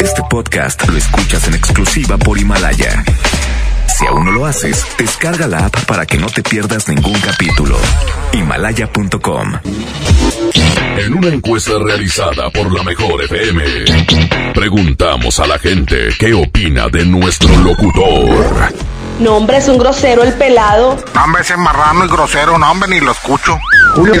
Este 0.00 0.22
podcast 0.30 0.88
lo 0.88 0.96
escuchas 0.96 1.46
en 1.48 1.54
exclusiva 1.54 2.16
por 2.16 2.38
Himalaya. 2.38 3.04
Si 3.86 4.06
aún 4.06 4.24
no 4.24 4.32
lo 4.32 4.46
haces, 4.46 4.84
descarga 4.96 5.46
la 5.46 5.66
app 5.66 5.84
para 5.86 6.06
que 6.06 6.18
no 6.18 6.26
te 6.26 6.42
pierdas 6.42 6.88
ningún 6.88 7.18
capítulo. 7.20 7.76
Himalaya.com. 8.32 9.52
En 10.98 11.14
una 11.14 11.28
encuesta 11.28 11.72
realizada 11.84 12.50
por 12.50 12.72
la 12.72 12.82
Mejor 12.82 13.22
FM, 13.24 13.62
preguntamos 14.54 15.38
a 15.40 15.46
la 15.46 15.58
gente 15.58 16.08
qué 16.18 16.34
opina 16.34 16.88
de 16.88 17.04
nuestro 17.04 17.54
locutor. 17.58 18.72
No, 19.20 19.36
hombre, 19.36 19.58
es 19.58 19.68
un 19.68 19.78
grosero 19.78 20.22
el 20.22 20.32
pelado. 20.34 20.96
Hombre, 21.22 21.42
ese 21.42 21.56
marrano 21.56 22.04
y 22.04 22.08
grosero, 22.08 22.58
no, 22.58 22.70
hombre, 22.70 22.88
ni 22.88 23.00
lo 23.00 23.12
escucho. 23.12 23.58
Julio, 23.94 24.20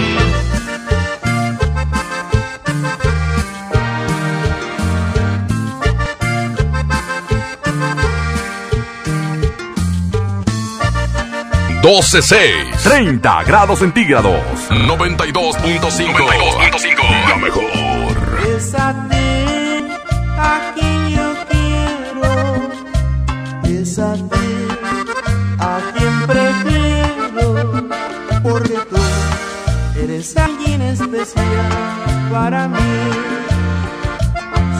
Doce 11.93 12.21
seis. 12.21 12.83
30 12.83 13.43
grados 13.43 13.79
centígrados. 13.79 14.39
92.5. 14.69 15.59
92.5. 15.59 17.27
La 17.27 17.35
mejor. 17.35 17.65
Es 18.47 18.73
a 18.75 18.93
ti 19.09 19.17
a 20.37 20.71
quien 20.73 21.09
yo 21.09 21.33
quiero, 21.49 22.71
es 23.65 23.99
a 23.99 24.13
ti 24.13 24.67
a 25.59 25.79
quien 25.93 26.27
prefiero, 26.27 27.89
porque 28.41 28.77
tú 28.89 29.01
eres 30.01 30.37
alguien 30.37 30.81
especial 30.83 31.45
para 32.31 32.69
mí. 32.69 32.79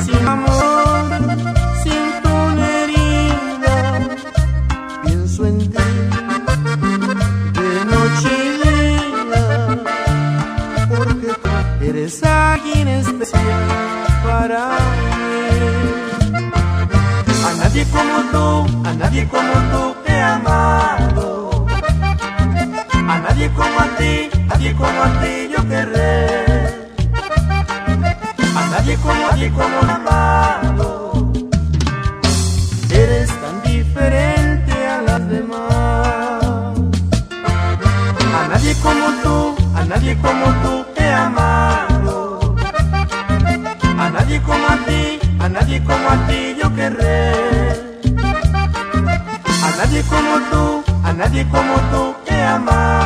Sin 0.06 0.26
amor, 0.26 0.81
eres 12.12 12.24
alguien 12.24 12.88
especial 12.88 13.42
para 14.24 14.70
mí. 14.70 15.52
A 17.46 17.54
nadie 17.58 17.86
como 17.86 18.18
tú, 18.32 18.88
a 18.88 18.94
nadie 18.94 19.28
como 19.28 19.54
tú 19.72 19.96
he 20.06 20.20
amado. 20.20 21.66
A 22.94 23.18
nadie 23.20 23.50
como 23.52 23.80
a 23.80 23.88
ti, 23.98 24.30
a 24.34 24.54
nadie 24.54 24.74
como 24.76 25.04
a 25.04 25.22
ti 25.22 25.50
yo 25.56 25.68
querré. 25.70 26.90
A 28.56 28.68
nadie 28.72 28.98
como 28.98 29.28
a 29.28 29.36
ti 29.36 29.50
como 29.50 29.78
he 29.88 29.92
amado. 29.92 31.32
Eres 32.90 33.30
tan 33.42 33.62
diferente 33.64 34.88
a 34.88 35.02
las 35.02 35.30
demás. 35.30 36.76
A 38.38 38.48
nadie 38.50 38.76
como 38.84 39.06
tú, 39.24 39.56
a 39.76 39.86
nadie 39.86 40.18
como 40.18 40.46
tú 40.64 40.81
nadie 44.32 44.44
como 44.44 44.66
a 44.66 44.78
ti, 44.86 45.20
a 45.40 45.50
nadie 45.50 45.84
como 45.84 46.10
a 46.10 46.28
ti 46.28 46.56
yo 46.58 46.74
querré. 46.74 47.34
A 49.66 49.76
nadie 49.78 50.02
como 50.04 50.40
tú, 50.50 50.84
a 51.04 51.12
nadie 51.12 51.46
como 51.50 51.76
tú 51.92 52.16
he 52.28 52.42
amado. 52.42 53.01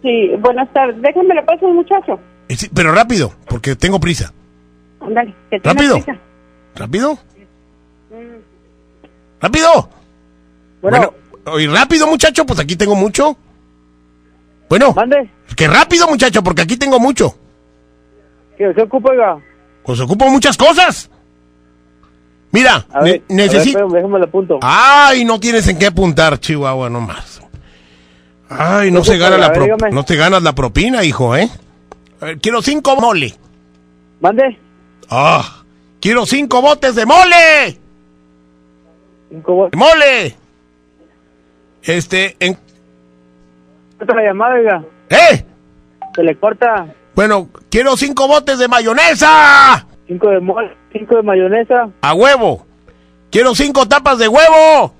Sí, 0.03 0.31
buenas 0.39 0.71
tardes. 0.73 1.01
Déjame 1.01 1.35
le 1.35 1.43
paso 1.43 1.67
un 1.67 1.77
muchacho. 1.77 2.19
Eh, 2.49 2.57
sí, 2.57 2.69
pero 2.75 2.93
rápido, 2.93 3.33
porque 3.47 3.77
tengo 3.77 4.01
prisa. 4.01 4.33
Ándale, 5.01 5.35
que 5.51 5.61
tiene 5.61 5.75
¿Rápido? 5.75 5.95
prisa. 5.95 6.19
¿Rápido? 6.75 7.19
¡Rápido! 9.41 9.89
Bueno. 10.83 11.15
oye, 11.47 11.67
rápido, 11.69 12.07
muchacho, 12.07 12.45
pues 12.45 12.61
aquí 12.61 12.77
tengo 12.77 12.95
mucho. 12.95 13.37
Bueno. 14.69 14.95
Que 15.57 15.69
rápido, 15.69 16.07
muchacho, 16.07 16.43
porque 16.43 16.61
aquí 16.63 16.77
tengo 16.77 17.01
mucho. 17.01 17.35
¿Qué 18.59 18.75
se 18.75 18.83
ocupa, 18.83 19.11
oiga? 19.11 19.39
Pues 19.85 20.01
ocupo 20.01 20.29
muchas 20.29 20.59
cosas. 20.59 21.11
Mira, 22.53 22.85
necesito... 23.29 23.89
déjame 23.89 24.19
el 24.19 24.25
apunto. 24.25 24.59
Ay, 24.63 25.25
no 25.25 25.39
tienes 25.39 25.69
en 25.69 25.79
qué 25.79 25.87
apuntar, 25.87 26.39
Chihuahua, 26.39 26.91
nomás. 26.91 27.41
Ay, 28.49 28.91
no 28.91 29.03
¿Qué 29.03 29.11
se 29.11 29.19
gana 29.19 29.39
la 29.39 29.51
ver, 29.51 29.93
no 29.93 30.05
te 30.05 30.17
ganas 30.17 30.43
la 30.43 30.53
propina, 30.55 31.05
hijo, 31.05 31.37
¿eh? 31.37 31.49
A 32.21 32.25
ver, 32.27 32.39
quiero 32.39 32.61
cinco 32.61 32.97
mole. 32.97 33.35
¿Mande? 34.21 34.59
Ah, 35.09 35.63
quiero 36.01 36.27
cinco 36.27 36.61
botes 36.61 36.97
de 36.97 37.07
mole. 37.07 37.79
Cinco 39.31 39.55
botes. 39.55 39.79
Mole. 39.79 40.37
Este, 41.83 42.37
en, 42.41 42.59
la 44.01 44.23
llamada, 44.23 44.55
oiga. 44.55 44.85
¿eh? 45.09 45.45
Se 46.15 46.23
le 46.25 46.37
corta. 46.37 46.87
Bueno, 47.15 47.49
quiero 47.71 47.97
cinco 47.97 48.27
botes 48.27 48.59
de 48.59 48.67
mayonesa. 48.67 49.87
Cinco 50.11 50.29
de 50.29 50.41
mol, 50.41 50.77
cinco 50.93 51.15
de 51.15 51.23
mayonesa. 51.23 51.89
A 52.01 52.15
huevo. 52.15 52.67
Quiero 53.31 53.55
cinco 53.55 53.87
tapas 53.87 54.19
de 54.19 54.27
huevo. 54.27 54.93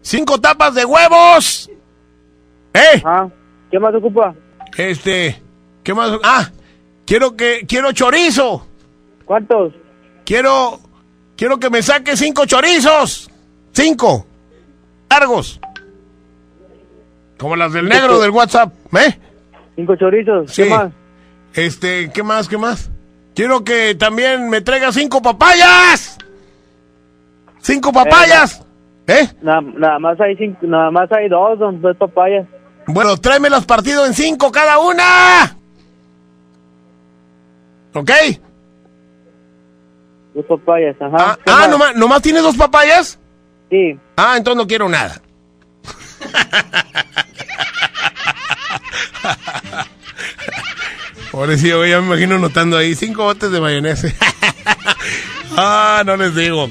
Cinco 0.00 0.40
tapas 0.40 0.74
de 0.74 0.86
huevos. 0.86 1.70
¿Eh? 2.72 3.02
Ah, 3.04 3.28
¿qué 3.70 3.78
más 3.78 3.94
ocupa? 3.94 4.34
Este, 4.74 5.42
¿qué 5.82 5.92
más? 5.92 6.12
Ah, 6.24 6.50
quiero 7.04 7.36
que, 7.36 7.66
quiero 7.68 7.92
chorizo. 7.92 8.66
¿Cuántos? 9.26 9.74
Quiero, 10.24 10.80
quiero 11.36 11.58
que 11.58 11.68
me 11.68 11.82
saque 11.82 12.16
cinco 12.16 12.46
chorizos. 12.46 13.30
Cinco. 13.72 14.26
Largos. 15.10 15.60
Como 17.36 17.54
las 17.54 17.74
del 17.74 17.86
negro 17.86 18.18
del 18.18 18.30
WhatsApp, 18.30 18.72
¿eh? 18.94 19.18
Cinco 19.74 19.94
chorizos. 19.94 20.50
Sí. 20.50 20.62
¿Qué 20.62 20.70
más? 20.70 20.92
Este, 21.52 22.10
¿qué 22.14 22.22
más, 22.22 22.48
qué 22.48 22.56
más? 22.56 22.90
Quiero 23.36 23.62
que 23.62 23.94
también 23.94 24.48
me 24.48 24.62
traiga 24.62 24.90
cinco 24.92 25.20
papayas. 25.20 26.16
Cinco 27.60 27.92
papayas. 27.92 28.64
¿Eh? 29.06 29.28
Nada, 29.42 29.60
nada 29.60 29.98
más 29.98 30.18
hay 30.18 30.34
cinco, 30.36 30.60
nada 30.62 30.90
más 30.90 31.12
hay 31.12 31.28
dos, 31.28 31.58
don, 31.58 31.82
dos 31.82 31.94
papayas. 31.98 32.46
Bueno, 32.86 33.14
tráemelas 33.18 33.66
partido 33.66 34.06
en 34.06 34.14
cinco 34.14 34.50
cada 34.50 34.78
una. 34.78 35.54
¿Ok? 37.92 38.10
Dos 40.34 40.46
papayas, 40.46 40.96
ajá. 40.98 41.16
Ah, 41.18 41.38
¿Qué 41.44 41.52
ah, 41.52 41.56
más? 41.58 41.68
nomás, 41.68 41.94
¿nomás 41.94 42.22
tienes 42.22 42.42
dos 42.42 42.56
papayas? 42.56 43.18
Sí. 43.68 43.98
Ah, 44.16 44.36
entonces 44.38 44.62
no 44.62 44.66
quiero 44.66 44.88
nada. 44.88 45.20
Pobrecillo, 51.36 51.84
ya 51.84 52.00
me 52.00 52.06
imagino 52.06 52.38
notando 52.38 52.78
ahí 52.78 52.94
cinco 52.94 53.24
botes 53.24 53.50
de 53.50 53.60
mayonesa. 53.60 54.08
ah, 55.58 56.02
no 56.06 56.16
les 56.16 56.34
digo. 56.34 56.70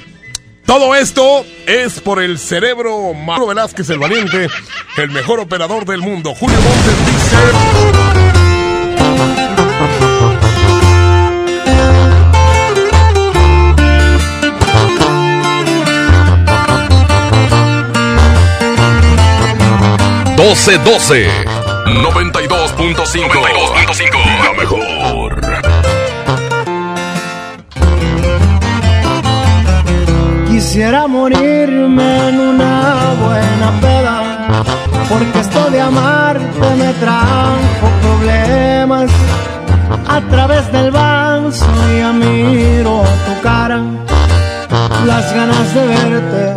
Todo 0.66 0.96
esto 0.96 1.46
es 1.68 2.00
por 2.00 2.20
el 2.20 2.40
cerebro 2.40 3.14
Mauro 3.14 3.46
Velázquez 3.46 3.88
el 3.92 4.00
Valiente, 4.00 4.50
el 4.98 5.12
mejor 5.12 5.40
operador 5.40 5.86
del 5.86 6.02
mundo. 6.02 6.34
Julio 6.34 6.58
Montes 6.60 7.06
dice... 7.06 7.38
Doce 20.36 20.80
doce 21.86 23.20
92.5 23.20 24.14
La 24.44 24.54
mejor 24.54 25.42
Quisiera 30.48 31.08
morirme 31.08 32.30
en 32.30 32.40
una 32.40 33.14
buena 33.22 33.72
peda, 33.82 34.24
porque 35.10 35.40
esto 35.40 35.70
de 35.70 35.82
amarte 35.82 36.76
me 36.78 36.94
trajo 36.94 37.88
problemas. 38.02 39.12
A 40.08 40.22
través 40.22 40.72
del 40.72 40.92
vaso 40.92 41.66
ya 41.98 42.12
miro 42.12 43.04
tu 43.26 43.42
cara, 43.42 43.82
las 45.06 45.34
ganas 45.34 45.74
de 45.74 45.86
verte 45.86 46.54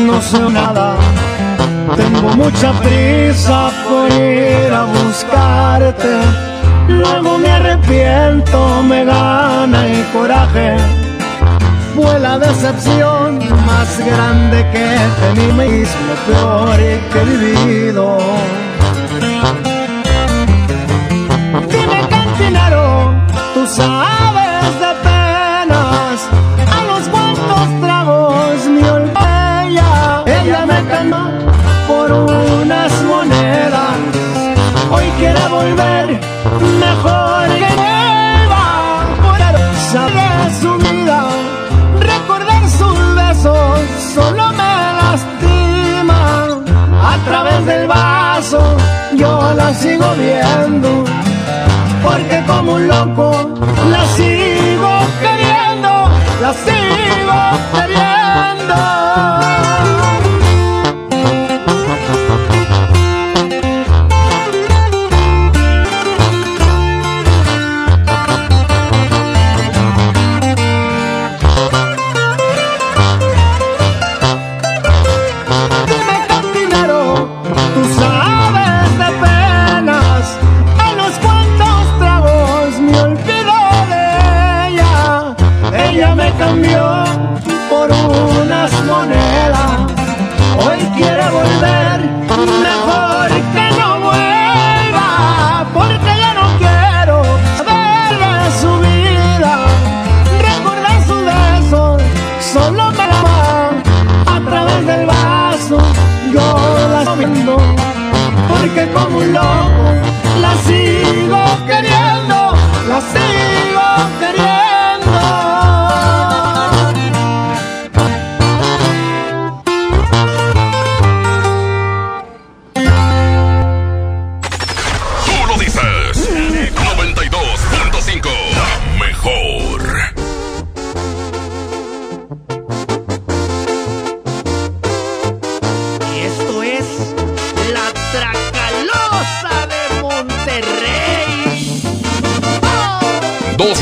no 0.00 0.20
sé 0.20 0.40
nada. 0.50 0.96
Tengo 1.96 2.28
mucha 2.36 2.72
prisa 2.72 3.70
por 3.88 4.10
ir 4.12 4.72
a 4.72 4.84
buscarte, 4.84 6.14
luego 6.88 7.38
me 7.38 7.50
arrepiento, 7.50 8.82
me 8.82 9.04
gana 9.04 9.86
el 9.86 10.04
coraje. 10.12 10.76
Fue 11.94 12.18
la 12.20 12.38
decepción 12.38 13.38
más 13.64 13.98
grande 13.98 14.66
que 14.72 14.86
mí 15.40 15.52
mismo, 15.64 16.12
peor 16.26 16.76
que 17.10 17.18
he 17.20 17.24
vivido. 17.24 18.18
Dime 21.70 22.00
cantinero, 22.10 23.14
tú 23.54 23.66
sabes 23.66 24.80
de 24.82 24.92
penas, 25.06 26.18
a 26.76 26.78
los 26.90 27.08
cuantos 27.08 27.80
tragos 27.80 28.66
me 28.68 28.90
olvidé 28.90 29.26
ella, 30.42 30.66
me 30.66 30.82
ganó 30.84 31.30
por 31.88 32.12
unas 32.12 32.92
mejor 36.60 37.48
que 37.48 37.76
nueva, 37.76 38.64
por 39.22 39.38
saber 39.92 40.54
su 40.60 40.78
vida 40.78 41.28
recordar 42.00 42.68
sus 42.68 43.14
besos 43.14 43.80
solo 44.14 44.52
me 44.52 44.74
lastima. 45.00 46.20
A 47.02 47.18
través 47.24 47.66
del 47.66 47.86
vaso 47.86 48.76
yo 49.16 49.52
la 49.54 49.74
sigo 49.74 50.06
viendo, 50.16 51.04
porque 52.02 52.42
como 52.46 52.74
un 52.74 52.88
loco 52.88 53.54
la 53.90 54.04
sigo 54.16 54.92
queriendo, 55.20 56.08
la 56.40 56.52
sigo 56.64 57.38
queriendo. 57.72 58.15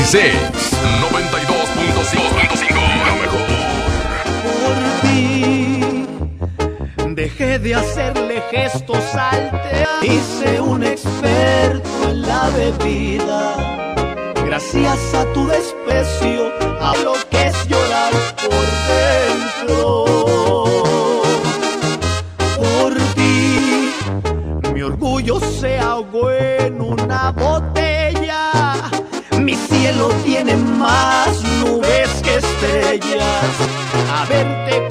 96 0.05 0.35
92.5 1.01 2.69
La 3.05 3.13
mejor. 3.15 3.41
Por 4.45 4.75
ti 5.01 6.05
dejé 7.15 7.57
de 7.57 7.73
hacerle 7.73 8.43
gestos 8.51 9.03
salte 9.11 9.83
hice 10.03 10.61
un 10.61 10.83
experto 10.83 11.89
en 12.09 12.21
la 12.21 12.49
bebida. 12.49 13.55
Gracias 14.45 15.13
a 15.15 15.25
tu 15.33 15.47
desprecio, 15.47 16.51
a 16.79 16.93
que 17.31 17.47
es 17.47 17.67
llorar 17.67 18.13
por 18.43 18.65
dentro. 18.93 20.05
Por 22.55 22.93
ti, 23.15 23.91
mi 24.71 24.81
orgullo 24.83 25.39
se 25.39 25.79
ahogó 25.79 26.29
en 26.29 26.79
una 26.79 27.31
botella 27.31 27.84
Cielo 29.95 30.09
tiene 30.25 30.57
más 30.57 31.41
nubes 31.63 32.09
que 32.21 32.35
estrellas. 32.35 33.45
Haberte 34.11 34.65
conocido 34.65 34.84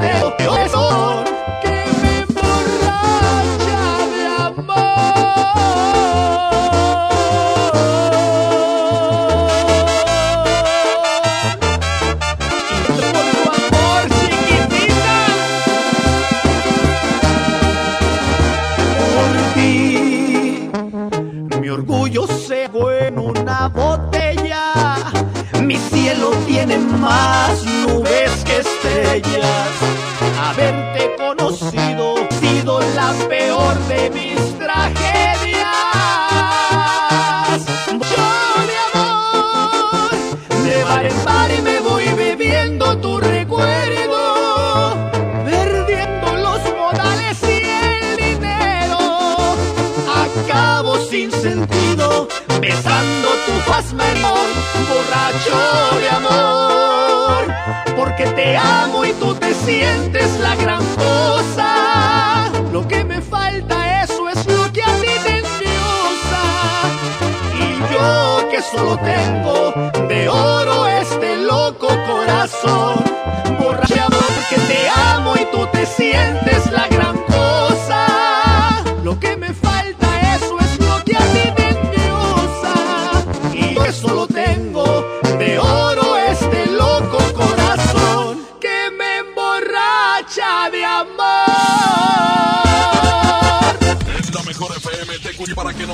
que 0.00 0.18
solo 0.18 0.32
tengo 0.34 0.56
eso, 0.56 0.79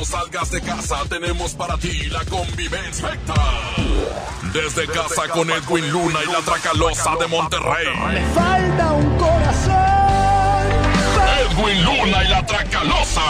salgas 0.06 0.50
de 0.50 0.60
casa. 0.60 1.02
Tenemos 1.08 1.54
para 1.54 1.76
ti 1.78 2.06
la 2.06 2.24
convivencia 2.24 3.08
perfecta. 3.08 3.34
Desde 4.52 4.86
casa 4.86 5.28
con 5.28 5.50
Edwin 5.50 5.90
Luna 5.90 6.20
y 6.26 6.32
la 6.32 6.40
Tracalosa 6.40 7.16
de 7.16 7.26
Monterrey. 7.26 7.86
Falta 8.34 8.92
un 8.92 9.18
corazón. 9.18 9.76
Edwin 11.50 11.84
Luna 11.84 12.24
y 12.24 12.28
la 12.28 12.46
Tracalosa. 12.46 13.22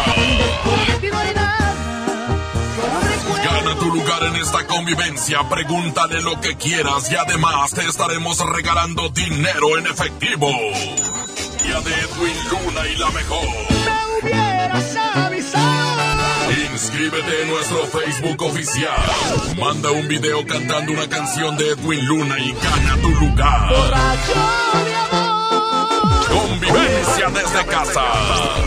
Gana 3.44 3.78
tu 3.78 3.86
lugar 3.86 4.24
en 4.24 4.36
esta 4.36 4.66
convivencia, 4.66 5.40
pregúntale 5.48 6.20
lo 6.20 6.40
que 6.40 6.56
quieras 6.56 7.10
y 7.10 7.16
además 7.16 7.72
te 7.72 7.86
estaremos 7.86 8.38
regalando 8.38 9.08
dinero 9.10 9.78
en 9.78 9.86
efectivo. 9.86 10.50
Ya 11.66 11.80
de 11.80 11.94
Edwin 11.94 12.36
Luna 12.50 12.86
y 12.86 12.96
la 12.96 13.10
mejor. 13.10 13.46
hubieras 14.22 14.74
avisado. 14.74 15.25
Inscríbete 16.76 17.42
en 17.42 17.48
nuestro 17.48 17.86
Facebook 17.86 18.42
oficial. 18.42 18.92
Manda 19.58 19.90
un 19.92 20.06
video 20.08 20.46
cantando 20.46 20.92
una 20.92 21.08
canción 21.08 21.56
de 21.56 21.70
Edwin 21.70 22.04
Luna 22.04 22.38
y 22.38 22.52
gana 22.52 22.96
tu 23.00 23.08
lugar. 23.12 23.72
Convivencia 26.28 27.30
desde 27.30 27.64
casa. 27.64 28.02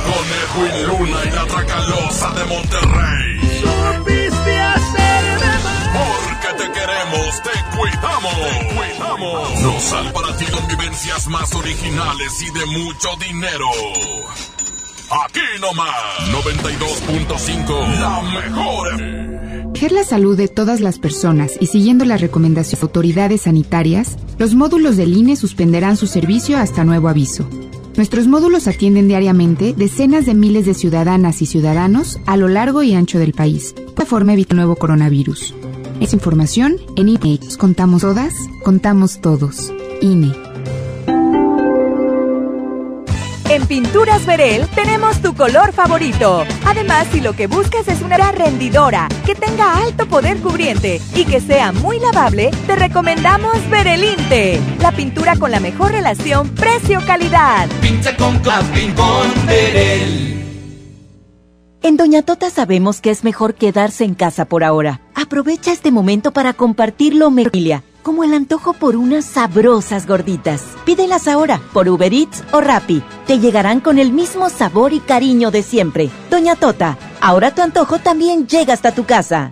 Con 0.08 0.66
Edwin 0.66 0.88
Luna 0.88 1.20
y 1.24 1.30
la 1.36 1.46
Tracalosa 1.46 2.32
de 2.32 2.46
Monterrey. 2.46 3.62
Supiste 3.62 4.60
hacerme 4.60 5.52
Porque 5.94 6.64
te 6.64 6.72
queremos, 6.72 7.44
te 7.44 7.78
cuidamos. 7.78 8.34
Te 8.34 8.76
cuidamos. 8.76 9.62
Nos 9.62 9.84
sal 9.84 10.12
para 10.14 10.36
ti 10.36 10.46
convivencias 10.46 11.28
más 11.28 11.54
originales 11.54 12.42
y 12.42 12.50
de 12.50 12.66
mucho 12.66 13.16
dinero. 13.18 13.68
Aquí 15.12 15.40
nomás, 15.60 15.90
92.5, 16.32 18.00
la 18.00 18.22
mejor. 18.22 19.20
Proteger 19.80 19.92
la 19.92 20.04
salud 20.04 20.38
de 20.38 20.50
todas 20.50 20.82
las 20.82 21.00
personas 21.00 21.54
y 21.60 21.68
siguiendo 21.68 22.04
las 22.04 22.20
recomendaciones 22.20 22.82
de 22.82 22.86
autoridades 22.86 23.42
sanitarias, 23.44 24.18
los 24.38 24.54
módulos 24.54 24.98
del 24.98 25.16
INE 25.16 25.38
suspenderán 25.38 25.96
su 25.96 26.06
servicio 26.06 26.58
hasta 26.58 26.84
nuevo 26.84 27.08
aviso. 27.08 27.50
Nuestros 27.96 28.28
módulos 28.28 28.68
atienden 28.68 29.08
diariamente 29.08 29.74
decenas 29.74 30.26
de 30.26 30.34
miles 30.34 30.66
de 30.66 30.74
ciudadanas 30.74 31.42
y 31.42 31.46
ciudadanos 31.46 32.20
a 32.26 32.36
lo 32.36 32.50
largo 32.50 32.84
y 32.84 32.94
ancho 32.94 33.20
del 33.20 33.34
país. 33.34 33.74
De 33.98 34.06
forma 34.06 34.34
evita 34.34 34.54
el 34.54 34.58
nuevo 34.58 34.76
coronavirus. 34.76 35.56
Es 36.02 36.14
información 36.14 36.76
en 36.98 37.10
INE. 37.10 37.40
Contamos 37.58 38.02
todas, 38.02 38.34
contamos 38.64 39.22
todos. 39.22 39.72
INE. 40.02 40.49
En 43.50 43.66
Pinturas 43.66 44.28
Verel 44.28 44.68
tenemos 44.76 45.24
tu 45.24 45.34
color 45.34 45.74
favorito. 45.74 46.46
Además, 46.68 47.08
si 47.12 47.20
lo 47.20 47.34
que 47.34 47.48
buscas 47.48 47.88
es 47.88 48.00
una 48.04 48.16
rendidora, 48.32 49.10
que 49.26 49.34
tenga 49.34 49.82
alto 49.82 50.06
poder 50.06 50.38
cubriente 50.38 51.02
y 51.16 51.26
que 51.26 51.42
sea 51.42 51.72
muy 51.72 52.00
lavable, 52.00 52.52
te 52.68 52.76
recomendamos 52.76 53.68
Verelinte, 53.72 54.60
la 54.80 54.92
pintura 54.92 55.36
con 55.36 55.50
la 55.50 55.60
mejor 55.60 55.94
relación 55.94 56.48
precio-calidad. 56.50 57.68
Pinta 57.82 58.16
con 58.18 58.38
Clapin 58.38 58.94
con 58.94 59.48
Verel. 59.48 60.36
En 61.82 61.98
Doña 61.98 62.22
Tota 62.22 62.52
sabemos 62.52 63.02
que 63.02 63.10
es 63.10 63.24
mejor 63.24 63.56
quedarse 63.56 64.04
en 64.04 64.14
casa 64.14 64.46
por 64.46 64.64
ahora. 64.64 65.02
Aprovecha 65.16 65.72
este 65.72 65.90
momento 65.90 66.32
para 66.34 66.54
compartir 66.54 67.16
lo 67.16 67.32
mejor, 67.32 67.50
familia, 67.50 67.84
como 68.10 68.24
el 68.24 68.34
antojo 68.34 68.74
por 68.74 68.96
unas 68.96 69.24
sabrosas 69.24 70.08
gorditas. 70.08 70.64
Pídelas 70.84 71.28
ahora 71.28 71.62
por 71.74 71.88
Uber 71.88 72.12
Eats 72.12 72.44
o 72.52 72.60
Rappi. 72.60 73.04
Te 73.28 73.38
llegarán 73.38 73.82
con 73.82 74.00
el 74.00 74.12
mismo 74.12 74.50
sabor 74.50 74.94
y 74.94 75.00
cariño 75.00 75.52
de 75.52 75.62
siempre. 75.62 76.10
Doña 76.32 76.56
Tota, 76.56 76.98
ahora 77.22 77.54
tu 77.54 77.62
antojo 77.62 78.00
también 78.00 78.48
llega 78.48 78.74
hasta 78.74 78.96
tu 78.96 79.06
casa. 79.06 79.52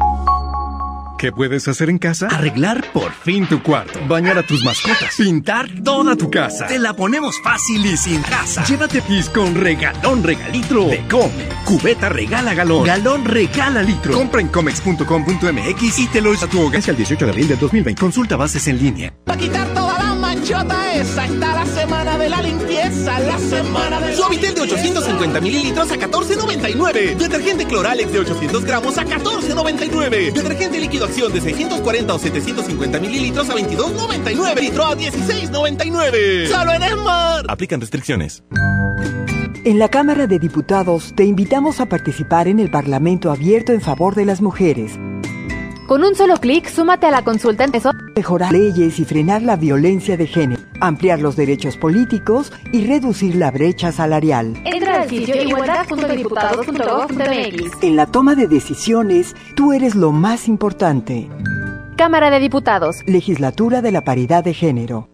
¿Qué 1.21 1.31
puedes 1.31 1.67
hacer 1.67 1.91
en 1.91 1.99
casa? 1.99 2.29
Arreglar 2.29 2.83
por 2.93 3.11
fin 3.11 3.45
tu 3.45 3.61
cuarto. 3.61 3.99
Bañar 4.07 4.39
a 4.39 4.43
tus 4.47 4.65
mascotas. 4.65 5.13
Pintar 5.15 5.69
toda 5.83 6.15
tu 6.15 6.31
casa. 6.31 6.65
Te 6.65 6.79
la 6.79 6.95
ponemos 6.95 7.39
fácil 7.43 7.85
y 7.85 7.95
sin 7.95 8.23
casa. 8.23 8.63
Llévate 8.63 9.03
pis 9.03 9.29
con 9.29 9.53
regalón 9.53 10.23
regalitro 10.23 10.87
de 10.87 11.07
Come. 11.07 11.47
Cubeta 11.63 12.09
regala 12.09 12.55
galón. 12.55 12.87
Galón 12.87 13.23
regala 13.23 13.83
litro. 13.83 14.15
Compra 14.15 14.41
en 14.41 14.47
comex.com.mx 14.47 15.99
y 15.99 16.07
te 16.07 16.21
lo 16.21 16.31
a 16.33 16.47
tu 16.47 16.59
hogar. 16.59 16.79
Hacia 16.79 16.89
el 16.89 16.97
18 16.97 17.25
de 17.25 17.31
abril 17.31 17.47
del 17.49 17.59
2020. 17.59 18.01
Consulta 18.01 18.35
bases 18.35 18.67
en 18.67 18.79
línea. 18.79 19.13
Para 19.23 19.37
quitar 19.37 19.67
toda 19.75 20.00
la 20.51 20.57
manchota 20.57 20.93
esa 20.95 21.25
está 21.25 21.55
la 21.55 21.65
semana 21.65 22.17
de 22.17 22.29
la 22.29 22.41
limpieza, 22.41 23.19
la 23.19 23.37
semana 23.39 23.99
de 24.01 24.15
Suavitel 24.15 24.53
de 24.53 24.61
850 24.61 25.41
mililitros 25.41 25.91
a 25.91 25.95
14.99. 25.95 27.15
Detergente 27.15 27.65
Cloralex 27.65 28.11
de 28.11 28.19
800 28.19 28.65
gramos 28.65 28.97
a 28.97 29.05
14.99. 29.05 30.33
Detergente 30.33 30.79
líquido 30.79 31.05
acción 31.05 31.31
de 31.31 31.41
640 31.41 32.13
o 32.13 32.19
750 32.19 32.99
mililitros 32.99 33.49
a 33.49 33.55
22.99. 33.55 34.59
Litro 34.59 34.85
a 34.85 34.97
16.99. 34.97 36.47
Solo 36.47 36.73
en 36.73 36.83
Esmar. 36.83 37.45
Aplican 37.47 37.79
restricciones. 37.79 38.43
En 39.63 39.79
la 39.79 39.89
Cámara 39.89 40.27
de 40.27 40.39
Diputados 40.39 41.13
te 41.15 41.23
invitamos 41.23 41.79
a 41.79 41.85
participar 41.85 42.47
en 42.47 42.59
el 42.59 42.71
Parlamento 42.71 43.31
abierto 43.31 43.73
en 43.73 43.81
favor 43.81 44.15
de 44.15 44.25
las 44.25 44.41
mujeres. 44.41 44.97
Con 45.91 46.03
un 46.05 46.15
solo 46.15 46.37
clic, 46.37 46.69
súmate 46.69 47.07
a 47.07 47.11
la 47.11 47.21
consulta 47.21 47.65
en 47.65 47.75
eso. 47.75 47.91
Mejorar 48.15 48.53
leyes 48.53 48.97
y 48.97 49.03
frenar 49.03 49.41
la 49.41 49.57
violencia 49.57 50.15
de 50.15 50.25
género, 50.25 50.61
ampliar 50.79 51.19
los 51.19 51.35
derechos 51.35 51.75
políticos 51.75 52.53
y 52.71 52.87
reducir 52.87 53.35
la 53.35 53.51
brecha 53.51 53.91
salarial. 53.91 54.53
Entra 54.63 55.01
al 55.01 55.09
sitio 55.09 55.35
igualdad.diputados.gov.mx. 55.43 57.83
En 57.83 57.97
la 57.97 58.05
toma 58.05 58.35
de 58.35 58.47
decisiones, 58.47 59.35
tú 59.57 59.73
eres 59.73 59.95
lo 59.95 60.13
más 60.13 60.47
importante. 60.47 61.29
Cámara 61.97 62.29
de 62.29 62.39
Diputados. 62.39 62.95
Legislatura 63.05 63.81
de 63.81 63.91
la 63.91 64.05
Paridad 64.05 64.45
de 64.45 64.53
Género. 64.53 65.09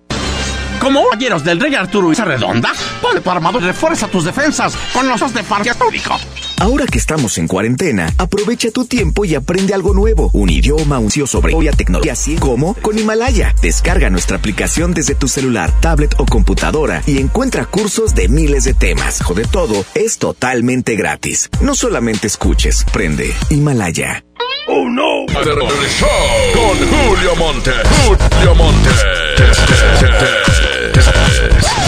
Como 0.79 1.05
caballeros 1.05 1.43
del 1.43 1.60
Rey 1.60 1.74
Arturo 1.74 2.12
y 2.12 2.15
Redonda, 2.15 2.72
ponle 3.01 3.22
tu 3.22 3.31
armadura 3.31 3.65
y 3.65 3.69
refuerza 3.69 4.07
tus 4.10 4.25
defensas 4.25 4.77
con 4.93 5.07
los 5.07 5.19
dos 5.19 5.34
de 5.34 5.41
farmacéutico. 5.41 6.19
Ahora 6.59 6.85
que 6.87 6.97
estamos 6.97 7.37
en 7.37 7.47
cuarentena, 7.47 8.11
aprovecha 8.17 8.71
tu 8.71 8.85
tiempo 8.85 9.25
y 9.25 9.35
aprende 9.35 9.75
algo 9.75 9.93
nuevo. 9.93 10.31
Un 10.33 10.49
idioma, 10.49 10.97
un 10.97 11.11
CEO 11.11 11.27
sobre 11.27 11.51
historia, 11.51 11.71
tecnología, 11.71 12.13
así 12.13 12.35
como 12.35 12.73
con 12.75 12.97
Himalaya. 12.97 13.53
Descarga 13.61 14.09
nuestra 14.09 14.37
aplicación 14.37 14.93
desde 14.93 15.13
tu 15.13 15.27
celular, 15.27 15.71
tablet 15.81 16.15
o 16.17 16.25
computadora 16.25 17.03
y 17.05 17.19
encuentra 17.19 17.65
cursos 17.65 18.15
de 18.15 18.27
miles 18.27 18.63
de 18.63 18.73
temas. 18.73 19.21
De 19.35 19.45
todo, 19.45 19.85
es 19.93 20.17
totalmente 20.17 20.95
gratis. 20.95 21.49
No 21.61 21.75
solamente 21.75 22.25
escuches, 22.25 22.85
prende 22.91 23.31
Himalaya. 23.51 24.23
¡Oh, 24.67 24.89
no! 24.89 25.27
Show 25.27 26.09
con 26.53 26.77
Julio 26.89 27.35
Monte. 27.35 27.71
Julio 28.07 28.55
Monte. 28.55 28.89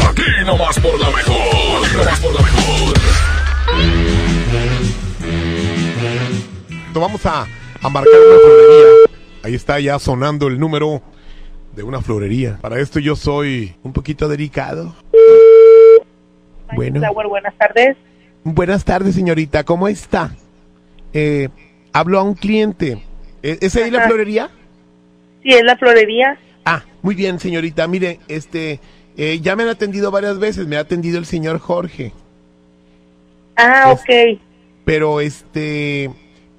Aquí 0.08 0.46
nomás 0.46 0.80
por 0.80 1.00
la 1.00 1.10
mejor. 1.10 1.86
Aquí 1.86 1.96
nomás 1.98 2.20
por 2.20 2.34
la 2.36 2.42
mejor. 2.42 2.99
Vamos 7.00 7.26
a, 7.26 7.42
a 7.82 7.90
marcar 7.90 8.14
una 8.14 8.40
florería. 8.40 8.88
Ahí 9.44 9.56
está 9.56 9.80
ya 9.80 9.98
sonando 10.00 10.48
el 10.48 10.60
número 10.60 11.02
de 11.76 11.84
una 11.84 12.02
florería. 12.02 12.58
Para 12.62 12.80
esto 12.80 13.00
yo 13.00 13.16
soy 13.16 13.76
un 13.84 13.94
poquito 13.94 14.28
delicado. 14.28 14.96
Bueno. 16.76 17.02
buenas 17.30 17.56
tardes. 17.58 17.98
Buenas 18.44 18.86
tardes, 18.86 19.16
señorita. 19.16 19.64
¿Cómo 19.64 19.88
está? 19.88 20.36
Eh, 21.14 21.50
hablo 21.94 22.20
a 22.20 22.24
un 22.24 22.36
cliente. 22.36 23.02
¿E- 23.42 23.58
¿Es 23.62 23.76
ahí 23.76 23.92
la 23.92 24.08
florería? 24.08 24.50
Sí, 25.44 25.50
es 25.50 25.64
la 25.64 25.78
florería. 25.78 26.38
Ah, 26.66 26.84
muy 27.02 27.16
bien, 27.16 27.40
señorita. 27.40 27.88
Mire, 27.88 28.20
este, 28.28 28.80
eh, 29.18 29.40
ya 29.42 29.56
me 29.56 29.64
han 29.64 29.70
atendido 29.70 30.12
varias 30.12 30.40
veces. 30.40 30.68
Me 30.68 30.78
ha 30.78 30.82
atendido 30.82 31.18
el 31.18 31.26
señor 31.26 31.60
Jorge. 31.60 32.14
Ah, 33.56 33.92
ok. 33.92 34.40
Pero, 34.86 35.22
este, 35.22 36.10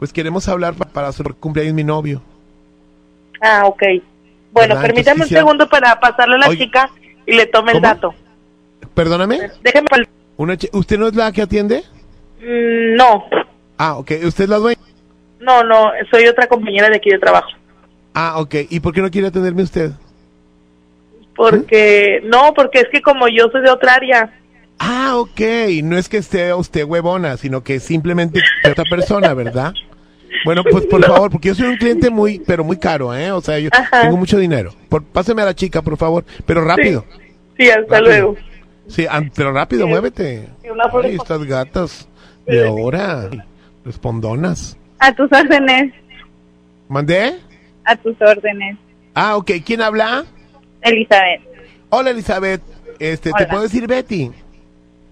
pues 0.00 0.12
queremos 0.12 0.48
hablar 0.48 0.74
pa- 0.74 0.86
para 0.86 1.12
su 1.12 1.22
cumpleaños 1.38 1.74
mi 1.74 1.84
novio. 1.84 2.20
Ah, 3.40 3.62
ok. 3.66 3.82
Bueno, 4.50 4.74
¿Verdad? 4.74 4.82
permítame 4.82 5.12
Entonces 5.22 5.30
un 5.32 5.38
segundo 5.38 5.68
para 5.68 6.00
pasarle 6.00 6.34
a 6.34 6.38
la 6.38 6.48
Oye. 6.48 6.58
chica 6.58 6.90
y 7.26 7.34
le 7.34 7.46
tome 7.46 7.70
el 7.72 7.78
¿Cómo? 7.78 7.86
dato. 7.86 8.14
Perdóname. 8.94 9.50
Déjeme. 9.62 9.86
Una 10.36 10.56
¿Usted 10.72 10.98
no 10.98 11.06
es 11.06 11.14
la 11.14 11.30
que 11.30 11.42
atiende? 11.42 11.84
Mm, 12.40 12.96
no, 12.96 13.24
Ah, 13.76 13.96
ok. 13.98 14.10
¿Usted 14.26 14.44
es 14.44 14.50
la 14.50 14.56
dueña? 14.56 14.80
no, 15.38 15.62
no, 15.64 15.90
soy 16.10 16.26
otra 16.26 16.46
compañera 16.48 16.88
de 16.90 16.96
aquí 16.96 17.08
de 17.10 17.18
trabajo. 17.18 17.48
Ah, 18.14 18.40
ok. 18.40 18.54
¿Y 18.70 18.80
por 18.80 18.92
qué 18.92 19.00
no 19.02 19.10
quiere 19.10 19.28
atenderme 19.28 19.62
usted? 19.62 19.92
Porque, 21.36 22.20
no, 22.24 22.52
porque 22.54 22.80
es 22.80 22.88
que 22.90 23.00
como 23.00 23.28
yo 23.28 23.48
soy 23.50 23.62
de 23.62 23.70
otra 23.70 23.94
área. 23.94 24.34
Ah, 24.82 25.16
ok. 25.18 25.40
No 25.84 25.98
es 25.98 26.08
que 26.08 26.16
esté 26.16 26.52
usted 26.54 26.84
huevona, 26.84 27.36
sino 27.36 27.62
que 27.62 27.78
simplemente 27.80 28.40
otra 28.68 28.84
persona, 28.84 29.34
¿verdad? 29.34 29.74
Bueno, 30.44 30.62
pues 30.68 30.86
por 30.86 31.04
favor, 31.06 31.30
porque 31.30 31.48
yo 31.48 31.54
soy 31.54 31.68
un 31.68 31.76
cliente 31.76 32.08
muy, 32.08 32.38
pero 32.40 32.64
muy 32.64 32.78
caro, 32.78 33.14
¿eh? 33.14 33.30
O 33.30 33.42
sea, 33.42 33.58
yo 33.58 33.68
Ajá. 33.72 34.02
tengo 34.02 34.16
mucho 34.16 34.38
dinero. 34.38 34.74
Por, 34.88 35.04
páseme 35.04 35.42
a 35.42 35.44
la 35.44 35.54
chica, 35.54 35.82
por 35.82 35.98
favor, 35.98 36.24
pero 36.46 36.64
rápido. 36.64 37.04
Sí, 37.58 37.68
hasta 37.68 37.80
Rápido. 37.80 38.00
luego. 38.02 38.36
Sí, 38.88 39.06
pero 39.36 39.52
rápido, 39.52 39.86
muévete. 39.86 40.48
flor 40.90 41.04
Ay, 41.04 41.14
estas 41.16 41.44
gatas 41.44 42.08
de 42.46 42.66
ahora, 42.66 43.28
respondonas. 43.84 44.76
A 44.98 45.14
tus 45.14 45.30
órdenes, 45.30 45.92
¿Mandé? 46.88 47.38
a 47.84 47.96
tus 47.96 48.16
órdenes. 48.20 48.76
Ah, 49.14 49.36
ok. 49.36 49.50
¿Quién 49.64 49.82
habla? 49.82 50.24
Elizabeth. 50.82 51.40
Hola, 51.90 52.10
Elizabeth. 52.10 52.62
Este, 52.98 53.30
¿te 53.32 53.46
puedo 53.46 53.62
decir 53.62 53.86
Betty? 53.86 54.30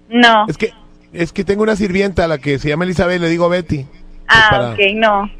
No. 0.09 0.47
Es 0.49 0.57
que, 0.57 0.73
es 1.13 1.33
que 1.33 1.45
tengo 1.45 1.63
una 1.63 1.77
sirvienta 1.77 2.25
a 2.25 2.29
la 2.29 2.39
que 2.39 2.59
se 2.59 2.69
llama 2.69 2.85
Elizabeth, 2.85 3.21
le 3.21 3.29
digo 3.29 3.49
Betty. 3.49 3.87
ah, 4.29 4.47
para- 4.51 4.73
ok, 4.73 4.79
no. 4.95 5.31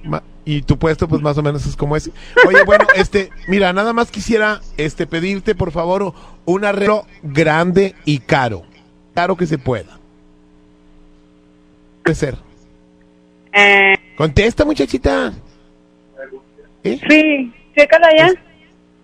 Y 0.45 0.63
tu 0.63 0.79
puesto, 0.79 1.07
pues 1.09 1.21
más 1.21 1.37
o 1.37 1.43
menos 1.43 1.67
es 1.67 1.77
como 1.77 1.95
es. 1.97 2.11
Oye, 2.47 2.63
bueno, 2.65 2.87
este, 2.97 3.31
mira, 3.49 3.73
nada 3.75 3.93
más 3.93 4.11
quisiera, 4.11 4.61
este, 4.79 5.07
pedirte, 5.07 5.55
por 5.55 5.73
favor, 5.73 6.15
un 6.47 6.65
arreglo 6.65 7.07
grande 7.23 7.95
y 8.07 8.19
caro. 8.21 8.63
Caro 9.15 9.37
que 9.37 9.47
se 9.47 9.59
pueda. 9.59 9.99
Puede 12.03 12.15
ser. 12.15 12.37
Eh, 13.53 13.95
Contesta, 14.17 14.65
muchachita. 14.65 15.33
¿Eh? 16.85 16.99
sí, 17.09 17.53
chécala 17.77 18.09
ya. 18.17 18.31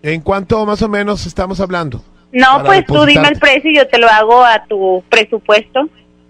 ¿En 0.03 0.21
cuánto 0.23 0.65
más 0.65 0.81
o 0.83 0.89
menos 0.89 1.27
estamos 1.27 1.61
hablando? 1.61 2.03
No, 2.35 2.63
pues 2.65 2.85
tú 2.85 3.05
dime 3.07 3.29
el 3.29 3.39
precio 3.39 3.71
y 3.71 3.77
yo 3.77 3.87
te 3.89 3.99
lo 3.99 4.09
hago 4.09 4.45
a 4.45 4.65
tu 4.65 5.03
presupuesto. 5.09 5.89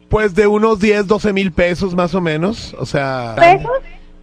Pues 0.09 0.35
de 0.35 0.47
unos 0.47 0.79
10, 0.79 1.07
12 1.07 1.33
mil 1.33 1.51
pesos 1.51 1.95
más 1.95 2.15
o 2.15 2.21
menos. 2.21 2.75
O 2.79 2.87
sea. 2.87 3.35
¿Pesos? 3.37 3.71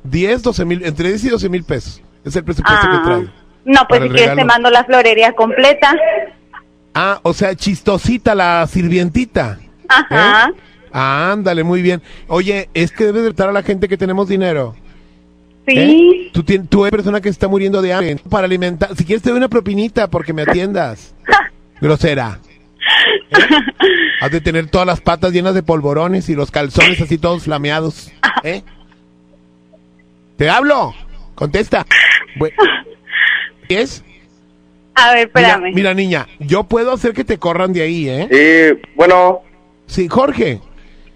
10, 0.03 0.41
12 0.43 0.65
mil, 0.65 0.85
entre 0.85 1.09
10 1.09 1.23
y 1.25 1.29
12 1.29 1.49
mil 1.49 1.63
pesos. 1.63 2.01
Es 2.23 2.35
el 2.35 2.43
presupuesto 2.43 2.79
Ah. 2.87 2.91
que 2.99 3.05
traigo. 3.09 3.31
No, 3.65 3.81
pues 3.87 4.01
si 4.03 4.09
quieres 4.09 4.35
te 4.35 4.45
mando 4.45 4.69
la 4.69 4.83
florería 4.85 5.33
completa. 5.33 5.95
Ah, 6.93 7.19
o 7.23 7.33
sea, 7.33 7.55
chistosita 7.55 8.35
la 8.35 8.65
sirvientita. 8.67 9.59
Ajá. 9.87 10.51
Ah, 10.93 11.31
ándale, 11.31 11.63
muy 11.63 11.81
bien. 11.81 12.01
Oye, 12.27 12.69
es 12.73 12.91
que 12.91 13.05
debes 13.05 13.23
de 13.23 13.29
tratar 13.29 13.49
a 13.49 13.53
la 13.53 13.63
gente 13.63 13.87
que 13.87 13.97
tenemos 13.97 14.27
dinero. 14.27 14.75
Sí. 15.67 15.77
¿Eh? 15.77 16.31
Tú, 16.33 16.43
tú 16.43 16.85
eres 16.85 16.91
persona 16.97 17.21
que 17.21 17.29
se 17.29 17.33
está 17.33 17.47
muriendo 17.47 17.81
de 17.81 17.93
hambre. 17.93 18.17
Para 18.29 18.45
alimentar. 18.45 18.95
Si 18.95 19.05
quieres, 19.05 19.21
te 19.23 19.29
doy 19.29 19.37
una 19.37 19.47
propinita 19.47 20.09
porque 20.09 20.33
me 20.33 20.41
atiendas. 20.43 21.13
Grosera. 21.81 22.39
¿Eh? 23.31 23.47
Has 24.21 24.31
de 24.31 24.41
tener 24.41 24.67
todas 24.67 24.85
las 24.87 25.01
patas 25.01 25.31
llenas 25.33 25.53
de 25.55 25.63
polvorones 25.63 26.29
y 26.29 26.35
los 26.35 26.51
calzones 26.51 27.01
así 27.01 27.17
todos 27.17 27.43
flameados. 27.43 28.11
¿Eh? 28.43 28.61
Te 30.37 30.49
hablo. 30.49 30.93
Contesta. 31.35 31.85
Bu- 32.37 32.51
¿Qué 33.67 33.81
es? 33.81 34.03
A 34.95 35.13
ver, 35.13 35.31
Mira, 35.33 35.47
espérame. 35.49 35.73
mira, 35.73 35.93
niña, 35.93 36.27
yo 36.39 36.65
puedo 36.65 36.91
hacer 36.93 37.13
que 37.13 37.23
te 37.23 37.37
corran 37.39 37.71
de 37.73 37.81
ahí, 37.81 38.09
¿eh? 38.09 38.27
Sí, 38.77 38.87
bueno. 38.95 39.39
Sí, 39.87 40.07
Jorge. 40.09 40.59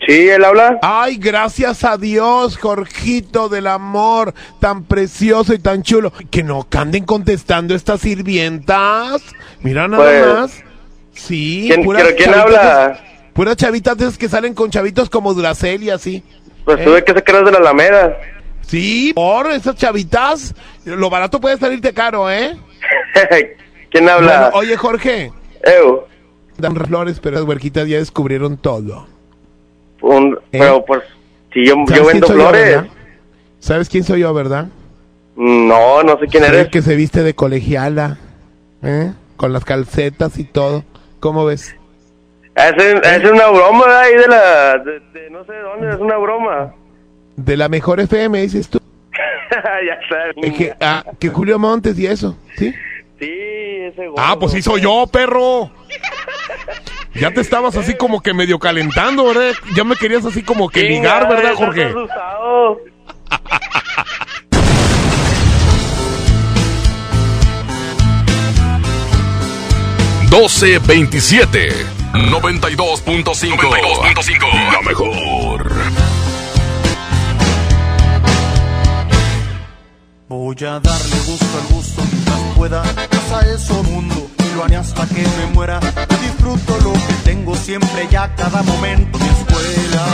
Sí, 0.07 0.29
él 0.29 0.43
habla. 0.45 0.77
Ay, 0.81 1.17
gracias 1.17 1.83
a 1.83 1.97
Dios, 1.97 2.57
Jorgito 2.57 3.49
del 3.49 3.67
amor, 3.67 4.33
tan 4.59 4.83
precioso 4.83 5.53
y 5.53 5.59
tan 5.59 5.81
chulo. 5.83 6.13
Que 6.29 6.43
no 6.43 6.67
anden 6.77 7.05
contestando 7.05 7.73
estas 7.73 8.01
sirvientas. 8.01 9.21
Mira 9.61 9.87
nada 9.87 10.03
Pues- 10.03 10.25
más. 10.27 10.63
Sí, 11.13 11.65
¿Quién- 11.69 11.83
puras 11.83 12.03
pero 12.03 12.15
quién 12.17 12.33
habla? 12.33 12.87
de- 12.89 13.15
Puras 13.33 13.55
chavitas 13.57 13.97
de 13.97 14.05
esas 14.05 14.17
que 14.17 14.29
salen 14.29 14.53
con 14.53 14.69
chavitos 14.69 15.09
como 15.09 15.33
Duracel 15.33 15.83
y 15.83 15.89
así. 15.89 16.23
Pues 16.65 16.79
¿Eh? 16.79 16.83
tuve 16.85 17.03
que 17.03 17.13
sacarlas 17.13 17.45
de 17.45 17.51
la 17.51 17.57
Alameda. 17.57 18.17
Sí, 18.61 19.11
por 19.13 19.49
esas 19.51 19.75
chavitas. 19.75 20.53
Lo 20.85 21.09
barato 21.09 21.39
puede 21.41 21.57
salirte 21.57 21.93
caro, 21.93 22.29
¿eh? 22.31 22.55
¿Quién 23.91 24.09
habla? 24.09 24.49
Bueno, 24.51 24.57
oye, 24.57 24.77
Jorge. 24.77 25.31
Eu, 25.63 26.05
Dan 26.57 26.75
flores, 26.75 27.19
pero 27.21 27.35
las 27.37 27.45
huerquitas 27.45 27.87
ya 27.87 27.97
descubrieron 27.97 28.57
todo. 28.57 29.07
Un- 30.09 30.39
pero 30.51 30.83
pues, 30.85 31.01
si 31.53 31.65
yo, 31.65 31.75
¿Sabes 31.87 31.97
yo 32.01 32.05
vendo 32.07 32.27
yo, 32.27 32.33
flores. 32.33 32.77
¿Sabes 33.59 33.89
quién 33.89 34.03
soy 34.03 34.21
yo, 34.21 34.33
verdad? 34.33 34.67
no, 35.35 36.01
no 36.03 36.17
sé 36.19 36.27
quién 36.27 36.43
Soy 36.43 36.53
eres. 36.53 36.65
el 36.65 36.69
que 36.71 36.81
se 36.81 36.95
viste 36.95 37.21
de 37.23 37.33
colegiala, 37.33 38.17
¿eh? 38.83 39.11
Con 39.37 39.51
las 39.51 39.65
calcetas 39.65 40.37
y 40.39 40.45
todo. 40.45 40.83
¿Cómo 41.19 41.43
ves? 41.45 41.75
Es, 42.55 42.73
es 42.77 43.29
una 43.29 43.47
broma 43.49 43.99
ahí 44.01 44.15
de 44.15 44.27
la... 44.27 44.77
De, 44.77 44.99
de 45.13 45.29
no 45.29 45.43
sé 45.45 45.51
de 45.53 45.59
dónde, 45.61 45.89
es 45.89 45.97
una 45.99 46.15
broma. 46.17 46.73
De 47.35 47.57
la 47.57 47.67
mejor 47.67 47.99
FM, 47.99 48.39
dices 48.43 48.69
tú. 48.69 48.79
ya 49.51 49.99
sabes. 50.07 50.35
Eh, 50.37 50.53
que, 50.53 50.73
ah, 50.79 51.03
que 51.19 51.27
Julio 51.29 51.59
Montes 51.59 51.99
y 51.99 52.07
eso, 52.07 52.37
¿sí? 52.57 52.73
Sí, 53.19 53.29
ese 53.29 54.07
gordo. 54.07 54.15
Ah, 54.25 54.37
pues 54.39 54.53
sí 54.53 54.61
soy 54.61 54.81
yo, 54.81 55.05
perro. 55.11 55.69
Ya 57.15 57.31
te 57.31 57.39
estabas 57.39 57.77
así 57.77 57.95
como 57.95 58.21
que 58.21 58.33
medio 58.33 58.59
calentando, 58.59 59.25
¿verdad? 59.25 59.53
Ya 59.73 59.85
me 59.85 59.95
querías 59.95 60.25
así 60.25 60.43
como 60.43 60.69
que 60.69 60.83
ligar, 60.83 61.29
¿verdad, 61.29 61.53
Jorge? 61.55 61.93
doce 70.29 70.79
veintisiete 70.79 71.69
92.5 72.13 73.55
92.5 73.55 74.73
La 74.73 74.81
mejor. 74.81 75.71
Voy 80.27 80.55
a 80.59 80.79
darle 80.81 81.17
gusto 81.25 81.45
al 81.57 81.75
gusto 81.75 82.01
mientras 82.11 82.39
pueda. 82.57 82.83
Pasa 82.83 83.53
eso 83.53 83.81
mundo 83.83 84.34
haré 84.63 84.75
hasta 84.77 85.05
que 85.07 85.21
me 85.21 85.45
muera. 85.53 85.79
Yo 85.81 86.17
disfruto 86.17 86.77
lo 86.83 86.93
que 86.93 87.13
tengo 87.23 87.55
siempre 87.55 88.07
ya 88.09 88.33
cada 88.35 88.61
momento. 88.63 89.19
Mi 89.19 89.27
escuela. 89.27 90.05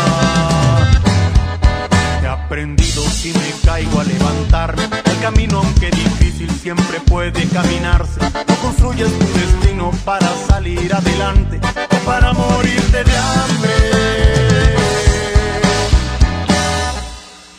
He 2.23 2.27
aprendido 2.27 3.04
si 3.04 3.34
me 3.34 3.51
caigo 3.65 3.99
a 3.99 4.04
levantarme. 4.04 4.84
El 5.06 5.19
camino 5.19 5.60
aunque 5.60 5.91
difícil 5.91 6.49
siempre 6.51 6.99
puede 7.01 7.47
caminarse. 7.47 8.19
No 8.47 8.56
construyes 8.62 9.12
tu 9.19 9.25
destino 9.39 9.91
para 10.06 10.27
salir 10.47 10.93
adelante 10.93 11.60
o 11.91 12.06
para 12.06 12.34
morirte 12.34 13.04
de 13.04 13.17
hambre. 13.17 13.75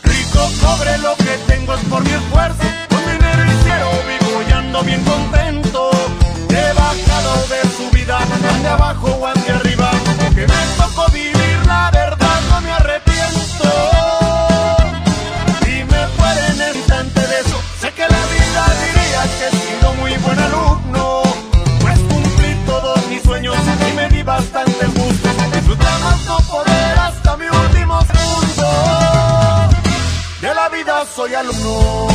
Rico, 0.03 0.49
pobre, 0.61 0.97
lo 0.99 1.15
que 1.15 1.37
tengo 1.47 1.73
es 1.75 1.83
por 1.85 2.03
mi 2.03 2.11
esfuerzo. 2.11 2.63
Con 2.89 2.99
dinero 3.11 3.43
y 3.45 3.55
cero 3.63 3.89
vivo 4.07 4.41
y 4.47 4.51
ando 4.51 4.83
bien 4.83 5.03
contento. 5.03 6.22
He 6.55 6.73
bajado 6.73 7.47
de 7.47 7.61
su 7.75 7.89
vida, 7.95 8.19
ande 8.19 8.67
abajo 8.67 9.07
o 9.07 9.25
ande 9.25 9.49
arriba. 9.51 9.89
Que 10.35 10.45
me 10.45 10.61
tocó 10.77 11.11
vivir, 11.11 11.57
la 11.65 11.89
verdad 11.91 12.39
no 12.49 12.61
me 12.61 12.71
arrepiento. 12.71 13.69
Si 15.63 15.83
me 15.83 16.07
fuera 16.15 16.47
en 16.53 16.61
el 16.61 16.75
instante 16.77 17.21
de 17.21 17.39
eso, 17.39 17.59
sé 17.81 17.91
que 17.93 18.01
la 18.01 18.23
vida 18.35 18.63
diría 18.83 19.21
que 19.37 19.47
he 19.47 19.51
sido 19.65 19.93
muy 19.95 20.13
buen 20.17 20.39
alumno. 20.39 21.23
Pues 21.81 21.99
cumplí 22.01 22.55
todos 22.67 23.07
mis 23.07 23.23
sueños 23.23 23.57
y 23.89 23.93
me 23.93 24.09
di 24.09 24.21
bastante 24.21 24.85
gusto. 24.85 25.29
Disfruté 25.53 25.91
más 26.03 26.23
no 26.25 26.37
poder 26.37 26.99
hasta 26.99 27.35
mi 27.35 27.47
último 27.47 27.99
segundo. 28.13 28.67
De 30.39 30.53
la 30.53 30.69
vida 30.69 31.03
soy 31.15 31.33
alumno. 31.33 32.12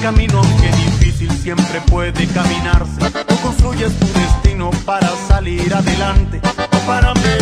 Camino 0.00 0.38
aunque 0.38 0.68
difícil 0.76 1.30
siempre 1.30 1.80
puede 1.82 2.26
caminarse. 2.28 3.00
Tú 3.26 3.36
construyes 3.42 3.92
tu 3.98 4.06
destino 4.06 4.70
para 4.84 5.08
salir 5.28 5.72
adelante 5.72 6.40
o 6.72 6.86
para 6.86 7.12
mí. 7.14 7.39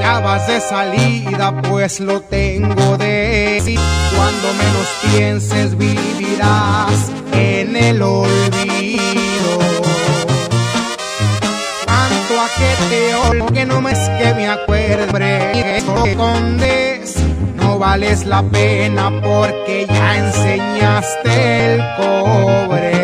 Ya 0.02 0.22
vas 0.24 0.48
de 0.48 0.60
salida, 0.60 1.62
pues 1.70 2.00
lo 2.00 2.22
tengo 2.22 2.98
de 2.98 3.62
sí. 3.64 3.78
Cuando 4.16 4.54
menos 4.54 4.88
pienses, 5.12 5.78
vivirás 5.78 7.12
en 7.34 7.76
el 7.76 8.02
olvido. 8.02 8.63
No 13.66 13.82
me 13.82 13.92
es 13.92 14.10
que 14.10 14.34
me 14.34 14.48
acuerde, 14.48 15.78
escondes. 15.78 17.16
No 17.56 17.80
vales 17.80 18.26
la 18.26 18.42
pena 18.44 19.12
porque 19.22 19.86
ya 19.88 20.18
enseñaste 20.18 21.76
el 21.76 21.82
cobre. 21.98 23.03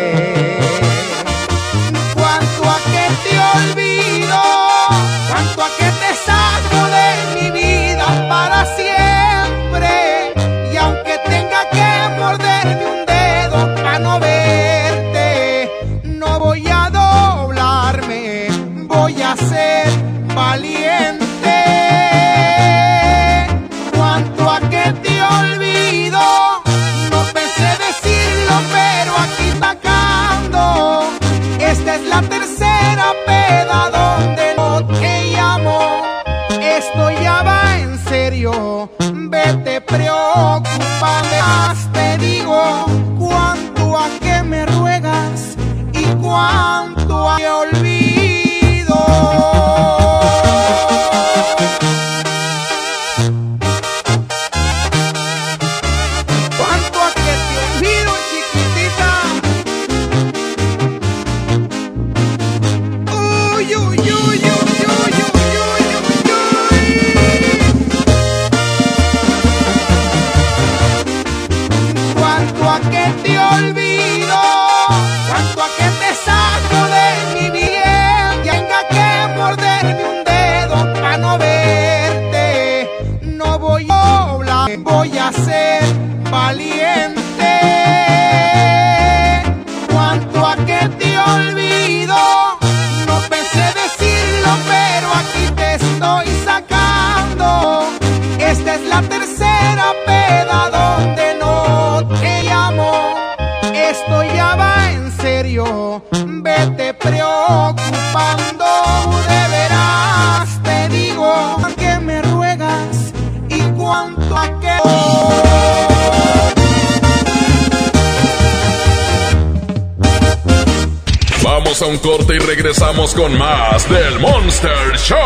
Corte 122.00 122.36
y 122.36 122.38
regresamos 122.38 123.14
con 123.14 123.36
más 123.38 123.88
del 123.88 124.18
Monster 124.20 124.96
Show. 124.96 125.18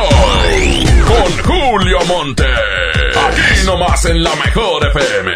Con 1.07 1.39
Julio 1.45 1.99
Monte. 2.07 2.45
Aquí 2.45 3.65
nomás 3.65 4.05
en 4.07 4.23
la 4.23 4.35
mejor 4.37 4.87
FM. 4.87 5.33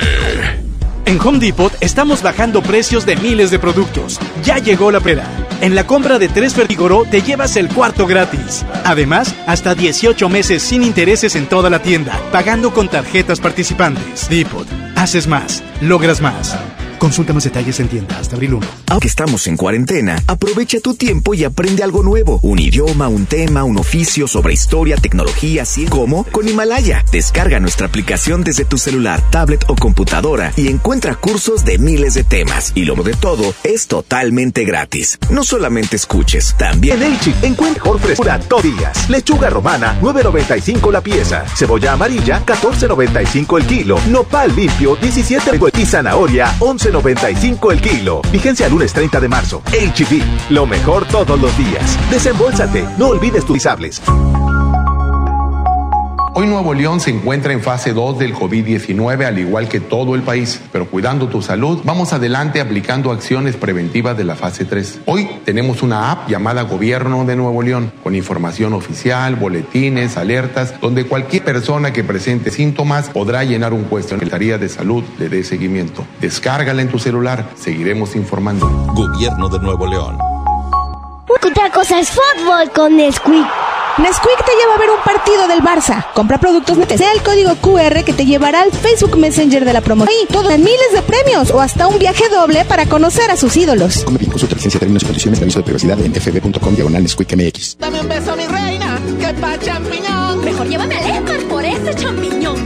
En 1.06 1.20
Home 1.20 1.38
Depot 1.38 1.72
estamos 1.80 2.22
bajando 2.22 2.62
precios 2.62 3.06
de 3.06 3.16
miles 3.16 3.50
de 3.50 3.58
productos. 3.58 4.18
Ya 4.44 4.58
llegó 4.58 4.90
la 4.90 5.00
pera. 5.00 5.24
En 5.60 5.74
la 5.74 5.86
compra 5.86 6.18
de 6.18 6.28
tres 6.28 6.54
Fertigoró 6.54 7.04
te 7.04 7.22
llevas 7.22 7.56
el 7.56 7.68
cuarto 7.68 8.06
gratis. 8.06 8.64
Además, 8.84 9.34
hasta 9.46 9.74
18 9.74 10.28
meses 10.28 10.62
sin 10.62 10.82
intereses 10.82 11.34
en 11.36 11.46
toda 11.46 11.70
la 11.70 11.80
tienda, 11.80 12.20
pagando 12.32 12.72
con 12.72 12.88
tarjetas 12.88 13.40
participantes. 13.40 14.28
Depot. 14.28 14.66
Haces 14.96 15.26
más. 15.26 15.62
Logras 15.80 16.20
más. 16.20 16.56
Consulta 16.98 17.32
más 17.32 17.44
detalles 17.44 17.78
en 17.80 17.88
tienda 17.88 18.18
hasta 18.18 18.34
abril 18.34 18.54
1. 18.54 18.66
Aunque 18.98 19.06
estamos 19.06 19.46
en 19.46 19.56
cuarentena, 19.56 20.20
aprovecha 20.26 20.80
tu 20.80 20.96
tiempo 20.96 21.32
y 21.32 21.44
aprende 21.44 21.84
algo 21.84 22.02
nuevo. 22.02 22.40
Un 22.42 22.58
idioma, 22.58 23.06
un 23.06 23.26
tema, 23.26 23.62
un 23.62 23.78
oficio 23.78 24.26
sobre 24.26 24.54
historia, 24.54 24.96
tecnología, 24.96 25.62
así 25.62 25.84
como 25.84 26.24
con 26.24 26.48
Himalaya. 26.48 27.04
Descarga 27.12 27.60
nuestra 27.60 27.86
aplicación 27.86 28.42
desde 28.42 28.64
tu 28.64 28.76
celular, 28.76 29.22
tablet 29.30 29.64
o 29.68 29.76
computadora 29.76 30.52
y 30.56 30.66
encuentra 30.66 31.14
cursos 31.14 31.64
de 31.64 31.78
miles 31.78 32.14
de 32.14 32.24
temas. 32.24 32.72
Y 32.74 32.86
lo 32.86 32.96
de 32.96 33.14
todo 33.14 33.54
es 33.62 33.86
totalmente 33.86 34.64
gratis. 34.64 35.16
No 35.30 35.44
solamente 35.44 35.94
escuches, 35.94 36.56
también... 36.58 37.00
En 37.00 37.12
Elchi 37.12 37.32
encuentra 37.42 37.84
mejor 37.84 38.00
frescura 38.00 38.40
todos 38.40 38.64
días. 38.64 39.08
Lechuga 39.08 39.48
romana, 39.48 39.96
9.95 40.02 40.90
la 40.90 41.02
pieza. 41.02 41.44
Cebolla 41.54 41.92
amarilla, 41.92 42.44
14.95 42.44 43.60
el 43.60 43.66
kilo. 43.68 44.00
Nopal 44.08 44.56
limpio, 44.56 44.96
17 44.96 45.52
y 45.78 45.86
zanahoria, 45.86 46.52
11.95 46.58 47.72
el 47.72 47.80
kilo. 47.80 48.22
Vigencia 48.32 48.66
el 48.66 48.87
lunes 48.88 48.92
30 48.92 49.20
de 49.20 49.28
marzo. 49.28 49.62
HB, 49.66 50.50
lo 50.50 50.66
mejor 50.66 51.06
todos 51.06 51.40
los 51.40 51.56
días. 51.58 51.98
Desembolsate, 52.10 52.86
no 52.98 53.08
olvides 53.08 53.44
tus 53.44 53.58
pisables. 53.58 54.00
Hoy 56.40 56.46
Nuevo 56.46 56.72
León 56.72 57.00
se 57.00 57.10
encuentra 57.10 57.52
en 57.52 57.60
fase 57.60 57.92
2 57.92 58.20
del 58.20 58.32
COVID-19, 58.32 59.24
al 59.24 59.40
igual 59.40 59.68
que 59.68 59.80
todo 59.80 60.14
el 60.14 60.22
país. 60.22 60.60
Pero 60.70 60.86
cuidando 60.86 61.26
tu 61.26 61.42
salud, 61.42 61.80
vamos 61.82 62.12
adelante 62.12 62.60
aplicando 62.60 63.10
acciones 63.10 63.56
preventivas 63.56 64.16
de 64.16 64.22
la 64.22 64.36
fase 64.36 64.64
3. 64.64 65.00
Hoy 65.06 65.28
tenemos 65.44 65.82
una 65.82 66.12
app 66.12 66.28
llamada 66.28 66.62
Gobierno 66.62 67.24
de 67.24 67.34
Nuevo 67.34 67.60
León, 67.60 67.92
con 68.04 68.14
información 68.14 68.72
oficial, 68.72 69.34
boletines, 69.34 70.16
alertas, 70.16 70.80
donde 70.80 71.06
cualquier 71.06 71.42
persona 71.42 71.92
que 71.92 72.04
presente 72.04 72.52
síntomas 72.52 73.08
podrá 73.08 73.42
llenar 73.42 73.72
un 73.72 73.82
cuestionario 73.82 74.52
la 74.52 74.58
de 74.58 74.68
salud 74.68 75.02
le 75.18 75.28
dé 75.28 75.42
seguimiento. 75.42 76.04
Descárgala 76.20 76.82
en 76.82 76.88
tu 76.88 77.00
celular, 77.00 77.50
seguiremos 77.56 78.14
informando. 78.14 78.68
Gobierno 78.94 79.48
de 79.48 79.58
Nuevo 79.58 79.88
León. 79.88 80.16
Otra 81.26 81.72
cosa 81.72 81.98
es 81.98 82.10
fútbol 82.10 82.70
con 82.72 82.96
Nesquik. 82.96 83.48
Nesquik 83.98 84.44
te 84.44 84.52
lleva 84.52 84.74
a 84.76 84.78
ver 84.78 84.90
un 84.90 85.02
partido 85.04 85.48
del 85.48 85.60
Barça. 85.60 86.06
Compra 86.14 86.38
productos. 86.38 86.78
Sea 86.96 87.12
el 87.12 87.22
código 87.22 87.56
QR 87.56 88.04
que 88.04 88.12
te 88.12 88.24
llevará 88.24 88.62
al 88.62 88.70
Facebook 88.70 89.16
Messenger 89.16 89.64
de 89.64 89.72
la 89.72 89.80
promoción. 89.80 90.16
Y 90.22 90.32
todos 90.32 90.56
miles 90.56 90.92
de 90.92 91.02
premios 91.02 91.50
o 91.50 91.60
hasta 91.60 91.88
un 91.88 91.98
viaje 91.98 92.28
doble 92.28 92.64
para 92.64 92.86
conocer 92.86 93.30
a 93.30 93.36
sus 93.36 93.56
ídolos. 93.56 94.04
Come 94.04 94.18
bien, 94.18 94.30
consulta 94.30 94.54
licencia, 94.54 94.78
términos 94.78 95.02
y 95.02 95.06
condiciones 95.06 95.40
de 95.40 95.44
aviso 95.44 95.58
de 95.58 95.64
privacidad 95.64 96.00
en 96.00 96.14
fb.com 96.14 96.74
diagonal 96.74 97.02
Nesquik 97.02 97.34
MX. 97.34 97.78
Dame 97.78 98.00
un 98.00 98.08
beso, 98.08 98.36
mi 98.36 98.46
reina, 98.46 99.00
que 99.18 99.34
pa' 99.34 99.58
champiñón. 99.58 100.44
Mejor 100.44 100.68
llévame 100.68 100.96
al 100.96 101.10
Esmar 101.10 101.40
por 101.48 101.64
ese 101.64 101.94
champiñón. 101.94 102.57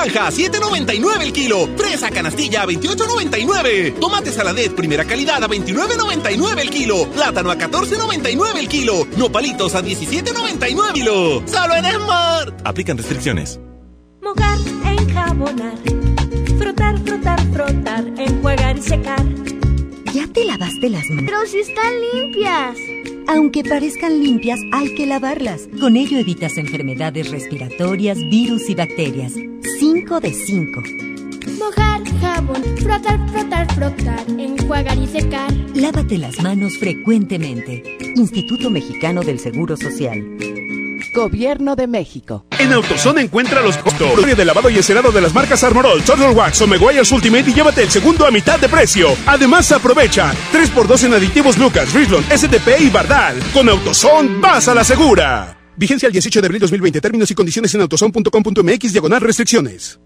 Naranja, 0.00 0.30
7.99 0.30 1.20
el 1.20 1.32
kilo. 1.32 1.68
Fresa 1.76 2.08
canastilla, 2.08 2.64
28.99. 2.64 3.98
Tomate 4.00 4.32
saladet, 4.32 4.74
primera 4.74 5.04
calidad, 5.04 5.44
a 5.44 5.46
29.99 5.46 6.58
el 6.58 6.70
kilo. 6.70 7.06
Plátano 7.10 7.50
a 7.50 7.58
14.99 7.58 8.58
el 8.58 8.68
kilo. 8.68 9.06
Nopalitos 9.18 9.74
a 9.74 9.82
17.99 9.82 10.86
el 10.86 10.92
kilo. 10.94 11.42
Solo 11.46 11.74
en 11.74 11.84
Smart. 11.84 12.62
Aplican 12.64 12.96
restricciones. 12.96 13.60
Mojar, 14.22 14.58
enjabonar, 14.86 15.76
frotar, 16.58 16.98
frotar, 17.04 17.52
frotar, 17.52 18.04
enjuagar 18.16 18.78
y 18.78 18.82
secar. 18.82 19.22
¿Ya 20.14 20.26
te 20.28 20.46
lavaste 20.46 20.88
las 20.88 21.04
manos? 21.10 21.24
Pero 21.26 21.46
si 21.46 21.58
están 21.58 21.92
limpias. 22.14 22.78
Aunque 23.28 23.62
parezcan 23.64 24.22
limpias, 24.22 24.60
hay 24.72 24.94
que 24.94 25.04
lavarlas. 25.04 25.68
Con 25.78 25.96
ello 25.96 26.16
evitas 26.16 26.56
enfermedades 26.56 27.30
respiratorias, 27.30 28.18
virus 28.30 28.70
y 28.70 28.74
bacterias. 28.74 29.34
5 29.92 30.20
de 30.20 30.32
5. 30.32 30.82
Mojar, 31.58 32.00
jabón, 32.20 32.62
frotar, 32.80 33.18
frotar, 33.28 33.74
frotar, 33.74 34.24
enjuagar 34.38 34.96
y 34.96 35.06
secar. 35.08 35.52
Lávate 35.74 36.16
las 36.16 36.40
manos 36.40 36.78
frecuentemente. 36.78 37.98
Instituto 38.14 38.70
Mexicano 38.70 39.22
del 39.22 39.40
Seguro 39.40 39.76
Social. 39.76 40.24
Gobierno 41.12 41.74
de 41.74 41.88
México. 41.88 42.46
En 42.60 42.72
AutoZone 42.72 43.22
encuentra 43.22 43.62
los 43.62 43.76
costos 43.78 44.24
de 44.24 44.44
lavado 44.44 44.70
y 44.70 44.76
encerado 44.76 45.10
de 45.10 45.22
las 45.22 45.34
marcas 45.34 45.64
Armorol, 45.64 46.04
Total 46.04 46.36
Wax 46.36 46.60
o 46.62 46.68
Meguiar's 46.68 47.10
Ultimate 47.10 47.50
y 47.50 47.54
llévate 47.54 47.82
el 47.82 47.90
segundo 47.90 48.24
a 48.24 48.30
mitad 48.30 48.60
de 48.60 48.68
precio. 48.68 49.08
Además 49.26 49.72
aprovecha 49.72 50.32
3x2 50.52 51.06
en 51.06 51.14
aditivos 51.14 51.58
Lucas, 51.58 51.92
Richland, 51.92 52.30
SDP 52.30 52.80
y 52.80 52.90
Bardal. 52.90 53.40
Con 53.52 53.68
AutoZone 53.68 54.38
vas 54.40 54.68
a 54.68 54.74
la 54.74 54.84
segura. 54.84 55.59
Vigencia 55.80 56.06
el 56.08 56.12
18 56.12 56.42
de 56.42 56.46
abril 56.46 56.60
2020. 56.60 57.00
Términos 57.00 57.30
y 57.30 57.34
condiciones 57.34 57.74
en 57.74 57.80
autozone.com.mx 57.80 58.92
diagonal 58.92 59.22
restricciones. 59.22 59.98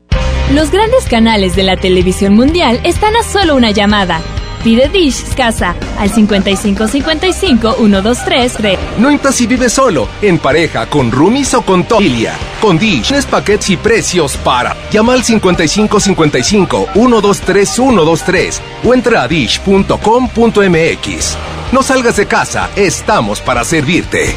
Los 0.52 0.70
grandes 0.70 1.04
canales 1.06 1.56
de 1.56 1.64
la 1.64 1.76
televisión 1.76 2.34
mundial 2.34 2.80
están 2.84 3.16
a 3.16 3.24
solo 3.24 3.56
una 3.56 3.72
llamada. 3.72 4.22
Pide 4.62 4.88
Dish 4.88 5.34
Casa 5.34 5.74
al 5.98 6.10
5555 6.10 7.74
123 7.74 8.52
3. 8.52 8.78
No 8.98 9.10
importa 9.10 9.32
si 9.32 9.48
vives 9.48 9.72
solo, 9.72 10.08
en 10.22 10.38
pareja, 10.38 10.86
con 10.86 11.10
roomies 11.10 11.52
o 11.54 11.62
con 11.62 11.84
familia. 11.84 12.34
Con 12.60 12.78
Dish 12.78 13.08
tienes 13.08 13.26
paquetes 13.26 13.70
y 13.70 13.76
precios 13.76 14.36
para. 14.36 14.76
Llama 14.92 15.14
al 15.14 15.24
5555 15.24 16.90
123 16.94 17.68
123 17.68 18.62
o 18.84 18.94
entra 18.94 19.22
a 19.24 19.28
dish.com.mx. 19.28 19.96
No 21.72 21.82
salgas 21.82 22.16
de 22.16 22.26
casa, 22.26 22.70
estamos 22.76 23.40
para 23.40 23.64
servirte. 23.64 24.36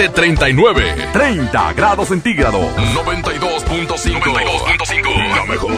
C39. 0.00 1.12
30 1.12 1.72
grados 1.74 2.08
centígrados. 2.08 2.64
92.5. 2.94 4.22
92.5. 4.22 5.36
La 5.36 5.44
mejor. 5.44 5.72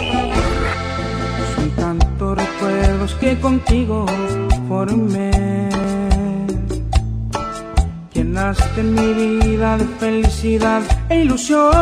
Son 1.56 1.70
tantos 1.70 2.38
recuerdos 2.38 3.14
que 3.16 3.40
contigo 3.40 4.06
formé. 4.68 5.68
Llenaste 8.12 8.82
mi 8.84 9.12
vida 9.40 9.76
de 9.78 9.86
felicidad 9.98 10.82
e 11.08 11.22
ilusión. 11.22 11.72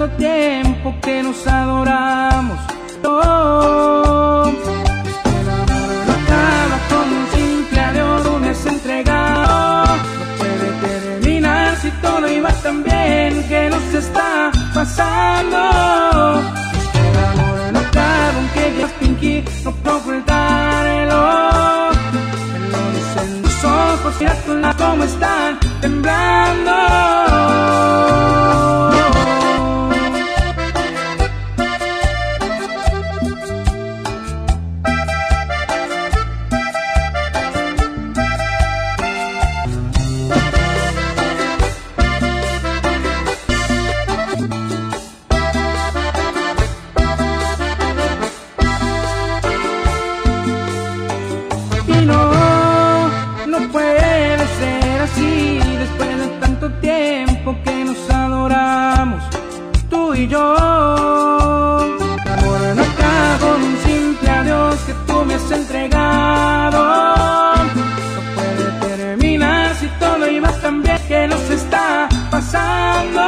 Tanto 0.00 0.16
tiempo 0.16 0.94
que 1.02 1.22
nos 1.22 1.46
adoramos. 1.46 2.58
Amor 3.04 4.52
no 6.06 6.12
acaba 6.20 6.76
con 6.88 7.06
un 7.18 7.26
simple 7.34 7.80
adiós, 7.80 8.26
un 8.26 8.44
es 8.46 8.66
entregado. 8.66 9.96
No 9.96 10.36
puede 10.38 10.68
terminar 10.86 11.76
si 11.82 11.90
todo 12.02 12.28
iba 12.30 12.50
tan 12.62 12.82
bien 12.82 13.44
que 13.46 13.68
nos 13.68 13.94
está 13.94 14.50
pasando. 14.72 15.58
El 16.94 17.16
amor 17.30 17.72
no 17.72 17.78
acaba 17.80 18.36
aunque 18.38 18.74
ya 18.78 18.86
pinky 19.00 19.44
no 19.64 19.70
ocultarlo. 19.70 21.20
Me 22.52 22.58
lo 22.72 22.80
dicen 22.96 23.42
los 23.42 23.64
ojos, 23.64 24.14
mira 24.18 24.34
tú 24.46 24.54
la 24.54 24.74
cómo 24.74 25.04
están 25.04 25.58
temblando. 25.82 26.80
Así 55.12 55.58
después 55.78 56.18
de 56.18 56.26
tanto 56.40 56.70
tiempo 56.80 57.56
que 57.64 57.84
nos 57.84 58.10
adoramos, 58.10 59.22
tú 59.88 60.14
y 60.14 60.26
yo. 60.28 60.54
Amor 62.34 62.60
no 62.76 62.82
acaba 62.82 63.38
con 63.40 63.62
un 63.62 63.76
simple 63.84 64.30
adiós 64.30 64.76
que 64.86 64.92
tú 65.06 65.24
me 65.24 65.34
has 65.34 65.50
entregado. 65.50 66.80
No 68.16 68.22
puede 68.34 68.96
terminar 68.96 69.74
si 69.76 69.86
todo 69.98 70.30
iba 70.30 70.50
tan 70.60 70.82
bien 70.82 70.98
que 71.08 71.26
nos 71.28 71.50
está 71.50 72.08
pasando. 72.30 73.20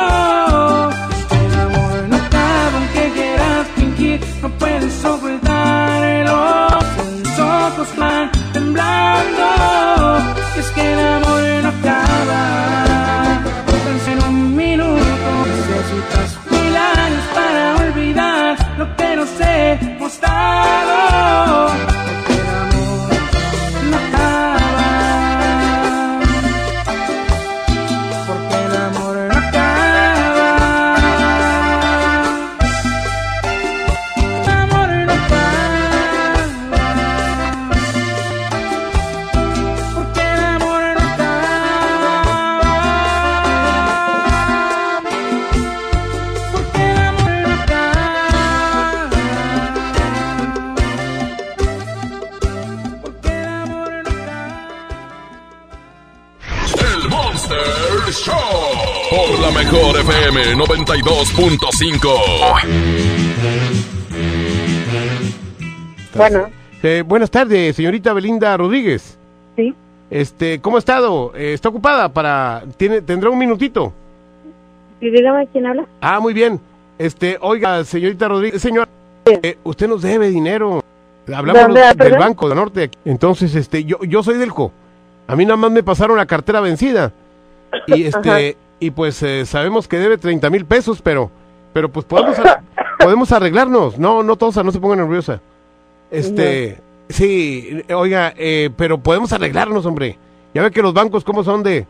92.5. 60.92 62.08
Bueno. 66.14 66.50
Eh, 66.82 67.02
buenas 67.06 67.30
tardes, 67.30 67.74
señorita 67.76 68.12
Belinda 68.12 68.54
Rodríguez. 68.58 69.16
Sí. 69.56 69.74
Este, 70.10 70.60
¿cómo 70.60 70.76
ha 70.76 70.80
estado? 70.80 71.32
Eh, 71.34 71.54
¿Está 71.54 71.70
ocupada 71.70 72.10
para 72.10 72.64
tiene 72.76 73.00
tendrá 73.00 73.30
un 73.30 73.38
minutito? 73.38 73.94
Sí, 75.00 75.08
dígame 75.08 75.46
quién 75.46 75.66
habla. 75.66 75.86
Ah, 76.02 76.20
muy 76.20 76.34
bien. 76.34 76.60
Este, 76.98 77.38
oiga, 77.40 77.82
señorita 77.84 78.28
Rodríguez, 78.28 78.60
señor, 78.60 78.86
eh, 79.24 79.56
usted 79.64 79.88
nos 79.88 80.02
debe 80.02 80.28
dinero. 80.28 80.84
Hablamos 81.34 81.62
¿Dónde, 81.62 81.80
del 81.80 81.96
perdón? 81.96 82.18
Banco 82.18 82.48
del 82.50 82.56
Norte. 82.56 82.90
Entonces, 83.06 83.54
este, 83.54 83.84
yo 83.84 83.96
yo 84.02 84.22
soy 84.22 84.36
del 84.36 84.52
CO. 84.52 84.70
A 85.26 85.36
mí 85.36 85.46
nada 85.46 85.56
más 85.56 85.70
me 85.70 85.82
pasaron 85.82 86.18
la 86.18 86.26
cartera 86.26 86.60
vencida. 86.60 87.12
Y 87.86 88.08
Ajá. 88.08 88.20
Y 88.86 88.90
pues 88.90 89.22
eh, 89.22 89.46
sabemos 89.46 89.88
que 89.88 89.98
debe 89.98 90.18
30 90.18 90.50
mil 90.50 90.64
pesos, 90.66 91.00
pero 91.02 91.30
pero 91.72 91.88
pues 91.90 92.04
podemos 92.04 92.36
podemos 92.98 93.32
arreglarnos. 93.32 93.98
No, 93.98 94.22
no 94.22 94.36
Tosa, 94.36 94.62
no 94.62 94.70
se 94.72 94.80
ponga 94.80 94.96
nerviosa. 94.96 95.40
Este, 96.10 96.78
sí, 97.08 97.82
oiga, 97.94 98.32
eh, 98.36 98.70
pero 98.76 98.98
podemos 98.98 99.32
arreglarnos, 99.32 99.86
hombre. 99.86 100.18
Ya 100.54 100.62
ve 100.62 100.70
que 100.70 100.82
los 100.82 100.92
bancos 100.92 101.24
cómo 101.24 101.42
son 101.42 101.62
de 101.62 101.86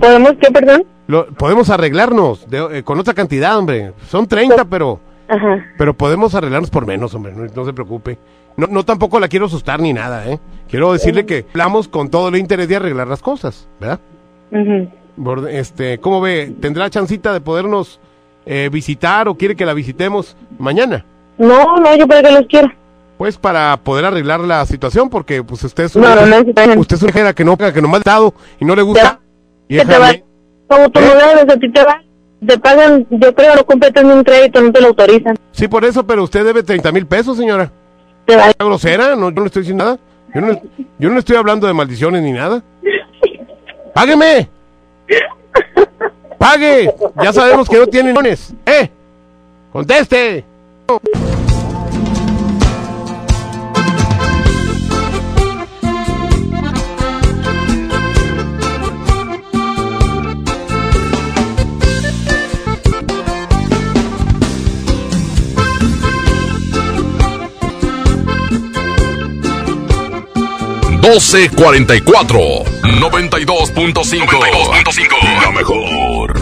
¿Podemos 0.00 0.32
qué, 0.40 0.50
perdón? 0.50 0.84
lo- 1.06 1.26
podemos 1.34 1.68
arreglarnos 1.68 2.48
de- 2.48 2.78
eh, 2.78 2.82
con 2.82 2.98
otra 2.98 3.12
cantidad, 3.12 3.58
hombre. 3.58 3.92
Son 4.08 4.26
30, 4.26 4.64
pero 4.64 4.98
Ajá. 5.28 5.62
pero 5.76 5.92
podemos 5.94 6.34
arreglarnos 6.34 6.70
por 6.70 6.86
menos, 6.86 7.14
hombre. 7.14 7.32
No, 7.36 7.44
no 7.54 7.64
se 7.66 7.72
preocupe. 7.74 8.16
No, 8.56 8.66
no 8.68 8.84
tampoco 8.86 9.20
la 9.20 9.28
quiero 9.28 9.44
asustar 9.46 9.80
ni 9.80 9.92
nada, 9.92 10.26
¿eh? 10.30 10.38
Quiero 10.70 10.94
decirle 10.94 11.26
que 11.26 11.44
hablamos 11.50 11.88
con 11.88 12.08
todo 12.08 12.28
el 12.28 12.36
interés 12.36 12.68
de 12.68 12.76
arreglar 12.76 13.06
las 13.06 13.20
cosas, 13.20 13.68
¿verdad? 13.78 14.00
Borde- 14.50 14.88
Este, 15.50 15.98
¿cómo 15.98 16.20
ve? 16.20 16.52
¿Tendrá 16.60 16.90
chancita 16.90 17.32
de 17.32 17.40
podernos 17.40 18.00
eh, 18.44 18.68
visitar 18.70 19.28
o 19.28 19.34
quiere 19.34 19.56
que 19.56 19.64
la 19.66 19.72
visitemos 19.74 20.36
mañana? 20.58 21.04
No, 21.38 21.76
no, 21.78 21.96
yo 21.96 22.06
para 22.06 22.22
qué 22.22 22.32
los 22.32 22.46
quiero. 22.46 22.68
Pues 23.18 23.38
para 23.38 23.76
poder 23.78 24.04
arreglar 24.04 24.40
la 24.40 24.64
situación, 24.66 25.08
porque 25.08 25.42
pues 25.42 25.64
usted 25.64 25.84
es 25.84 25.96
No, 25.96 26.02
una, 26.02 26.16
no 26.16 26.26
necesitan. 26.26 26.78
usted 26.78 26.96
es 26.96 27.02
una 27.02 27.12
mujer 27.12 27.34
que 27.34 27.44
no 27.44 27.56
que 27.56 27.82
no 27.82 27.96
ha 27.96 28.00
dado 28.00 28.34
y 28.60 28.64
no 28.64 28.76
le 28.76 28.82
gusta. 28.82 29.20
¿Qué 29.68 29.84
te 29.84 29.98
va? 29.98 30.14
Como 30.68 30.90
tú 30.90 31.00
no 31.00 31.06
debes, 31.14 31.48
a 31.54 31.58
ti 31.58 31.72
te 31.72 31.82
va. 31.84 32.02
Te 32.46 32.58
pagan, 32.58 33.06
yo 33.08 33.34
creo, 33.34 33.54
no 33.56 33.64
completas 33.64 34.04
ni 34.04 34.12
un 34.12 34.22
crédito, 34.22 34.60
no 34.60 34.70
te 34.70 34.80
lo 34.82 34.88
autorizan. 34.88 35.36
Sí, 35.52 35.66
por 35.66 35.84
eso, 35.86 36.06
pero 36.06 36.22
usted 36.24 36.44
debe 36.44 36.62
30 36.62 36.92
mil 36.92 37.06
pesos, 37.06 37.38
señora. 37.38 37.72
Te 38.26 38.36
va. 38.36 38.50
¿Está 38.50 38.64
grosera? 38.64 39.16
No, 39.16 39.30
yo 39.30 39.40
no 39.40 39.46
estoy 39.46 39.62
diciendo 39.62 39.84
nada. 39.84 39.98
Yo 40.34 40.40
no, 40.42 40.60
yo 40.98 41.08
no 41.10 41.18
estoy 41.18 41.36
hablando 41.36 41.66
de 41.66 41.72
maldiciones 41.72 42.22
ni 42.22 42.32
nada. 42.32 42.62
¡Págueme! 43.94 44.50
Pague. 46.38 46.94
Ya 47.22 47.32
sabemos 47.32 47.68
que 47.68 47.78
no 47.78 47.86
tiene 47.86 48.12
dones. 48.12 48.52
¿Eh? 48.64 48.90
Conteste. 49.72 50.44
doce 71.00 71.48
cuarenta 71.50 71.94
y 71.94 72.00
cuatro 72.00 72.40
92.5 72.86 73.74
92.5 73.74 75.42
La 75.42 75.50
mejor. 75.50 76.40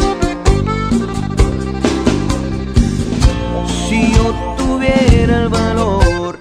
Si 3.89 4.13
yo 4.13 4.55
tuviera 4.59 5.43
el 5.43 5.49
valor 5.49 6.39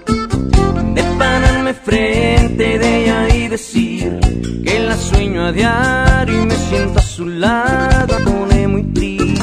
de 0.94 1.02
pararme 1.18 1.74
frente 1.74 2.78
de 2.78 3.04
ella 3.04 3.34
y 3.34 3.48
decir 3.48 4.20
que 4.64 4.78
la 4.80 4.96
sueño 4.96 5.46
a 5.46 5.52
diario 5.52 6.42
y 6.42 6.46
me 6.46 6.56
siento 6.56 6.98
a 6.98 7.02
su 7.02 7.26
lado, 7.26 8.18
me 8.18 8.24
pone 8.30 8.68
muy 8.68 8.82
triste. 8.92 9.40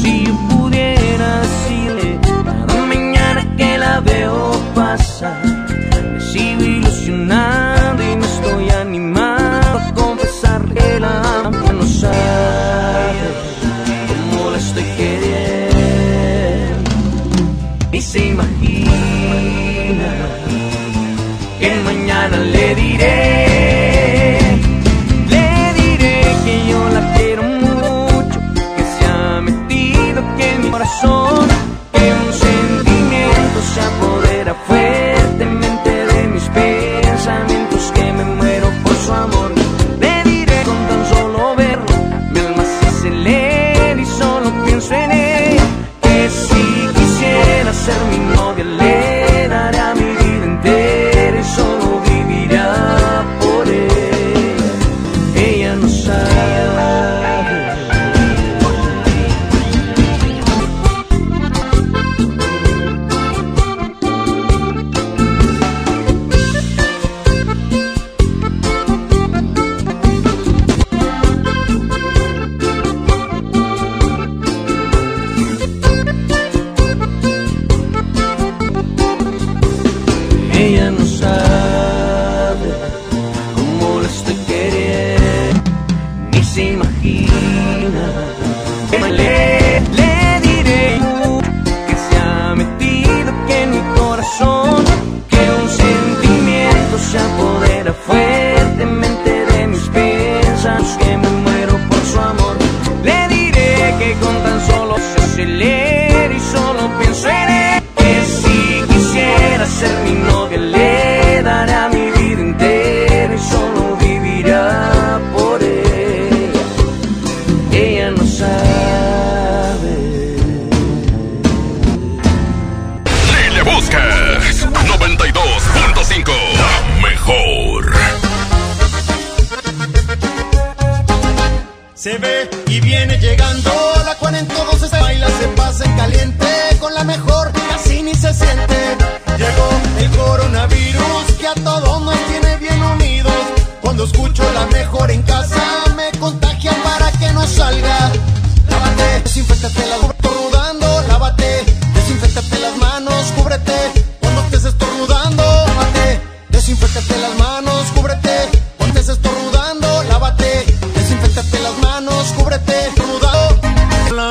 Si 0.00 0.24
yo 0.24 0.34
pudiera 0.50 1.40
decirle 1.40 2.18
cada 2.22 2.86
mañana 2.86 3.56
que 3.56 3.78
la 3.78 4.00
veo 4.00 4.53
le 23.04 23.43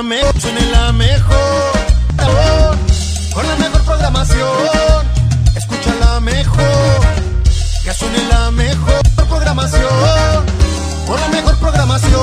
la 0.09 0.33
suene 0.39 0.61
la 0.71 0.91
mejor, 0.91 1.71
con 3.33 3.47
la 3.47 3.55
mejor 3.55 3.81
programación. 3.85 5.07
Escucha 5.55 5.95
la 5.99 6.19
mejor, 6.19 6.99
que 7.83 7.93
suene 7.93 8.17
la 8.29 8.51
mejor 8.51 9.01
programación, 9.27 10.45
con 11.07 11.21
la 11.21 11.27
mejor 11.29 11.57
programación. 11.57 12.21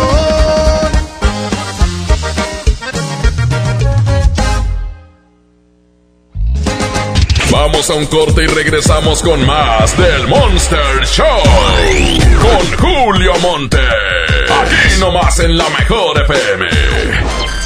Vamos 7.50 7.90
a 7.90 7.94
un 7.94 8.06
corte 8.06 8.44
y 8.44 8.46
regresamos 8.46 9.22
con 9.22 9.44
más 9.46 9.96
del 9.96 10.28
Monster 10.28 11.06
Show. 11.06 11.42
Con 12.40 12.78
Julio 12.78 13.32
Monte. 13.40 13.78
Aquí 13.78 15.00
nomás 15.00 15.38
en 15.40 15.56
la 15.56 15.68
mejor 15.70 16.22
FM. 16.22 17.59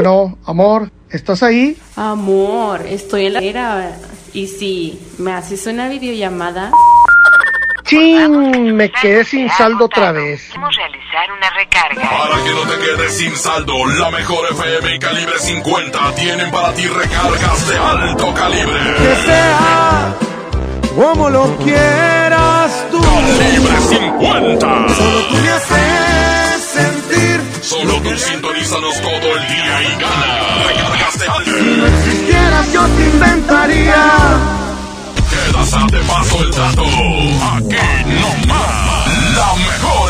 Bueno, 0.00 0.38
amor, 0.46 0.92
¿estás 1.10 1.42
ahí? 1.42 1.76
Amor, 1.96 2.82
estoy 2.86 3.26
en 3.26 3.32
la 3.32 3.40
era. 3.40 3.98
Y 4.32 4.46
si 4.46 4.96
me 5.18 5.32
haces 5.32 5.66
una 5.66 5.88
videollamada. 5.88 6.70
¡Chin! 7.82 8.76
Me 8.76 8.92
quedé 8.92 9.24
sin 9.24 9.50
saldo 9.50 9.86
otra 9.86 10.12
vez. 10.12 10.52
realizar 10.52 11.32
una 11.36 11.50
recarga. 11.50 12.10
Para 12.16 12.44
que 12.44 12.50
no 12.50 12.60
te 12.60 12.78
quedes 12.78 13.12
sin 13.12 13.34
saldo, 13.34 13.86
la 13.86 14.12
mejor 14.12 14.46
FM 14.52 14.94
y 14.94 14.98
calibre 15.00 15.36
50 15.36 16.14
tienen 16.14 16.48
para 16.52 16.72
ti 16.74 16.86
recargas 16.86 17.68
de 17.68 17.78
alto 17.78 18.34
calibre. 18.34 18.80
Que 18.98 19.16
sea 19.26 20.14
como 20.94 21.28
lo 21.28 21.56
quieras 21.56 22.86
tú. 22.92 23.00
Calibre 23.00 23.80
50. 23.80 24.88
Solo 24.94 25.20
tú 25.28 25.34
me 25.34 25.50
haces 25.50 26.62
sentir. 26.62 27.37
Solo 27.62 28.00
tú 28.02 28.16
sintonízanos 28.16 29.00
todo 29.00 29.36
el 29.36 29.48
día 29.48 29.82
y 29.82 30.00
gana. 30.00 30.48
Si 31.44 31.50
no 31.50 31.86
existieras, 31.86 32.72
yo 32.72 32.86
te 32.86 33.04
inventaría. 33.04 34.04
Quedas 35.30 35.86
de 35.90 35.98
paso 36.00 36.42
el 36.42 36.50
dato. 36.52 36.84
Aquí 36.84 38.04
nomás. 38.06 39.08
La 39.36 39.54
mejor 39.56 40.07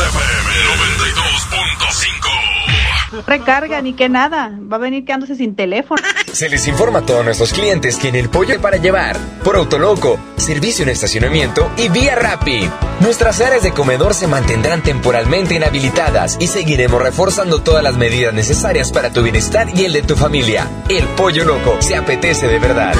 Recarga 3.25 3.81
ni 3.81 3.93
que 3.93 4.09
nada. 4.09 4.57
Va 4.71 4.77
a 4.77 4.79
venir 4.79 5.05
quedándose 5.05 5.35
sin 5.35 5.55
teléfono. 5.55 6.01
Se 6.31 6.49
les 6.49 6.67
informa 6.67 6.99
a 6.99 7.05
todos 7.05 7.25
nuestros 7.25 7.53
clientes 7.53 7.97
que 7.97 8.09
en 8.09 8.15
el 8.15 8.29
pollo 8.29 8.59
para 8.61 8.77
llevar, 8.77 9.17
por 9.43 9.55
Autoloco, 9.55 10.19
servicio 10.37 10.83
en 10.83 10.89
estacionamiento 10.89 11.71
y 11.77 11.89
vía 11.89 12.15
Rappi. 12.15 12.69
Nuestras 12.99 13.41
áreas 13.41 13.63
de 13.63 13.71
comedor 13.71 14.13
se 14.13 14.27
mantendrán 14.27 14.83
temporalmente 14.83 15.55
inhabilitadas 15.55 16.37
y 16.39 16.47
seguiremos 16.47 17.01
reforzando 17.01 17.61
todas 17.61 17.83
las 17.83 17.97
medidas 17.97 18.33
necesarias 18.33 18.91
para 18.91 19.11
tu 19.11 19.23
bienestar 19.23 19.67
y 19.75 19.85
el 19.85 19.93
de 19.93 20.01
tu 20.03 20.15
familia. 20.15 20.67
El 20.89 21.05
pollo 21.09 21.45
loco 21.45 21.77
se 21.81 21.95
apetece 21.95 22.47
de 22.47 22.59
verdad. 22.59 22.93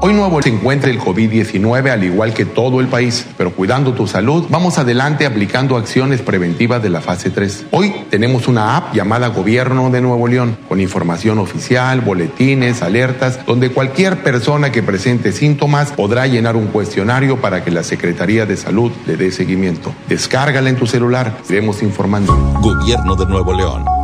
Hoy 0.00 0.14
Nuevo 0.14 0.40
se 0.40 0.48
encuentra 0.50 0.90
el 0.90 1.00
COVID-19 1.00 1.90
al 1.90 2.04
igual 2.04 2.32
que 2.32 2.44
todo 2.44 2.80
el 2.80 2.86
país, 2.86 3.26
pero 3.36 3.50
cuidando 3.50 3.94
tu 3.94 4.06
salud, 4.06 4.46
vamos 4.48 4.78
adelante 4.78 5.26
aplicando 5.26 5.76
acciones 5.76 6.22
preventivas 6.22 6.80
de 6.80 6.88
la 6.88 7.00
fase 7.00 7.30
3. 7.30 7.66
Hoy 7.72 7.92
tenemos 8.08 8.46
una 8.46 8.76
app 8.76 8.94
llamada 8.94 9.26
Gobierno 9.26 9.90
de 9.90 10.00
Nuevo 10.00 10.28
León, 10.28 10.56
con 10.68 10.80
información 10.80 11.40
oficial, 11.40 12.00
boletines, 12.00 12.80
alertas, 12.82 13.44
donde 13.44 13.72
cualquier 13.72 14.22
persona 14.22 14.70
que 14.70 14.84
presente 14.84 15.32
síntomas 15.32 15.90
podrá 15.90 16.28
llenar 16.28 16.54
un 16.54 16.68
cuestionario 16.68 17.40
para 17.40 17.64
que 17.64 17.72
la 17.72 17.82
Secretaría 17.82 18.46
de 18.46 18.56
Salud 18.56 18.92
le 19.04 19.16
dé 19.16 19.32
seguimiento. 19.32 19.92
Descárgala 20.08 20.70
en 20.70 20.76
tu 20.76 20.86
celular, 20.86 21.38
iremos 21.50 21.82
informando. 21.82 22.36
Gobierno 22.62 23.16
de 23.16 23.26
Nuevo 23.26 23.52
León. 23.52 23.97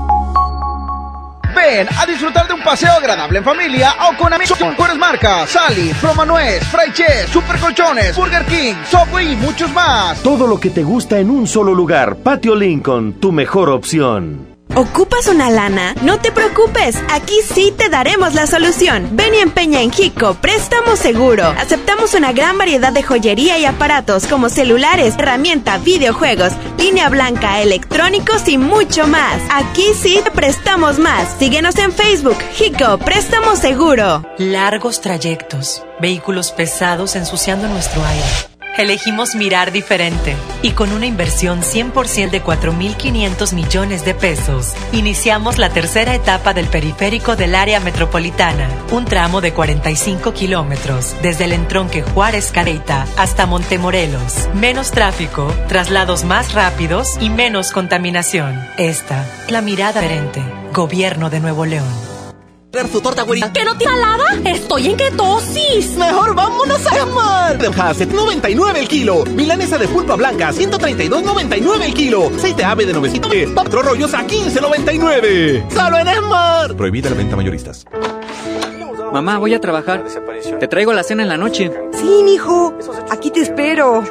Ven 1.55 1.89
a 1.97 2.07
disfrutar 2.07 2.47
de 2.47 2.55
un 2.55 2.63
paseo 2.63 2.93
agradable 2.93 3.39
en 3.39 3.45
familia 3.45 3.95
o 4.09 4.17
con 4.17 4.33
amigos 4.33 4.59
con 4.59 4.71
mejores 4.71 4.97
marcas. 4.97 5.51
Sally, 5.51 5.93
Promanuez, 6.01 6.63
Fry 6.65 6.93
Chess, 6.93 7.31
Super 7.31 7.59
Colchones, 7.59 8.17
Burger 8.17 8.45
King, 8.47 8.75
Subway 8.91 9.33
y 9.33 9.37
muchos 9.37 9.73
más. 9.73 10.23
Todo 10.23 10.47
lo 10.47 10.59
que 10.59 10.71
te 10.71 10.83
gusta 10.83 11.19
en 11.19 11.31
un 11.31 11.47
solo 11.47 11.75
lugar. 11.75 12.17
Patio 12.17 12.55
Lincoln, 12.55 13.15
tu 13.15 13.33
mejor 13.33 13.71
opción. 13.71 14.54
¿Ocupas 14.77 15.29
una 15.29 15.51
lana? 15.51 15.95
No 16.03 16.19
te 16.19 16.33
preocupes, 16.33 16.97
aquí 17.09 17.35
sí 17.55 17.73
te 17.77 17.89
daremos 17.89 18.35
la 18.35 18.49
solución. 18.49 19.09
Ven 19.13 19.33
y 19.33 19.39
empeña 19.39 19.81
en 19.83 19.93
Jico, 19.93 20.35
préstamo 20.35 20.97
seguro. 20.97 21.45
Aceptamos 21.47 22.15
una 22.15 22.33
gran 22.33 22.59
variedad 22.59 22.93
de 22.93 23.05
joyería 23.05 23.57
y 23.57 23.67
aparatos 23.67 24.27
como 24.27 24.49
celulares, 24.49 25.15
herramienta, 25.17 25.79
videojuegos, 25.79 26.53
línea 26.77 27.09
blanca, 27.09 27.63
electrónicos 27.63 28.49
y 28.49 28.59
mucho 28.59 29.07
más. 29.07 29.41
Aquí 29.49 29.95
sí 29.95 30.21
te 30.25 30.33
prestamos 30.33 30.99
más. 30.99 31.29
Síguenos 31.39 31.79
en 31.79 31.93
Facebook, 31.93 32.39
Jico, 32.55 32.99
préstamo 32.99 33.55
seguro. 33.55 34.25
Largos 34.39 35.01
trayectos, 35.01 35.85
vehículos 36.01 36.51
pesados 36.51 37.15
ensuciando 37.15 37.69
nuestro 37.69 38.05
aire. 38.05 38.54
Elegimos 38.77 39.37
mirar 39.37 39.71
diferente 39.71 40.35
y 40.61 40.73
con 40.73 40.91
una 40.91 41.07
inversión 41.07 41.61
100% 41.63 42.31
de 42.31 42.43
4.500 42.43 43.53
millones 43.53 44.05
de 44.05 44.15
pesos, 44.15 44.75
iniciamos 44.93 45.59
la 45.59 45.71
tercera 45.71 46.13
etapa 46.13 46.55
del 46.55 46.67
periférico 46.67 47.37
del 47.37 47.55
área 47.55 47.79
metropolitana, 47.79 48.69
un 48.91 49.05
tramo 49.05 49.41
de 49.41 49.53
45 49.53 50.35
kilómetros 50.35 51.15
desde 51.23 51.45
el 51.45 51.53
entronque 51.53 52.03
Juárez 52.03 52.51
Careita 52.51 53.07
hasta 53.17 53.47
Montemorelos. 53.47 54.49
Menos 54.55 54.91
tráfico, 54.91 55.47
traslados 55.69 56.25
más 56.25 56.53
rápidos 56.53 57.17
y 57.21 57.31
menos 57.31 57.71
contaminación. 57.71 58.61
Esta, 58.77 59.25
la 59.51 59.61
mirada 59.61 60.01
diferente. 60.01 60.43
Gobierno 60.73 61.31
de 61.31 61.39
Nuevo 61.39 61.65
León 61.65 62.14
su 62.83 63.01
torta, 63.01 63.23
güerita. 63.23 63.53
¿Que 63.53 63.65
no 63.65 63.77
tiene 63.77 63.95
salada? 63.95 64.25
Estoy 64.45 64.89
en 64.89 64.97
ketosis. 64.97 65.97
Mejor 65.97 66.35
vámonos 66.35 66.81
a 66.87 67.07
Mar. 67.07 67.59
De 67.59 67.69
Hasset, 67.69 68.11
99 68.11 68.81
el 68.81 68.89
kilo. 68.89 69.25
Milanesa 69.27 69.79
de 69.79 69.87
pulpa 69.89 70.17
blanca, 70.17 70.51
132.99 70.53 71.83
el 71.85 71.95
kilo. 71.95 72.31
Aceite 72.37 72.65
ave 72.65 72.85
de 72.85 72.93
900. 72.93 73.33
Cuatro 73.55 73.83
rollos 73.83 74.13
a 74.15 74.27
15.99. 74.27 75.71
Solo 75.71 75.99
en 75.99 76.09
Esmar. 76.09 76.77
Prohibida 76.77 77.11
la 77.11 77.17
venta 77.17 77.37
mayoristas. 77.37 77.87
Mamá, 79.13 79.39
voy 79.39 79.55
a 79.55 79.61
trabajar. 79.61 80.05
Te 80.59 80.67
traigo 80.67 80.93
la 80.93 81.05
cena 81.05 81.23
en 81.23 81.29
la 81.29 81.37
noche. 81.37 81.71
Sí, 81.93 82.23
mijo. 82.25 82.75
Aquí 83.11 83.31
te 83.31 83.43
espero. 83.43 84.03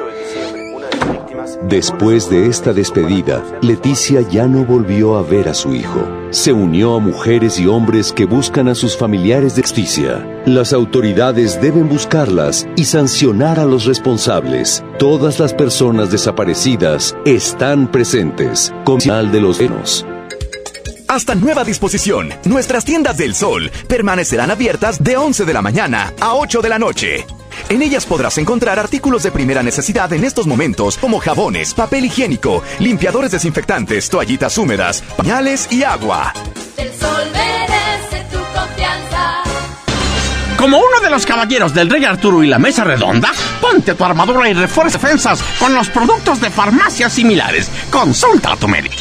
Después 1.68 2.28
de 2.28 2.46
esta 2.48 2.74
despedida, 2.74 3.42
Leticia 3.62 4.20
ya 4.20 4.46
no 4.46 4.66
volvió 4.66 5.16
a 5.16 5.22
ver 5.22 5.48
a 5.48 5.54
su 5.54 5.74
hijo. 5.74 6.06
Se 6.28 6.52
unió 6.52 6.94
a 6.94 7.00
mujeres 7.00 7.58
y 7.58 7.66
hombres 7.66 8.12
que 8.12 8.26
buscan 8.26 8.68
a 8.68 8.74
sus 8.74 8.96
familiares 8.96 9.56
de 9.56 9.62
justicia. 9.62 10.42
Las 10.44 10.74
autoridades 10.74 11.60
deben 11.62 11.88
buscarlas 11.88 12.68
y 12.76 12.84
sancionar 12.84 13.58
a 13.58 13.64
los 13.64 13.86
responsables. 13.86 14.84
Todas 14.98 15.40
las 15.40 15.54
personas 15.54 16.10
desaparecidas 16.10 17.16
están 17.24 17.90
presentes. 17.90 18.70
Con 18.84 18.98
de 18.98 19.40
los 19.40 19.58
venos. 19.58 20.04
Hasta 21.08 21.34
nueva 21.34 21.64
disposición, 21.64 22.30
nuestras 22.44 22.84
tiendas 22.84 23.16
del 23.16 23.34
sol 23.34 23.70
permanecerán 23.88 24.50
abiertas 24.50 25.02
de 25.02 25.16
11 25.16 25.44
de 25.44 25.52
la 25.52 25.62
mañana 25.62 26.12
a 26.20 26.34
8 26.34 26.60
de 26.60 26.68
la 26.68 26.78
noche. 26.78 27.26
En 27.68 27.82
ellas 27.82 28.06
podrás 28.06 28.38
encontrar 28.38 28.78
artículos 28.78 29.22
de 29.22 29.30
primera 29.30 29.62
necesidad 29.62 30.12
en 30.12 30.24
estos 30.24 30.46
momentos 30.46 30.98
como 30.98 31.18
jabones, 31.18 31.74
papel 31.74 32.06
higiénico, 32.06 32.62
limpiadores 32.78 33.30
desinfectantes, 33.30 34.08
toallitas 34.08 34.58
húmedas, 34.58 35.02
pañales 35.16 35.68
y 35.70 35.82
agua. 35.82 36.32
El. 36.76 36.90
Como 40.64 40.78
uno 40.78 40.98
de 41.02 41.10
los 41.10 41.26
caballeros 41.26 41.74
del 41.74 41.90
Rey 41.90 42.06
Arturo 42.06 42.42
y 42.42 42.46
la 42.46 42.58
Mesa 42.58 42.84
Redonda, 42.84 43.30
ponte 43.60 43.94
tu 43.94 44.02
armadura 44.02 44.48
y 44.48 44.54
refuerza 44.54 44.96
defensas 44.96 45.42
con 45.58 45.74
los 45.74 45.90
productos 45.90 46.40
de 46.40 46.48
farmacias 46.48 47.12
similares. 47.12 47.70
Consulta 47.90 48.52
a 48.52 48.56
tu 48.56 48.66
médico. 48.66 48.94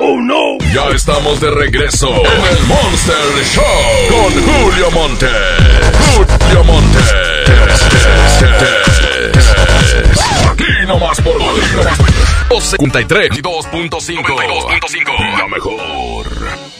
¡Oh, 0.00 0.20
no! 0.20 0.58
Ya 0.74 0.88
estamos 0.88 1.40
de 1.40 1.52
regreso 1.52 2.08
en 2.08 2.56
el 2.56 2.64
Monster 2.64 3.44
Show 3.44 3.62
con 4.10 4.32
Julio 4.42 4.90
Monte. 4.90 5.28
Julio 6.16 6.64
Monte. 6.64 6.98
Aquí 10.50 10.86
nomás 10.88 11.20
por 11.20 11.38
por 12.48 12.60
53 12.60 13.38
y 13.38 13.40
2.5. 13.40 15.38
La 15.38 15.46
mejor. 15.46 16.26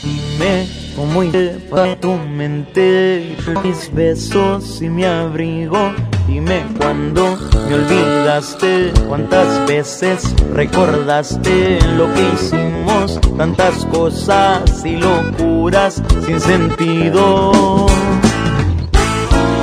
Dime 0.02 0.83
cómo 0.96 1.22
para 1.70 1.96
tu 1.96 2.12
mente 2.14 3.36
mis 3.62 3.92
besos 3.92 4.80
y 4.82 4.88
mi 4.88 5.04
abrigo. 5.04 5.92
Dime 6.26 6.64
cuándo 6.78 7.36
me 7.68 7.74
olvidaste, 7.74 8.92
cuántas 9.08 9.66
veces 9.66 10.34
recordaste 10.52 11.78
lo 11.96 12.12
que 12.14 12.22
hicimos, 12.34 13.20
tantas 13.36 13.84
cosas 13.86 14.84
y 14.84 14.96
locuras 14.96 16.02
sin 16.24 16.40
sentido. 16.40 17.52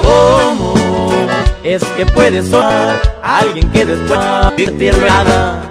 ¿Cómo 0.04 0.74
es 1.64 1.84
que 1.84 2.06
puedes 2.06 2.48
sonar 2.48 3.02
a 3.24 3.40
alguien 3.40 3.70
que 3.72 3.86
después 3.86 4.78
de 4.78 4.92
nada? 4.92 5.71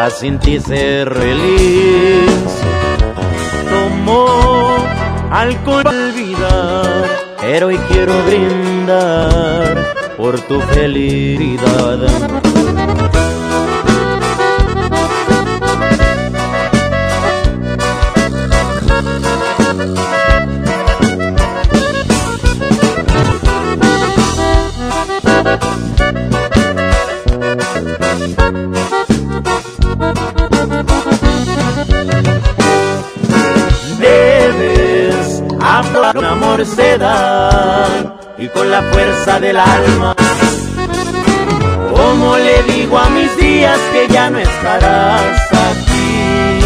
a 0.00 0.08
sentir 0.08 0.62
ser 0.62 1.12
feliz. 1.12 2.32
Tomo 3.68 4.26
alcohol 5.30 5.82
para 5.82 5.90
olvidar, 5.90 7.04
pero 7.38 7.66
hoy 7.66 7.78
quiero 7.88 8.14
brindar 8.24 9.92
por 10.16 10.40
tu 10.40 10.58
felicidad. 10.72 11.98
Un 36.14 36.24
amor 36.24 36.64
se 36.66 36.98
da 36.98 37.88
y 38.38 38.48
con 38.48 38.70
la 38.70 38.82
fuerza 38.82 39.38
del 39.38 39.56
alma. 39.56 40.14
Como 41.94 42.36
le 42.36 42.62
digo 42.64 42.98
a 42.98 43.08
mis 43.10 43.36
días 43.36 43.78
que 43.92 44.08
ya 44.08 44.30
no 44.30 44.38
estarás 44.38 45.52
aquí? 45.52 46.60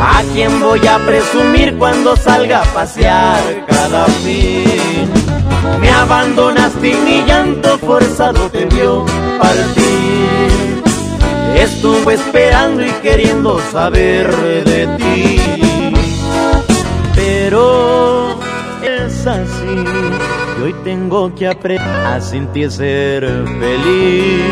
¿A 0.00 0.22
quién 0.32 0.60
voy 0.60 0.86
a 0.86 0.98
presumir 0.98 1.76
cuando 1.76 2.16
salga 2.16 2.62
a 2.62 2.64
pasear 2.64 3.42
cada 3.66 4.04
fin? 4.06 5.10
Me 5.80 5.90
abandonaste 5.90 6.90
y 6.90 6.94
mi 6.94 7.22
llanto 7.26 7.78
forzado 7.78 8.48
te 8.50 8.64
vio 8.66 9.04
partir. 9.38 10.82
Estuve 11.56 12.14
esperando 12.14 12.84
y 12.84 12.90
queriendo 13.02 13.60
saber 13.72 14.34
de 14.64 14.86
ti. 14.98 15.40
Pero 17.14 18.35
y 19.28 20.62
hoy 20.62 20.72
tengo 20.84 21.34
que 21.34 21.48
aprender 21.48 21.84
a 22.06 22.20
sentir 22.20 22.70
ser 22.70 23.26
feliz. 23.58 24.44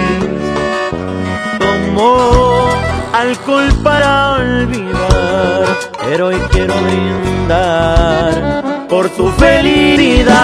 Tomo 1.61 2.66
alcohol 3.12 3.68
para 3.85 4.33
olvidar, 4.33 5.79
pero 6.05 6.27
hoy 6.27 6.37
quiero 6.51 6.75
brindar 6.83 8.64
por 8.89 9.09
tu 9.11 9.29
felicidad. 9.35 10.35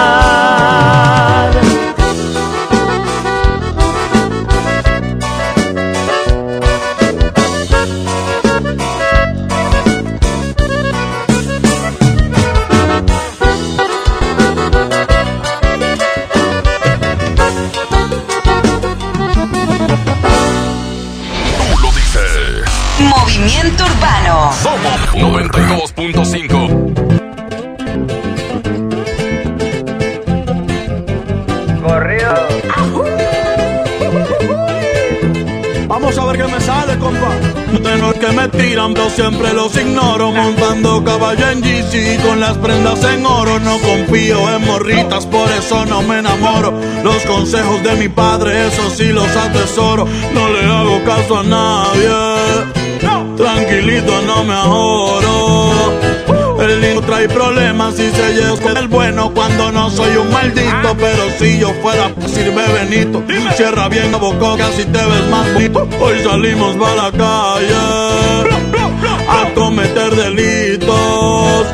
Compa. 37.71 37.89
Tenor 37.89 38.19
que 38.19 38.27
me 38.27 38.47
tiran, 38.49 38.93
pero 38.93 39.09
siempre 39.09 39.53
los 39.53 39.75
ignoro. 39.75 40.31
Montando 40.31 41.03
caballo 41.03 41.49
en 41.49 41.61
GC 41.61 42.21
con 42.25 42.39
las 42.39 42.57
prendas 42.57 43.03
en 43.03 43.25
oro. 43.25 43.59
No 43.59 43.77
confío 43.79 44.49
en 44.55 44.65
morritas, 44.65 45.25
por 45.25 45.49
eso 45.51 45.85
no 45.85 46.01
me 46.01 46.19
enamoro. 46.19 46.73
Los 47.03 47.23
consejos 47.23 47.83
de 47.83 47.95
mi 47.95 48.09
padre, 48.09 48.67
eso 48.67 48.89
sí 48.89 49.05
los 49.05 49.35
atesoro. 49.35 50.07
No 50.33 50.49
le 50.49 50.65
hago 50.65 51.03
caso 51.03 51.39
a 51.39 51.43
nadie. 51.43 52.81
Tranquilito, 53.37 54.21
no 54.21 54.43
me 54.43 54.53
ahorro. 54.53 56.10
El 57.21 57.27
niño 57.27 57.35
trae 57.35 57.53
problemas 57.53 57.99
y 57.99 58.09
se 58.09 58.33
lleva 58.33 58.57
con 58.57 58.77
el 58.77 58.87
bueno 58.87 59.31
cuando 59.33 59.71
no 59.71 59.89
soy 59.89 60.15
un 60.17 60.31
maldito. 60.31 60.95
Pero 60.97 61.29
si 61.37 61.59
yo 61.59 61.71
fuera, 61.81 62.11
sirve 62.25 62.63
Benito. 62.67 63.23
Cierra 63.55 63.87
bien 63.89 64.11
la 64.11 64.17
boca, 64.17 64.65
así 64.65 64.85
te 64.85 65.05
ves 65.05 65.27
más 65.29 65.53
bonito. 65.53 65.87
Hoy 65.99 66.23
salimos 66.23 66.75
para 66.77 66.95
la 66.95 67.11
calle 67.11 67.75
a 69.29 69.53
cometer 69.53 70.15
delitos. 70.15 71.67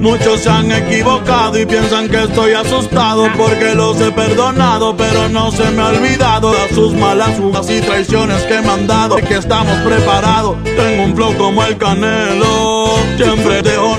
Muchos 0.00 0.40
se 0.40 0.50
han 0.50 0.70
equivocado 0.70 1.58
y 1.58 1.64
piensan 1.64 2.10
que 2.10 2.24
estoy 2.24 2.52
asustado 2.52 3.26
porque 3.38 3.74
los 3.74 3.98
he 4.02 4.10
perdonado, 4.12 4.94
pero 4.94 5.30
no 5.30 5.50
se 5.50 5.64
me 5.70 5.80
ha 5.80 5.86
olvidado 5.86 6.52
de 6.52 6.74
sus 6.74 6.92
malas 6.92 7.38
jugas 7.38 7.70
y 7.70 7.80
traiciones 7.80 8.42
que 8.42 8.60
me 8.60 8.68
han 8.68 8.86
dado. 8.86 9.16
Que 9.16 9.36
estamos 9.36 9.78
preparados, 9.78 10.56
tengo 10.62 11.04
un 11.04 11.16
flow 11.16 11.34
como 11.38 11.64
el 11.64 11.78
canelo, 11.78 12.98
siempre 13.16 13.62
dejo 13.62 13.96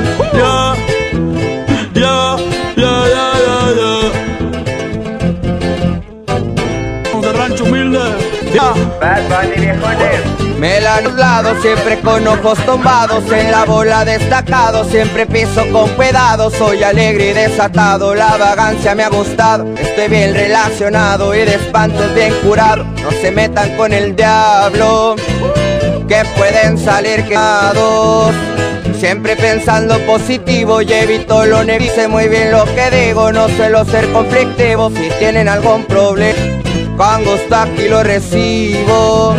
noqueados. 0.00 0.78
Ya, 1.94 2.00
ya, 2.00 2.36
ya, 2.76 2.94
ya, 3.14 3.26
ya, 3.46 3.58
ya. 3.78 3.90
De 7.20 7.30
rancho 7.32 7.64
humilde, 7.64 8.04
ya. 8.52 8.68
Me 10.62 10.80
la 10.80 10.98
han 10.98 11.04
nublado, 11.04 11.60
siempre 11.60 11.98
con 11.98 12.24
ojos 12.28 12.56
tombados 12.64 13.24
En 13.32 13.50
la 13.50 13.64
bola 13.64 14.04
destacado, 14.04 14.84
siempre 14.84 15.26
piso 15.26 15.64
con 15.72 15.88
cuidado 15.96 16.50
Soy 16.52 16.84
alegre 16.84 17.30
y 17.30 17.32
desatado, 17.32 18.14
la 18.14 18.36
vagancia 18.36 18.94
me 18.94 19.02
ha 19.02 19.08
gustado 19.08 19.66
Estoy 19.76 20.06
bien 20.06 20.32
relacionado 20.32 21.34
y 21.34 21.38
de 21.38 21.56
espantos 21.56 22.14
bien 22.14 22.32
curado 22.44 22.84
No 23.02 23.10
se 23.10 23.32
metan 23.32 23.76
con 23.76 23.92
el 23.92 24.14
diablo 24.14 25.16
Que 26.06 26.24
pueden 26.36 26.78
salir 26.78 27.24
quemados 27.26 28.32
Siempre 29.02 29.34
pensando 29.34 29.98
positivo 30.06 30.80
y 30.80 30.92
evito 30.92 31.44
lo 31.44 31.64
negativo 31.64 31.92
Sé 31.96 32.06
muy 32.06 32.28
bien 32.28 32.52
lo 32.52 32.64
que 32.66 32.88
digo, 32.88 33.32
no 33.32 33.48
suelo 33.48 33.84
ser 33.84 34.08
conflictivo 34.12 34.92
Si 34.94 35.10
tienen 35.18 35.48
algún 35.48 35.84
problema, 35.86 36.38
con 36.96 37.24
gusto 37.24 37.56
aquí 37.56 37.88
lo 37.88 38.04
recibo. 38.04 39.34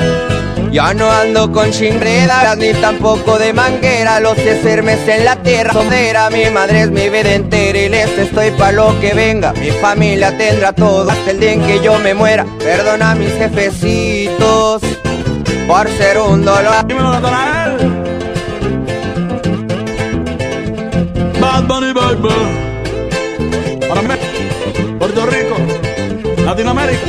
Ya 0.69 0.93
no 0.93 1.09
ando 1.09 1.49
con 1.53 1.71
chingredas 1.71 2.57
ni 2.57 2.73
tampoco 2.73 3.39
de 3.39 3.53
manguera 3.53 4.19
Los 4.19 4.35
que 4.35 4.61
sermes 4.61 5.07
en 5.07 5.23
la 5.23 5.37
tierra 5.37 5.71
sondera 5.71 6.29
Mi 6.29 6.49
madre 6.49 6.81
es 6.81 6.91
mi 6.91 7.07
vida 7.07 7.33
entera 7.33 7.79
y 7.79 7.87
les 7.87 8.17
estoy 8.17 8.51
pa' 8.51 8.73
lo 8.73 8.99
que 8.99 9.13
venga 9.13 9.53
Mi 9.53 9.71
familia 9.71 10.37
tendrá 10.37 10.73
todo 10.73 11.09
hasta 11.09 11.31
el 11.31 11.39
día 11.39 11.53
en 11.53 11.65
que 11.65 11.79
yo 11.79 11.97
me 11.99 12.13
muera 12.13 12.45
Perdona 12.59 13.11
a 13.11 13.15
mis 13.15 13.31
jefecitos 13.35 14.81
por 15.67 15.87
ser 15.87 16.17
un 16.17 16.43
dolor 16.43 18.02
Bad 21.53 21.67
Bunny 21.67 21.93
Baby 21.93 22.29
Para 23.87 24.01
mí, 24.01 24.15
Puerto 24.97 25.25
Rico, 25.27 25.55
Latinoamérica 26.43 27.05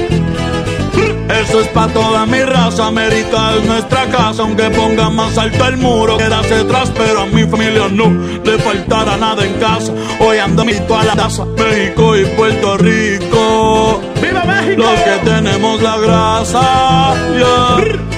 Eso 1.30 1.60
es 1.62 1.68
pa' 1.68 1.88
toda 1.88 2.26
mi 2.26 2.42
raza, 2.42 2.88
América 2.88 3.54
es 3.56 3.64
nuestra 3.64 4.04
casa 4.08 4.42
Aunque 4.42 4.68
ponga 4.68 5.08
más 5.08 5.38
alto 5.38 5.64
el 5.66 5.78
muro, 5.78 6.18
quédase 6.18 6.56
atrás 6.56 6.92
Pero 6.94 7.22
a 7.22 7.26
mi 7.26 7.44
familia 7.46 7.88
no 7.90 8.10
le 8.44 8.58
faltará 8.58 9.16
nada 9.16 9.46
en 9.46 9.54
casa 9.54 9.94
Hoy 10.20 10.36
ando 10.36 10.62
mito 10.62 10.94
a 10.94 11.04
la 11.04 11.16
taza, 11.16 11.46
México 11.46 12.14
y 12.14 12.26
Puerto 12.26 12.76
Rico 12.76 14.02
¡Viva 14.20 14.44
México! 14.44 14.82
Los 14.82 15.00
que 15.00 15.24
tenemos 15.24 15.80
la 15.80 15.96
grasa, 15.96 17.14
yeah. 17.34 18.13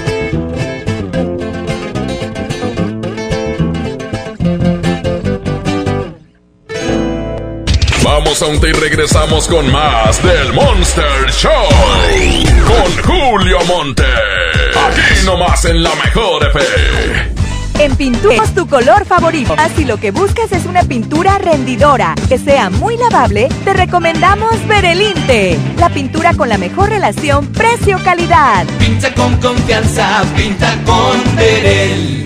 Vamos 8.26 8.42
a 8.42 8.46
un 8.46 8.56
y 8.56 8.72
regresamos 8.72 9.46
con 9.46 9.70
más 9.70 10.20
del 10.20 10.52
Monster 10.52 11.30
Show. 11.30 11.52
Con 12.66 13.04
Julio 13.04 13.58
Monte. 13.68 14.02
Aquí 14.02 15.24
nomás 15.24 15.64
en 15.64 15.80
la 15.80 15.94
mejor 15.94 16.44
FM. 16.44 17.84
En 17.84 17.94
Pinturas 17.94 18.52
tu 18.52 18.66
color 18.66 19.06
favorito. 19.06 19.54
Si 19.76 19.84
lo 19.84 19.98
que 19.98 20.10
buscas 20.10 20.50
es 20.50 20.66
una 20.66 20.82
pintura 20.82 21.38
rendidora 21.38 22.16
que 22.28 22.36
sea 22.36 22.68
muy 22.68 22.96
lavable, 22.96 23.48
te 23.64 23.72
recomendamos 23.74 24.54
Berelinte, 24.66 25.56
la 25.78 25.88
pintura 25.90 26.34
con 26.34 26.48
la 26.48 26.58
mejor 26.58 26.88
relación 26.88 27.46
precio-calidad. 27.52 28.66
Pinta 28.80 29.14
con 29.14 29.36
confianza, 29.36 30.24
pinta 30.34 30.76
con 30.84 31.36
Berel. 31.36 32.25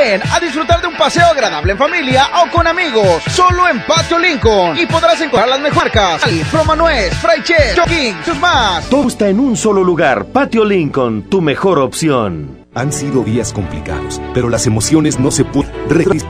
Ven 0.00 0.22
a 0.32 0.40
disfrutar 0.40 0.80
de 0.80 0.86
un 0.86 0.96
paseo 0.96 1.26
agradable 1.26 1.72
en 1.72 1.78
familia 1.78 2.26
o 2.42 2.50
con 2.50 2.66
amigos, 2.66 3.22
solo 3.30 3.68
en 3.68 3.84
Patio 3.84 4.18
Lincoln. 4.18 4.78
Y 4.78 4.86
podrás 4.86 5.20
encontrar 5.20 5.46
las 5.46 5.60
mejores 5.60 5.94
marcas: 5.94 6.50
Roma 6.50 6.74
Nuez, 6.74 7.12
Fry 7.18 7.42
Chess, 7.42 7.78
Jogging, 7.78 8.16
sus 8.24 8.38
más. 8.38 8.88
Todo 8.88 9.08
está 9.08 9.28
en 9.28 9.38
un 9.38 9.58
solo 9.58 9.84
lugar. 9.84 10.24
Patio 10.26 10.64
Lincoln, 10.64 11.24
tu 11.28 11.42
mejor 11.42 11.78
opción. 11.78 12.64
Han 12.74 12.92
sido 12.92 13.24
días 13.24 13.52
complicados, 13.52 14.22
pero 14.32 14.48
las 14.48 14.66
emociones 14.66 15.18
no 15.18 15.30
se 15.30 15.44
pueden. 15.44 15.79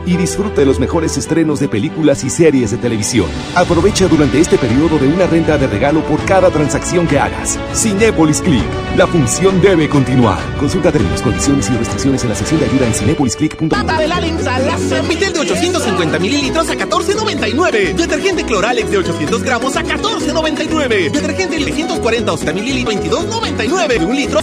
Y 0.06 0.16
disfruta 0.16 0.60
de 0.60 0.66
los 0.66 0.80
mejores 0.80 1.16
estrenos 1.16 1.60
de 1.60 1.68
películas 1.68 2.24
y 2.24 2.30
series 2.30 2.70
de 2.70 2.78
televisión. 2.78 3.28
Aprovecha 3.54 4.08
durante 4.08 4.40
este 4.40 4.58
periodo 4.58 4.98
de 4.98 5.08
una 5.08 5.26
renta 5.26 5.58
de 5.58 5.66
regalo 5.66 6.02
por 6.04 6.24
cada 6.24 6.50
transacción 6.50 7.06
que 7.06 7.18
hagas. 7.18 7.58
Cinépolis 7.74 8.40
Click. 8.40 8.64
La 8.96 9.06
función 9.06 9.60
debe 9.60 9.88
continuar. 9.88 10.38
Consulta 10.58 10.90
términos, 10.90 11.22
condiciones 11.22 11.68
y 11.70 11.76
restricciones 11.76 12.22
en 12.22 12.30
la 12.30 12.34
sección 12.34 12.60
de 12.60 12.66
ayuda 12.66 12.86
en 12.86 12.94
cinépolisclick.com. 12.94 13.68
Pata 13.68 13.98
de 13.98 14.08
la 14.08 14.20
Linsalasa. 14.20 15.02
Vitel 15.02 15.32
de 15.32 15.40
850 15.40 16.18
mililitros 16.18 16.68
a 16.70 16.74
14.99. 16.74 17.94
Detergente 17.94 18.44
Cloralex 18.44 18.90
de 18.90 18.98
800 18.98 19.42
gramos 19.42 19.76
a 19.76 19.82
14.99. 19.82 21.10
Detergente 21.10 21.58
640 21.58 22.32
o 22.32 22.36
70 22.36 22.60
mililitros 22.60 22.94
22.99. 22.94 24.06
Un 24.06 24.16
litro. 24.16 24.40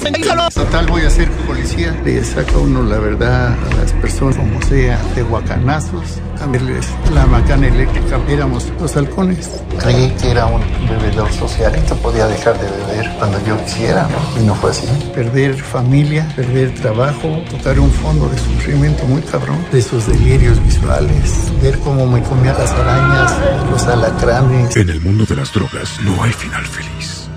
Total 0.53 0.85
voy 0.87 1.01
a 1.03 1.09
ser 1.09 1.29
policía 1.45 1.95
le 2.03 2.23
saca 2.23 2.57
uno 2.57 2.83
la 2.83 2.97
verdad 2.99 3.53
a 3.53 3.75
las 3.75 3.91
personas, 3.93 4.37
como 4.37 4.61
sea, 4.61 4.96
de 5.15 5.23
guacanazos, 5.23 6.19
cambiarles 6.37 6.87
la 7.13 7.25
macana 7.25 7.67
eléctrica. 7.67 8.19
Éramos 8.27 8.71
los 8.79 8.95
halcones. 8.95 9.61
Creí 9.79 10.09
que 10.21 10.31
era 10.31 10.45
un 10.45 10.61
bebedor 10.87 11.31
social, 11.33 11.73
esto 11.75 11.95
podía 11.97 12.27
dejar 12.27 12.57
de 12.59 12.69
beber 12.69 13.11
cuando 13.17 13.43
yo 13.45 13.57
quisiera, 13.65 14.07
¿no? 14.07 14.41
Y 14.41 14.45
no 14.45 14.55
fue 14.55 14.71
así. 14.71 14.87
Perder 15.13 15.55
familia, 15.55 16.27
perder 16.35 16.73
trabajo, 16.75 17.41
tocar 17.49 17.79
un 17.79 17.91
fondo 17.91 18.27
de 18.29 18.37
sufrimiento 18.37 19.05
muy 19.05 19.21
cabrón, 19.21 19.63
de 19.71 19.79
esos 19.79 20.07
delirios 20.07 20.63
visuales, 20.63 21.51
ver 21.61 21.77
cómo 21.79 22.05
me 22.05 22.21
comía 22.23 22.53
las 22.53 22.71
arañas, 22.71 23.33
los 23.69 23.83
alacranes. 23.87 24.75
En 24.75 24.89
el 24.89 25.01
mundo 25.01 25.25
de 25.25 25.35
las 25.35 25.51
drogas 25.53 25.99
no 26.03 26.23
hay 26.23 26.31
final 26.31 26.65
feliz. 26.65 27.27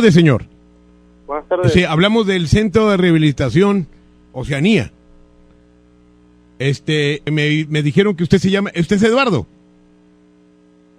Tardes, 0.00 0.14
señor. 0.14 0.44
Buenas 1.26 1.46
tardes. 1.48 1.72
Sí, 1.72 1.84
hablamos 1.84 2.26
del 2.26 2.48
Centro 2.48 2.88
de 2.90 2.96
Rehabilitación 2.96 3.86
Oceanía. 4.32 4.92
Este, 6.58 7.22
me, 7.30 7.66
me 7.68 7.82
dijeron 7.82 8.14
que 8.16 8.22
usted 8.22 8.38
se 8.38 8.50
llama, 8.50 8.70
usted 8.78 8.96
es 8.96 9.02
Eduardo. 9.02 9.46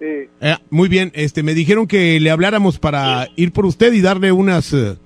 Sí, 0.00 0.06
Eh, 0.40 0.56
muy 0.70 0.88
bien, 0.88 1.10
este, 1.14 1.42
me 1.42 1.54
dijeron 1.54 1.86
que 1.86 2.18
le 2.20 2.30
habláramos 2.30 2.78
para 2.78 3.28
ir 3.36 3.52
por 3.52 3.66
usted 3.66 3.92
y 3.92 4.00
darle 4.00 4.32
unas, 4.32 4.72
eh, 4.72 4.96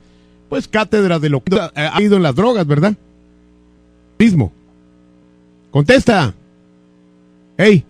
pues, 0.49 0.69
cátedras 0.69 1.21
de 1.21 1.29
lo 1.29 1.43
que 1.43 1.59
ha 1.75 2.01
ido 2.03 2.17
en 2.17 2.23
las 2.23 2.35
drogas, 2.35 2.67
¿verdad? 2.67 2.95
Mismo. 4.19 4.53
Contesta. 5.71 6.35
Hey, 7.59 7.85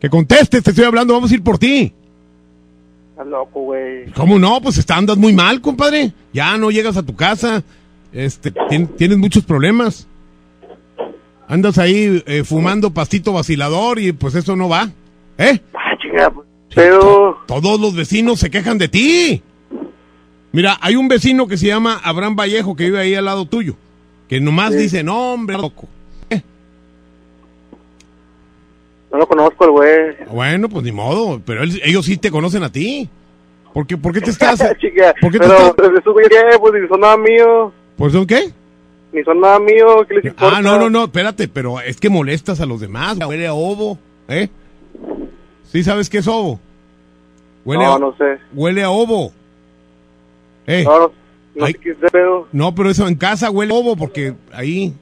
que 0.00 0.08
contestes, 0.10 0.62
te 0.62 0.70
estoy 0.70 0.84
hablando, 0.84 1.14
vamos 1.14 1.30
a 1.30 1.34
ir 1.34 1.42
por 1.42 1.58
ti. 1.58 1.92
Estás 3.18 3.26
loco, 3.26 3.60
güey. 3.62 4.06
¿Cómo 4.12 4.38
no? 4.38 4.60
Pues 4.60 4.78
está, 4.78 4.96
andas 4.96 5.16
muy 5.16 5.32
mal, 5.32 5.60
compadre. 5.60 6.12
Ya 6.32 6.56
no 6.56 6.70
llegas 6.70 6.96
a 6.96 7.02
tu 7.02 7.16
casa. 7.16 7.64
Este, 8.12 8.52
tien- 8.54 8.94
tienes 8.96 9.18
muchos 9.18 9.44
problemas. 9.44 10.06
Andas 11.48 11.78
ahí 11.78 12.22
eh, 12.26 12.44
fumando 12.44 12.92
pastito 12.92 13.32
vacilador 13.32 13.98
y 13.98 14.12
pues 14.12 14.34
eso 14.36 14.54
no 14.54 14.68
va. 14.68 14.90
¿Eh? 15.36 15.58
Ah, 15.74 15.96
chinga, 16.00 16.32
pero... 16.74 17.38
Todos 17.46 17.80
los 17.80 17.94
vecinos 17.96 18.38
se 18.38 18.50
quejan 18.50 18.78
de 18.78 18.88
ti. 18.88 19.42
Mira, 20.52 20.78
hay 20.80 20.94
un 20.94 21.08
vecino 21.08 21.48
que 21.48 21.56
se 21.56 21.66
llama 21.66 22.00
Abraham 22.04 22.36
Vallejo 22.36 22.76
que 22.76 22.84
vive 22.84 23.00
ahí 23.00 23.14
al 23.14 23.24
lado 23.24 23.46
tuyo. 23.46 23.74
Que 24.28 24.40
nomás 24.40 24.76
dice, 24.76 25.02
no, 25.02 25.32
hombre, 25.32 25.56
loco. 25.56 25.88
No 29.10 29.18
lo 29.18 29.26
conozco 29.26 29.64
el 29.64 29.70
güey. 29.70 30.16
Bueno, 30.30 30.68
pues 30.68 30.84
ni 30.84 30.92
modo, 30.92 31.40
pero 31.44 31.62
él- 31.62 31.80
ellos 31.84 32.04
sí 32.04 32.16
te 32.18 32.30
conocen 32.30 32.62
a 32.62 32.70
ti. 32.70 33.08
¿Por 33.72 33.86
qué, 33.86 33.96
por 33.96 34.12
qué 34.12 34.20
te 34.20 34.30
estás...? 34.30 34.58
Chica, 34.80 35.14
¿Por 35.20 35.30
qué 35.32 35.38
te 35.38 35.46
pero 35.48 35.66
estás...? 35.68 35.90
esos 36.00 36.12
güeyes, 36.12 36.30
¿qué? 36.30 36.58
Pues 36.58 36.74
ni 36.82 36.88
son 36.88 37.00
nada 37.00 37.16
mío. 37.16 37.72
¿Por 37.96 38.12
son 38.12 38.26
qué? 38.26 38.50
Ni 39.12 39.22
son 39.24 39.40
nada 39.40 39.58
mío. 39.58 40.04
¿Qué 40.06 40.14
les 40.16 40.24
importa? 40.26 40.56
Ah, 40.58 40.62
no, 40.62 40.78
no, 40.78 40.90
no, 40.90 41.04
espérate, 41.04 41.48
pero 41.48 41.80
es 41.80 41.98
que 41.98 42.10
molestas 42.10 42.60
a 42.60 42.66
los 42.66 42.80
demás. 42.80 43.16
Huele 43.26 43.46
a 43.46 43.54
ovo, 43.54 43.98
¿eh? 44.28 44.48
¿Sí 45.64 45.82
sabes 45.82 46.10
qué 46.10 46.18
es 46.18 46.26
ovo? 46.28 46.60
Huele 47.64 47.84
No, 47.84 47.94
a, 47.94 47.98
no 47.98 48.14
sé. 48.16 48.38
Huele 48.52 48.82
a 48.82 48.90
ovo. 48.90 49.32
¿Eh? 50.66 50.84
No, 50.84 50.98
no, 51.00 51.12
no 51.54 51.64
Ay. 51.64 51.72
sé 51.72 51.78
qué 51.78 51.90
es 51.92 52.00
de 52.00 52.08
pedo. 52.08 52.46
No, 52.52 52.74
pero 52.74 52.90
eso 52.90 53.08
en 53.08 53.14
casa 53.16 53.50
huele 53.50 53.72
a 53.72 53.76
ovo 53.76 53.96
porque 53.96 54.34
ahí... 54.52 54.92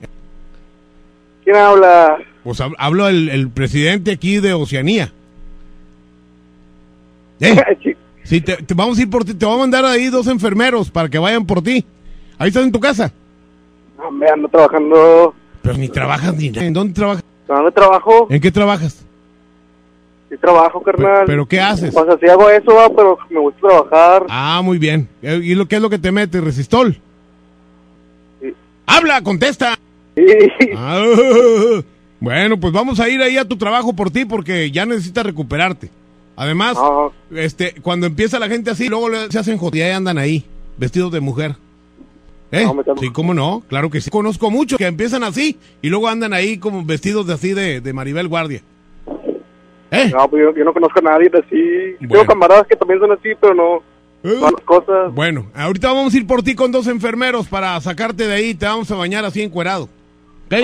¿Quién 1.45 1.57
habla? 1.57 2.19
Pues 2.47 2.61
hab- 2.61 2.77
habla 2.79 3.11
el, 3.11 3.29
el 3.29 3.51
presidente 3.51 4.13
aquí 4.13 4.39
de 4.39 4.55
Oceanía. 4.55 5.13
¿Eh? 7.41 7.57
Sí, 8.23 8.41
te, 8.41 8.57
te 8.57 8.75
vamos 8.75 8.99
a 8.99 9.03
ir 9.03 9.09
por 9.11 9.25
ti. 9.25 9.35
Te 9.35 9.47
voy 9.47 9.55
a 9.55 9.59
mandar 9.59 9.85
ahí 9.85 10.07
dos 10.09 10.27
enfermeros 10.27 10.91
para 10.91 11.09
que 11.09 11.17
vayan 11.17 11.47
por 11.47 11.63
ti. 11.63 11.85
Ahí 12.39 12.49
estás 12.49 12.65
en 12.65 12.73
tu 12.73 12.81
casa. 12.81 13.13
No, 13.97 14.11
me 14.11 14.27
ando 14.29 14.49
trabajando. 14.49 15.33
Pero 15.63 15.77
ni 15.79 15.89
trabajas 15.89 16.35
ni 16.37 16.51
nada. 16.51 16.67
¿En 16.67 16.73
dónde 16.73 16.93
trabajas? 16.93 17.23
¿Dónde 17.47 17.71
trabajo? 17.71 18.27
¿En 18.29 18.41
qué 18.41 18.51
trabajas? 18.51 19.05
Sí 20.29 20.37
trabajo, 20.39 20.83
carnal. 20.83 21.23
pero 21.25 21.47
¿qué 21.47 21.61
haces? 21.61 21.95
O 21.97 22.05
sea, 22.05 22.17
sí 22.21 22.27
hago 22.29 22.51
eso, 22.51 22.75
va, 22.75 22.89
pero 22.89 23.17
me 23.31 23.39
gusta 23.39 23.61
trabajar. 23.61 24.27
Ah, 24.29 24.61
muy 24.65 24.79
bien. 24.79 25.09
Eh, 25.23 25.41
¿Y 25.45 25.55
lo 25.55 25.67
qué 25.67 25.77
es 25.77 25.83
lo 25.83 25.89
que 25.91 26.01
te 26.01 26.11
mete? 26.11 26.41
¿Resistol? 26.41 26.97
¡Habla! 28.87 29.23
¡Contesta! 29.23 29.79
Ah, 30.77 31.05
bueno, 32.21 32.59
pues 32.59 32.73
vamos 32.73 33.01
a 33.01 33.09
ir 33.09 33.21
ahí 33.21 33.37
a 33.37 33.45
tu 33.47 33.57
trabajo 33.57 33.95
por 33.95 34.11
ti 34.11 34.25
porque 34.25 34.71
ya 34.71 34.87
necesitas 34.87 35.27
recuperarte. 35.27 35.91
Además, 36.37 36.77
este, 37.31 37.75
cuando 37.81 38.07
empieza 38.07 38.39
la 38.39 38.49
gente 38.49 38.71
así, 38.71 38.89
luego 38.89 39.09
se 39.31 39.39
hacen 39.39 39.57
jodida 39.57 39.89
y 39.89 39.93
andan 39.93 40.19
ahí, 40.19 40.45
vestidos 40.77 41.13
de 41.13 41.21
mujer. 41.21 41.57
¿Eh? 42.53 42.67
Sí, 43.01 43.11
¿cómo 43.11 43.35
no? 43.35 43.63
Claro 43.69 43.91
que 43.91 44.01
sí. 44.01 44.11
Conozco 44.11 44.51
muchos 44.51 44.79
que 44.79 44.87
empiezan 44.87 45.25
así 45.25 45.59
y 45.83 45.89
luego 45.89 46.09
andan 46.09 46.33
ahí 46.33 46.59
como 46.59 46.85
vestidos 46.85 47.27
de 47.27 47.35
así 47.35 47.55
de, 47.55 47.81
de 47.81 47.93
Maribel 47.93 48.29
Guardia. 48.29 48.63
¿Eh? 49.91 50.11
No, 50.15 50.29
pues 50.29 50.43
yo, 50.43 50.55
yo 50.55 50.65
no 50.65 50.73
conozco 50.73 50.99
a 51.01 51.03
nadie 51.03 51.29
de 51.29 51.39
así. 51.39 52.07
Tengo 52.07 52.25
camaradas 52.27 52.67
que 52.67 52.77
también 52.77 53.01
son 53.01 53.13
así, 53.13 53.31
pero 53.41 53.55
no. 53.55 53.83
No 54.23 54.51
las 54.51 54.65
cosas. 54.65 55.15
Bueno, 55.15 55.47
ahorita 55.55 55.93
vamos 55.93 56.13
a 56.13 56.17
ir 56.17 56.27
por 56.27 56.43
ti 56.43 56.55
con 56.55 56.73
dos 56.73 56.89
enfermeros 56.89 57.47
para 57.47 57.81
sacarte 57.81 58.27
de 58.27 58.35
ahí. 58.35 58.55
Te 58.55 58.67
vamos 58.67 58.91
a 58.91 58.97
bañar 58.97 59.25
así 59.25 59.43
encuerado. 59.43 59.89
¿Ok? 60.47 60.55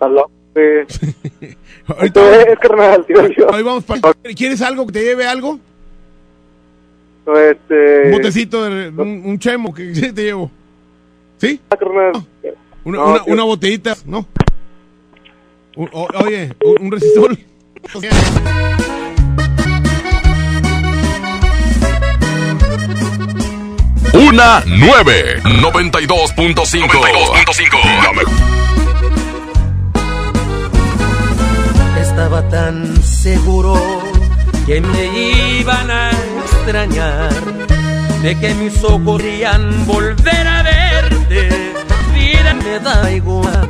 No, 0.00 0.37
eh. 0.58 0.86
Ahorita 1.86 2.42
es 2.42 2.58
carnal, 2.58 3.04
tío, 3.06 3.26
yo. 3.28 3.52
Ahí 3.54 3.62
vamos 3.62 3.84
para... 3.84 4.12
¿Quieres 4.36 4.60
algo 4.62 4.86
que 4.86 4.92
te 4.92 5.02
lleve 5.04 5.26
algo? 5.26 5.58
Este. 7.26 8.02
Un 8.06 8.12
botecito, 8.12 8.64
de, 8.64 8.88
un, 8.88 9.22
un 9.24 9.38
chemo 9.38 9.72
que 9.74 9.84
te 10.14 10.22
llevo. 10.22 10.50
¿Sí? 11.38 11.60
carnal. 11.68 12.12
Una, 12.84 12.98
No, 12.98 13.06
una, 13.12 13.22
una 13.26 13.42
botellita, 13.44 13.96
¿no? 14.06 14.26
Un- 15.76 15.90
o- 15.92 16.08
oye, 16.24 16.52
un, 16.64 16.86
un 16.86 16.92
resistol. 16.92 17.38
Una 24.12 24.62
9, 24.66 25.40
92.5. 25.42 26.34
92.5. 26.88 28.02
La 28.02 28.12
mejor. 28.12 28.34
Tan 32.38 33.02
seguro 33.02 33.74
que 34.64 34.80
me 34.80 35.58
iban 35.58 35.90
a 35.90 36.10
extrañar, 36.42 37.30
de 38.22 38.38
que 38.38 38.54
mis 38.54 38.82
ojos 38.84 39.20
querían 39.20 39.86
volver 39.86 40.46
a 40.46 40.62
verte. 40.62 41.48
Vida 42.14 42.54
me 42.54 42.78
da 42.78 43.10
igual, 43.10 43.68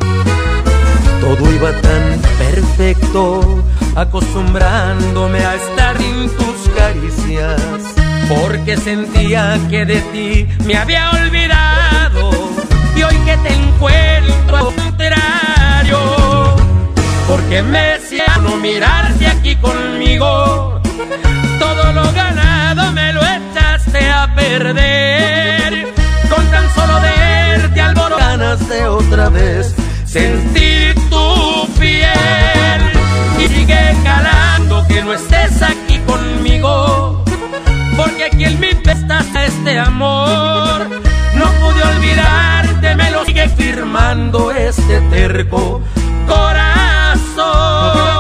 todo 1.21 1.53
iba 1.53 1.73
tan 1.81 2.21
perfecto, 2.39 3.65
acostumbrándome 3.97 5.39
a 5.45 5.55
estar 5.57 5.97
en 6.01 6.29
tus 6.37 6.69
caricias, 6.77 7.61
porque 8.29 8.77
sentía 8.77 9.59
que 9.71 9.87
de 9.87 10.01
ti 10.13 10.47
me 10.67 10.77
había 10.77 11.11
olvidado. 11.11 12.31
Y 12.95 13.03
hoy 13.03 13.17
que 13.25 13.37
te 13.39 13.55
encuentro 13.55 14.57
al 14.57 14.75
contrario, 14.75 15.99
porque 17.27 17.63
me 17.63 17.99
siento 17.99 18.28
no 18.49 18.57
mirarte 18.57 19.27
aquí 19.27 19.57
conmigo. 19.57 20.81
Todo 21.59 21.93
lo 21.93 22.13
ganado 22.13 22.93
me 22.93 23.13
lo 23.13 23.21
echaste 23.21 24.11
a 24.11 24.35
perder. 24.35 25.93
Con 26.31 26.45
tan 26.51 26.75
solo 26.75 27.01
verte 27.01 27.81
al 27.81 27.95
ganas 27.95 28.69
de 28.69 28.87
otra 28.87 29.29
vez 29.29 29.75
sentir 30.05 30.95
tu 31.11 31.69
piel. 31.79 32.81
Y 33.39 33.49
sigue 33.49 33.97
calando 34.03 34.87
que 34.89 35.03
no 35.03 35.13
estés 35.13 35.63
aquí 35.63 35.99
conmigo. 36.07 37.25
Porque 37.97 38.25
aquí 38.25 38.45
en 38.45 38.61
mi 38.61 38.69
está 38.69 39.25
este 39.45 39.79
amor. 39.79 40.89
No 41.35 41.47
pude 41.61 41.83
olvidarte, 41.83 42.97
me 42.97 43.11
lo 43.11 43.25
sigue 43.25 43.49
firmando 43.49 44.51
este 44.51 45.01
terco 45.11 45.83
corazón. 46.27 48.18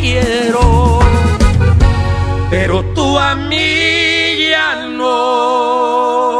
Quiero. 0.00 1.00
Pero 2.50 2.82
tú 2.94 3.18
a 3.18 3.34
mí 3.34 4.48
ya 4.50 4.86
no. 4.86 6.39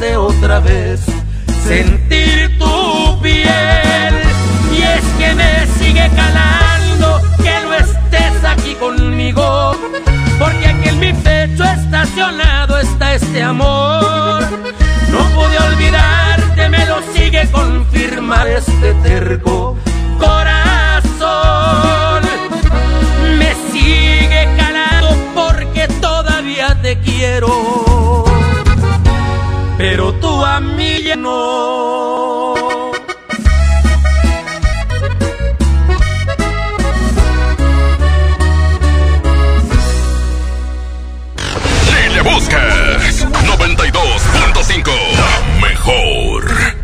De 0.00 0.16
otra 0.16 0.60
vez 0.60 1.00
sentir 1.66 2.56
tu 2.58 3.20
piel. 3.20 4.14
Y 4.76 4.82
es 4.82 5.04
que 5.18 5.34
me 5.34 5.66
sigue 5.78 6.08
calando 6.14 7.20
que 7.42 7.52
no 7.64 7.74
estés 7.74 8.44
aquí 8.44 8.74
conmigo. 8.74 9.74
Porque 10.38 10.68
aquí 10.68 10.88
en 10.88 11.00
mi 11.00 11.12
pecho 11.12 11.64
estacionado 11.64 12.78
está 12.78 13.14
este 13.14 13.42
amor. 13.42 14.42
No 15.10 15.18
pude 15.34 15.58
olvidarte, 15.58 16.68
me 16.68 16.86
lo 16.86 17.00
sigue 17.14 17.48
confirmar 17.50 18.46
este 18.46 18.94
terco 19.02 19.76
corazón. 20.18 22.22
Me 23.38 23.54
sigue 23.72 24.48
calando 24.56 25.16
porque 25.34 25.88
todavía 26.00 26.76
te 26.82 26.98
quiero. 27.00 27.87
A 31.10 31.16
mí 31.16 31.16
ya 31.16 31.16
no. 31.16 32.54
Ni 41.92 42.14
le 42.14 42.20
busques. 42.22 43.26
92.5. 43.26 44.90
La 45.16 45.68
mejor. 45.68 46.77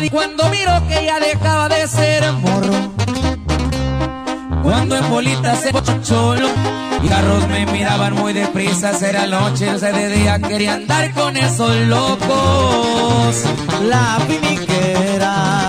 Y 0.00 0.10
cuando 0.10 0.48
miro 0.50 0.72
que 0.88 1.04
ya 1.04 1.18
dejaba 1.18 1.68
de 1.68 1.88
ser 1.88 2.32
morro. 2.32 2.74
Cuando 4.62 4.96
en 4.96 5.10
bolitas 5.10 5.60
se 5.60 5.72
cholo 6.02 6.48
y 7.02 7.08
carros 7.08 7.48
me 7.48 7.66
miraban 7.66 8.14
muy 8.14 8.32
deprisa, 8.32 8.92
era 9.06 9.26
noche, 9.26 9.70
o 9.70 9.78
de 9.78 10.08
día 10.10 10.38
quería 10.40 10.74
andar 10.74 11.12
con 11.14 11.36
esos 11.36 11.74
locos. 11.86 13.44
La 13.84 14.18
finiquera, 14.26 15.68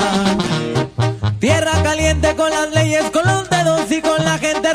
tierra 1.39 1.81
caliente 1.83 2.35
con 2.35 2.49
las 2.49 2.71
leyes, 2.73 3.09
con 3.11 3.25
los 3.25 3.49
dedos 3.49 3.91
y 3.91 4.01
con 4.01 4.25
la 4.25 4.37
gente 4.37 4.68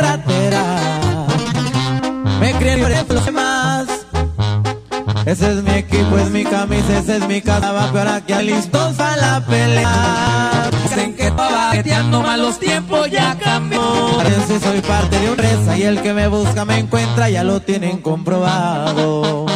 Ese 5.35 5.51
es 5.51 5.65
mi 5.65 5.73
equipo, 5.73 6.17
es 6.17 6.31
mi 6.31 6.45
camisa, 6.45 6.97
ese 7.01 7.17
es 7.17 7.27
mi 7.27 7.43
casa, 7.43 7.73
va 7.73 7.91
pero 7.93 8.09
aquí 8.09 8.35
listos 8.35 8.95
para 8.95 9.17
la 9.17 9.45
pelea. 9.45 10.71
Dicen 10.85 11.17
que 11.17 11.27
estaba 11.27 11.75
bateando 11.75 12.23
malos 12.23 12.61
tiempos 12.61 13.11
ya 13.11 13.37
cambió. 13.43 13.81
Parece 14.17 14.61
soy 14.61 14.81
parte 14.83 15.19
de 15.19 15.31
un 15.31 15.37
reza 15.37 15.77
y 15.77 15.83
el 15.83 16.01
que 16.03 16.15
me 16.15 16.29
busca 16.29 16.65
me 16.65 16.79
encuentra, 16.79 17.29
ya 17.31 17.43
lo 17.43 17.59
tienen 17.59 18.01
comprobado. 18.01 19.47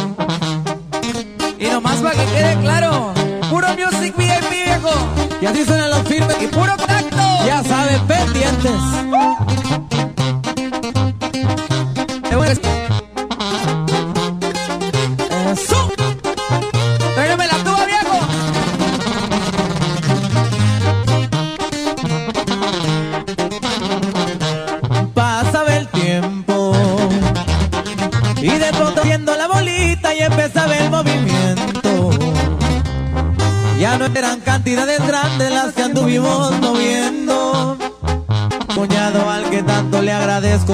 Y 1.57 1.67
nomás 1.67 1.95
para 2.01 2.11
que 2.13 2.25
quede 2.25 2.57
claro, 2.59 3.13
puro 3.49 3.69
music 3.69 4.13
VIP 4.17 4.49
viejo. 4.49 4.91
Y 5.41 5.45
así 5.45 5.63
suenan 5.63 5.91
los 5.91 6.01
firmes 6.01 6.35
y 6.41 6.47
puro 6.47 6.75
contacto. 6.75 7.45
Ya 7.45 7.63
sabes, 7.63 7.99
pendientes. 7.99 8.73
Eso. 12.49 12.78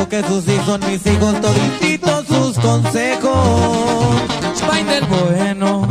Que 0.03 0.21
sus 0.23 0.45
hijos 0.49 0.65
son 0.65 0.81
mis 0.91 1.05
hijos, 1.05 1.41
todititos 1.41 2.27
sus 2.27 2.59
consejos. 2.59 4.21
Spain 4.55 4.87
del 4.87 5.05
bueno. 5.05 5.87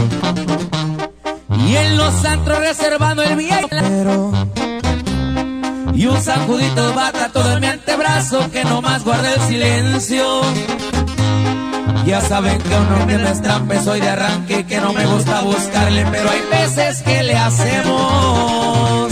Y 1.67 1.77
en 1.77 1.97
los 1.97 2.25
antros 2.25 2.59
reservando 2.59 3.23
el 3.23 3.37
viajero. 3.37 4.33
Y 5.95 6.07
un 6.07 6.21
sacudito 6.21 6.93
bata 6.93 7.31
todo 7.31 7.55
en 7.55 7.61
mi 7.61 7.67
antebrazo 7.67 8.51
que 8.51 8.63
nomás 8.65 9.05
guarda 9.05 9.33
el 9.33 9.41
silencio. 9.41 10.43
Ya 12.05 12.21
saben 12.21 12.59
que 12.59 12.75
uno 12.75 13.07
que 13.07 13.17
no 13.17 13.29
es 13.29 13.41
trampa 13.41 13.83
soy 13.83 14.01
de 14.01 14.11
arranque 14.11 14.67
que 14.67 14.81
no 14.81 14.93
me 14.93 15.07
gusta 15.07 15.41
buscarle, 15.41 16.05
pero 16.11 16.31
hay 16.31 16.43
veces 16.51 17.01
que 17.03 17.23
le 17.23 17.37
hacemos. 17.37 19.04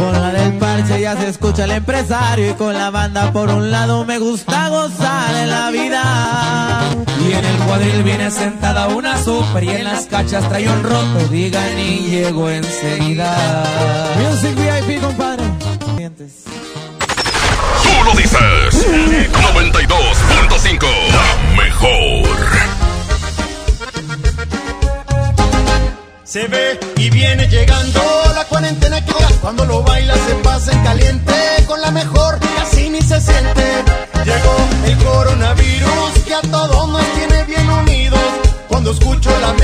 Con 0.00 0.12
la 0.12 0.32
del 0.32 0.54
parche 0.54 0.98
ya 1.02 1.14
se 1.14 1.28
escucha 1.28 1.64
el 1.64 1.72
empresario 1.72 2.52
y 2.52 2.54
con 2.54 2.72
la 2.72 2.88
banda 2.88 3.30
por 3.32 3.50
un 3.50 3.70
lado 3.70 4.06
me 4.06 4.18
gusta 4.18 4.70
gozar 4.70 5.34
en 5.34 5.50
la 5.50 5.70
vida. 5.70 6.80
Y 7.28 7.32
en 7.32 7.44
el 7.44 7.56
cuadril 7.66 8.02
viene 8.02 8.30
sentada 8.30 8.88
una 8.88 9.22
super 9.22 9.62
y 9.62 9.68
en 9.68 9.84
las 9.84 10.06
cachas 10.06 10.48
trae 10.48 10.66
un 10.70 10.82
roto, 10.82 11.28
digan 11.30 11.78
y 11.78 11.98
llego 12.08 12.48
enseguida. 12.48 13.36
Music 14.16 14.54
VIP, 14.56 15.02
compadre. 15.02 15.44
Tú 17.82 18.04
lo 18.04 18.12
dices. 18.12 18.86
92.5. 18.88 20.86
La 21.12 21.62
mejor. 21.62 22.38
Se 26.24 26.46
ve 26.46 26.80
y 26.96 27.10
viene 27.10 27.48
llegando 27.48 28.29
cuarentena 28.50 29.02
que 29.04 29.12
cuando 29.40 29.64
lo 29.64 29.82
baila 29.82 30.14
se 30.14 30.34
pasa 30.42 30.72
en 30.72 30.82
caliente 30.82 31.32
con 31.66 31.80
la 31.80 31.90
mejor 31.92 32.38
casi 32.56 32.90
ni 32.90 33.00
se 33.00 33.20
siente. 33.20 33.64
Llegó 34.24 34.56
el 34.84 34.98
coronavirus 34.98 36.24
que 36.26 36.34
a 36.34 36.42
todos 36.42 36.88
nos 36.88 37.06
tiene 37.14 37.44
bien 37.44 37.70
unidos. 37.70 38.20
Cuando 38.68 38.90
escucho 38.90 39.30
la 39.40 39.54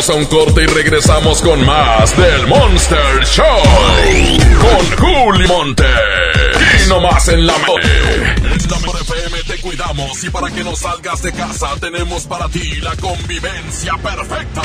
Vamos 0.00 0.16
a 0.16 0.18
un 0.18 0.44
corte 0.44 0.62
y 0.62 0.66
regresamos 0.66 1.42
con 1.42 1.62
más 1.66 2.16
del 2.16 2.46
Monster 2.46 3.22
Show. 3.22 3.44
Con 4.58 4.96
Juli 4.96 5.46
Monte. 5.46 5.84
Y 6.82 6.88
no 6.88 7.02
más 7.02 7.28
en 7.28 7.46
la 7.46 7.52
mejor. 7.58 7.82
En 7.84 8.70
la 8.70 8.78
mejor 8.78 9.02
FM 9.02 9.42
te 9.46 9.60
cuidamos 9.60 10.24
y 10.24 10.30
para 10.30 10.48
que 10.48 10.64
no 10.64 10.74
salgas 10.74 11.20
de 11.20 11.32
casa 11.32 11.74
tenemos 11.78 12.24
para 12.24 12.48
ti 12.48 12.76
la 12.76 12.96
convivencia 12.96 13.92
perfecta. 13.98 14.62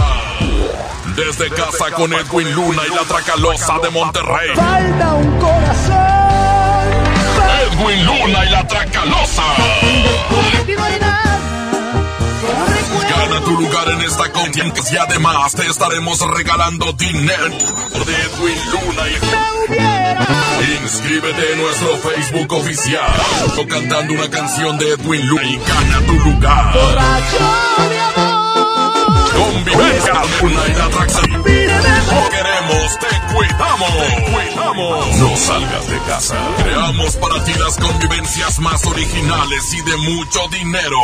Desde 1.17 1.49
casa 1.49 1.91
con 1.91 2.13
Edwin 2.13 2.53
Luna 2.53 2.83
y 2.89 2.95
la 2.95 3.01
Tracalosa 3.01 3.79
de 3.79 3.89
Monterrey. 3.89 4.55
Falta 4.55 5.15
un 5.15 5.37
corazón. 5.37 6.45
Edwin 7.73 8.05
Luna 8.05 8.45
y 8.45 8.49
la 8.51 8.65
Tracalosa. 8.65 9.43
Tu 13.43 13.51
lugar 13.51 13.89
en 13.89 14.01
esta 14.01 14.31
contienda 14.31 14.73
y 14.91 14.97
además 14.97 15.53
te 15.53 15.67
estaremos 15.67 16.19
regalando 16.21 16.93
dinero 16.93 17.49
de 17.49 18.15
Edwin 18.15 18.59
Luna 18.71 19.03
y 19.09 20.83
Inscríbete 20.83 21.53
en 21.53 21.61
nuestro 21.61 21.97
Facebook 21.97 22.53
oficial 22.53 23.13
o 23.57 23.67
cantando 23.67 24.13
una 24.13 24.29
canción 24.29 24.77
de 24.77 24.93
Edwin 24.93 25.27
Luna 25.27 25.43
y 25.43 25.57
gana 25.57 26.05
tu 26.05 26.13
lugar. 26.13 26.73
Y 29.95 30.07
la. 30.07 30.21
No 32.11 32.29
queremos. 32.29 32.99
Te 32.99 33.07
cuidamos. 33.33 35.17
No 35.17 35.35
salgas 35.37 35.87
de 35.89 35.99
casa. 36.07 36.35
Creamos 36.63 37.15
para 37.15 37.43
ti 37.43 37.53
las 37.53 37.77
convivencias 37.77 38.59
más 38.59 38.85
originales 38.85 39.73
y 39.73 39.81
de 39.81 39.97
mucho 39.97 40.47
dinero. 40.49 40.97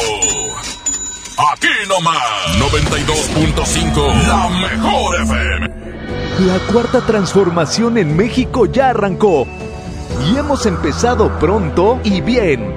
Aquí 1.38 1.68
nomás, 1.88 2.18
92.5, 2.60 4.28
la 4.28 4.50
mejor 4.50 5.22
FM. 5.22 5.70
La 6.46 6.60
cuarta 6.72 7.00
transformación 7.02 7.98
en 7.98 8.18
México 8.18 8.66
ya 8.66 8.90
arrancó 8.90 9.48
y 10.28 10.38
hemos 10.38 10.66
empezado 10.66 11.40
pronto 11.40 12.00
y 12.04 12.20
bien. 12.20 12.76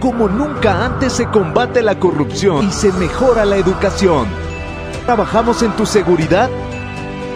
Como 0.00 0.26
nunca 0.26 0.86
antes 0.86 1.12
se 1.12 1.26
combate 1.26 1.82
la 1.82 1.98
corrupción 1.98 2.66
y 2.66 2.72
se 2.72 2.92
mejora 2.92 3.44
la 3.44 3.56
educación. 3.56 4.26
Trabajamos 5.04 5.62
en 5.62 5.72
tu 5.72 5.84
seguridad 5.84 6.48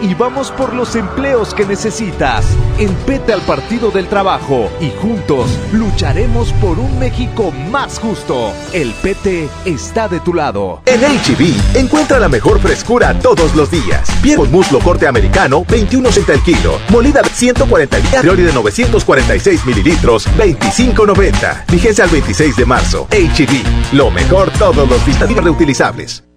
y 0.01 0.13
vamos 0.13 0.51
por 0.51 0.73
los 0.73 0.95
empleos 0.95 1.53
que 1.53 1.65
necesitas. 1.65 2.45
En 2.77 2.93
Pete 3.05 3.33
al 3.33 3.41
Partido 3.41 3.91
del 3.91 4.07
Trabajo 4.07 4.69
y 4.79 4.89
juntos 5.01 5.49
lucharemos 5.71 6.51
por 6.53 6.79
un 6.79 6.99
México 6.99 7.51
más 7.69 7.99
justo. 7.99 8.51
El 8.73 8.91
PT 8.93 9.49
está 9.65 10.07
de 10.07 10.19
tu 10.19 10.33
lado. 10.33 10.81
En 10.85 11.01
HB, 11.01 11.77
encuentra 11.77 12.19
la 12.19 12.29
mejor 12.29 12.59
frescura 12.59 13.17
todos 13.19 13.55
los 13.55 13.69
días. 13.69 14.09
Piel 14.21 14.37
con 14.37 14.51
muslo 14.51 14.79
corte 14.79 15.07
americano, 15.07 15.65
21 15.67 16.11
cent 16.11 16.29
el 16.29 16.41
kilo. 16.41 16.79
Molida 16.89 17.23
140 17.23 17.97
Priori 18.21 18.43
de 18.43 18.53
946 18.53 19.65
mililitros, 19.65 20.27
25.90. 20.37 21.65
Fíjense 21.67 22.01
al 22.01 22.09
26 22.09 22.55
de 22.55 22.65
marzo. 22.65 23.07
HB, 23.11 23.93
lo 23.93 24.11
mejor 24.11 24.51
todos 24.51 24.87
los 24.89 25.05
días 25.05 25.19
reutilizables. 25.43 26.30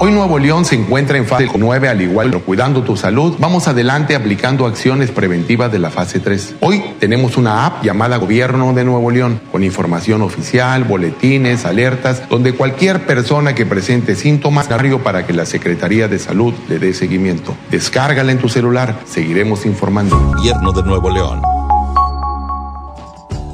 Hoy 0.00 0.12
Nuevo 0.12 0.38
León 0.38 0.64
se 0.64 0.76
encuentra 0.76 1.18
en 1.18 1.26
fase 1.26 1.48
9, 1.52 1.88
al 1.88 2.00
igual 2.00 2.30
que 2.30 2.38
cuidando 2.38 2.84
tu 2.84 2.96
salud, 2.96 3.34
vamos 3.40 3.66
adelante 3.66 4.14
aplicando 4.14 4.64
acciones 4.64 5.10
preventivas 5.10 5.72
de 5.72 5.80
la 5.80 5.90
fase 5.90 6.20
3. 6.20 6.54
Hoy 6.60 6.84
tenemos 7.00 7.36
una 7.36 7.66
app 7.66 7.82
llamada 7.82 8.16
Gobierno 8.16 8.72
de 8.74 8.84
Nuevo 8.84 9.10
León, 9.10 9.40
con 9.50 9.64
información 9.64 10.22
oficial, 10.22 10.84
boletines, 10.84 11.64
alertas, 11.64 12.28
donde 12.28 12.52
cualquier 12.52 13.06
persona 13.06 13.56
que 13.56 13.66
presente 13.66 14.14
síntomas 14.14 14.68
para 15.02 15.26
que 15.26 15.32
la 15.32 15.46
Secretaría 15.46 16.06
de 16.06 16.20
Salud 16.20 16.54
le 16.68 16.78
dé 16.78 16.94
seguimiento. 16.94 17.56
Descárgala 17.68 18.30
en 18.30 18.38
tu 18.38 18.48
celular, 18.48 19.00
seguiremos 19.04 19.66
informando. 19.66 20.16
Gobierno 20.16 20.70
de 20.70 20.82
Nuevo 20.84 21.10
León. 21.10 21.57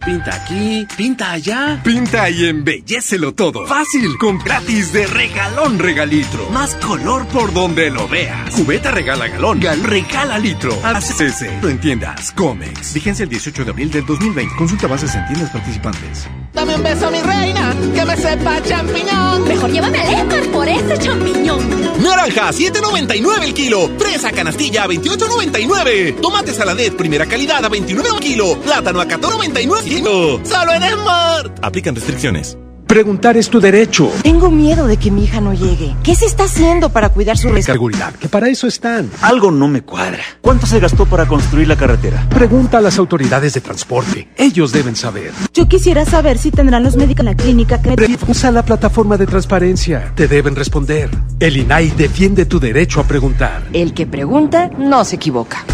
Pinta 0.00 0.34
aquí, 0.34 0.86
pinta 0.96 1.32
allá. 1.32 1.80
Pinta 1.82 2.28
y 2.28 2.46
embellecelo 2.46 3.32
todo. 3.34 3.66
Fácil, 3.66 4.18
con 4.18 4.38
gratis 4.38 4.92
de 4.92 5.06
regalón 5.06 5.78
regalitro. 5.78 6.50
Más 6.50 6.74
color 6.74 7.26
por 7.28 7.54
donde 7.54 7.90
lo 7.90 8.06
veas. 8.06 8.54
Cubeta 8.54 8.90
regala 8.90 9.28
galón, 9.28 9.60
gal 9.60 9.82
regala 9.82 10.38
litro. 10.38 10.72
ACC, 10.84 11.62
lo 11.62 11.70
entiendas. 11.70 12.32
Comex. 12.32 12.92
Vigencia 12.92 13.22
el 13.22 13.30
18 13.30 13.64
de 13.64 13.70
abril 13.70 13.90
del 13.90 14.04
2020. 14.04 14.56
Consulta 14.56 14.86
bases 14.86 15.14
en 15.14 15.26
tiendas 15.26 15.50
participantes. 15.50 16.28
Dame 16.52 16.76
un 16.76 16.82
beso, 16.82 17.10
mi 17.10 17.20
reina, 17.20 17.74
que 17.94 18.04
me 18.04 18.16
sepa 18.16 18.62
champiñón. 18.62 19.48
Mejor 19.48 19.70
llévame 19.70 19.98
al 20.00 20.14
Esmar 20.14 20.44
por 20.52 20.68
ese 20.68 20.98
champiñón. 20.98 22.02
Naranja, 22.02 22.50
7.99 22.50 23.42
el 23.42 23.54
kilo. 23.54 23.90
Fresa 23.98 24.30
canastilla, 24.32 24.86
28.99. 24.86 26.20
Tomate 26.20 26.52
saladet, 26.52 26.94
primera 26.94 27.24
calidad, 27.26 27.64
a 27.64 27.68
29 27.68 28.08
el 28.16 28.20
kilo. 28.20 28.60
Plátano 28.60 29.00
a 29.00 29.08
14.99 29.08 29.93
Solo 30.02 30.72
en 30.72 30.82
Smart. 30.82 31.58
Aplican 31.62 31.94
restricciones. 31.94 32.58
Preguntar 32.86 33.36
es 33.36 33.48
tu 33.48 33.60
derecho. 33.60 34.10
Tengo 34.22 34.50
miedo 34.50 34.86
de 34.86 34.98
que 34.98 35.10
mi 35.10 35.24
hija 35.24 35.40
no 35.40 35.54
llegue. 35.54 35.96
¿Qué 36.02 36.14
se 36.14 36.26
está 36.26 36.44
haciendo 36.44 36.90
para 36.90 37.08
cuidar 37.08 37.38
su 37.38 37.48
seguridad? 37.62 38.14
Que 38.14 38.28
para 38.28 38.48
eso 38.48 38.66
están. 38.66 39.10
Algo 39.22 39.50
no 39.50 39.68
me 39.68 39.82
cuadra. 39.82 40.22
¿Cuánto 40.40 40.66
se 40.66 40.80
gastó 40.80 41.06
para 41.06 41.26
construir 41.26 41.66
la 41.66 41.76
carretera? 41.76 42.28
Pregunta 42.28 42.78
a 42.78 42.80
las 42.80 42.98
autoridades 42.98 43.54
de 43.54 43.60
transporte. 43.60 44.28
Ellos 44.36 44.72
deben 44.72 44.96
saber. 44.96 45.32
Yo 45.52 45.66
quisiera 45.66 46.04
saber 46.04 46.38
si 46.38 46.50
tendrán 46.50 46.84
los 46.84 46.96
médicos 46.96 47.20
en 47.20 47.26
la 47.26 47.36
clínica 47.36 47.80
que... 47.80 48.18
Usa 48.28 48.50
la 48.50 48.64
plataforma 48.64 49.16
de 49.16 49.26
transparencia. 49.26 50.12
Te 50.14 50.28
deben 50.28 50.54
responder. 50.54 51.10
El 51.40 51.56
INAI 51.56 51.90
defiende 51.90 52.46
tu 52.46 52.60
derecho 52.60 53.00
a 53.00 53.04
preguntar. 53.04 53.62
El 53.72 53.94
que 53.94 54.06
pregunta 54.06 54.70
no 54.76 55.04
se 55.04 55.16
equivoca. 55.16 55.64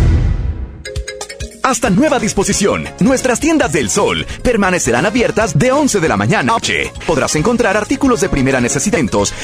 Hasta 1.70 1.88
nueva 1.88 2.18
disposición, 2.18 2.88
nuestras 2.98 3.38
tiendas 3.38 3.70
del 3.70 3.90
sol 3.90 4.26
permanecerán 4.42 5.06
abiertas 5.06 5.56
de 5.56 5.70
11 5.70 6.00
de 6.00 6.08
la 6.08 6.16
mañana 6.16 6.40
a 6.40 6.42
noche. 6.42 6.92
Podrás 7.06 7.36
encontrar 7.36 7.76
artículos 7.76 8.20
de 8.20 8.28
primera 8.28 8.60
necesidad 8.60 8.98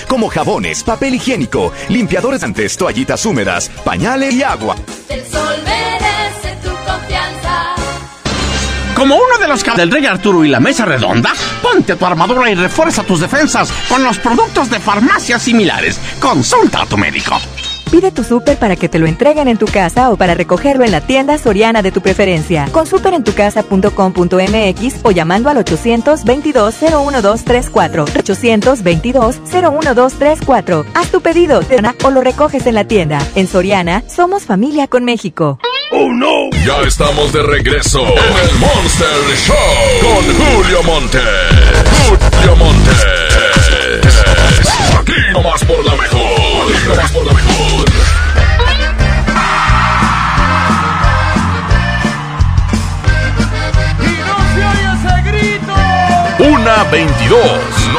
como 0.09 0.29
jabones, 0.29 0.83
papel 0.83 1.15
higiénico, 1.15 1.73
limpiadores 1.89 2.43
antes, 2.43 2.77
toallitas 2.77 3.25
húmedas, 3.27 3.69
pañales 3.85 4.35
y 4.35 4.43
agua. 4.43 4.75
El 5.09 5.25
sol 5.25 5.55
merece 5.65 6.57
tu 6.65 6.71
confianza. 6.71 7.77
Como 8.97 9.15
uno 9.15 9.39
de 9.39 9.47
los 9.47 9.63
del 9.77 9.93
Rey 9.93 10.07
Arturo 10.07 10.45
y 10.45 10.49
la 10.49 10.59
Mesa 10.59 10.85
Redonda, 10.85 11.33
ponte 11.63 11.95
tu 11.95 12.07
armadura 12.07 12.51
y 12.51 12.57
refuerza 12.57 13.05
tus 13.05 13.21
defensas 13.21 13.71
con 13.89 14.03
los 14.03 14.19
productos 14.19 14.69
de 14.69 14.81
farmacias 14.81 15.43
similares. 15.43 16.01
Consulta 16.19 16.83
a 16.83 16.87
tu 16.87 16.99
médico. 16.99 17.39
Pide 17.91 18.11
tu 18.11 18.25
súper 18.25 18.57
para 18.59 18.77
que 18.77 18.89
te 18.89 18.99
lo 18.99 19.07
entreguen 19.07 19.47
en 19.49 19.59
tu 19.59 19.67
casa 19.67 20.11
o 20.11 20.17
para 20.17 20.33
recogerlo 20.35 20.85
en 20.85 20.93
la 20.93 21.01
tienda 21.01 21.39
soriana 21.39 21.83
de 21.83 21.93
tu 21.93 22.01
preferencia. 22.01 22.69
Con 22.73 22.87
superentucasa.com.mx 22.87 24.95
o 25.03 25.11
llamando 25.11 25.51
al 25.51 25.59
822-01234. 25.65 28.07
822-01234. 28.07 30.85
Haz 30.95 31.11
tu 31.11 31.21
pedido 31.21 31.61
o 32.05 32.11
lo 32.11 32.21
recoges 32.23 32.67
en 32.67 32.75
la 32.75 32.85
tienda. 32.85 33.19
En 33.35 33.47
Soriana, 33.47 34.03
somos 34.09 34.45
familia 34.45 34.87
con 34.89 35.05
México. 35.05 35.59
¡Oh, 35.93 36.09
no! 36.13 36.51
Ya 36.65 36.81
estamos 36.87 37.33
de 37.33 37.43
regreso 37.43 38.01
en 38.01 38.49
el 38.49 38.55
Monster 38.59 39.09
Show 39.47 39.55
con 40.03 40.25
Julio 40.35 40.83
Monte. 40.83 41.21
Julio 42.09 42.57
Monte. 42.57 42.91
Aquí 44.99 45.13
nomás 45.33 45.65
por 45.65 45.85
la 45.85 45.95
mejor. 45.95 46.36
Aquí 46.67 46.89
nomás 46.89 47.11
por 47.13 47.27
la 47.27 47.33
mejor. 47.33 47.85
Una 56.39 56.85
22. 56.85 57.41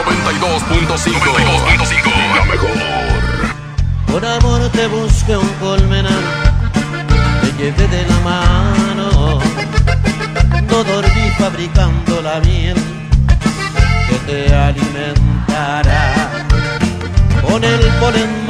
92.5. 0.05 1.17
92.5. 1.17 2.35
La 2.35 2.45
mejor. 2.45 2.69
Por 4.11 4.25
amor 4.25 4.69
te 4.71 4.87
busqué 4.87 5.37
un 5.37 5.47
colmenar. 5.59 6.11
Te 7.41 7.63
llevé 7.63 7.87
de 7.87 8.05
la 8.05 8.19
mano. 8.19 9.39
No 10.69 10.83
dormí 10.83 11.31
fabricando 11.37 12.21
la 12.21 12.39
miel 12.41 12.77
que 14.09 14.15
te 14.27 14.55
alimentará. 14.55 16.31
Con 17.41 17.63
el 17.63 17.79
polen 17.99 18.45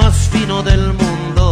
del 0.47 0.93
mundo 0.93 1.51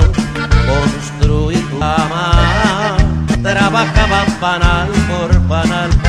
construí 0.65 1.57
tu 1.57 1.79
cama. 1.79 2.95
Trabajaba 3.43 4.25
panal 4.39 4.87
por 5.09 5.47
panal 5.49 6.04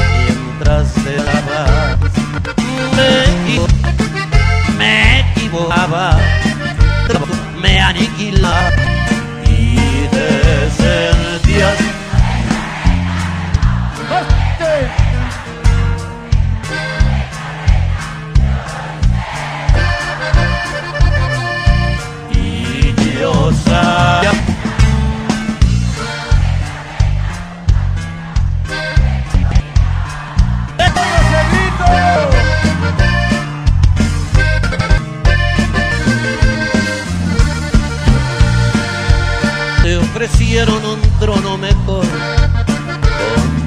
mejor. 41.59 42.07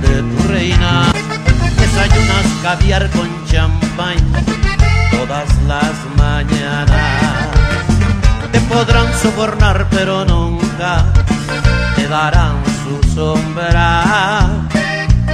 Donde 0.01 0.21
tu 0.21 0.47
reina 0.47 1.11
desayunas 1.77 2.45
caviar 2.61 3.09
con 3.11 3.29
champán 3.45 4.17
todas 5.11 5.49
las 5.67 5.93
mañanas. 6.17 7.47
Te 8.51 8.59
podrán 8.61 9.07
sobornar 9.21 9.87
pero 9.89 10.25
nunca 10.25 11.05
te 11.95 12.07
darán 12.07 12.55
su 12.83 13.13
sombra. 13.13 14.47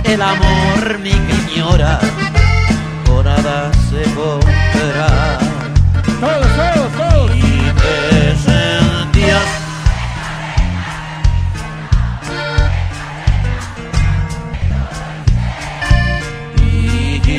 El 0.04 0.22
amor 0.22 1.00
mi 1.00 1.12
señora 1.12 2.00
con 3.06 3.26
nada 3.26 3.72
se 3.90 4.04
compra. 4.14 5.25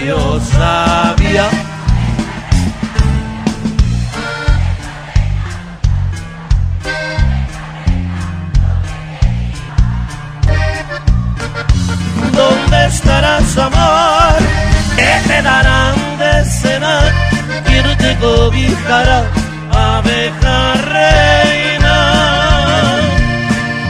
Yo 0.07 0.41
sabía 0.41 1.49
¿Dónde 12.33 12.87
estarás, 12.87 13.59
amor? 13.59 14.37
¿Qué 14.97 15.13
te 15.27 15.43
darán 15.43 15.95
de 16.19 16.45
cenar? 16.45 17.13
¿Quién 17.67 17.99
te 17.99 18.17
cobijará, 18.19 19.25
abeja 19.73 20.75
reina? 20.95 21.97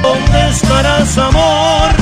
¿Dónde 0.02 0.48
estarás, 0.48 1.18
amor? 1.18 1.95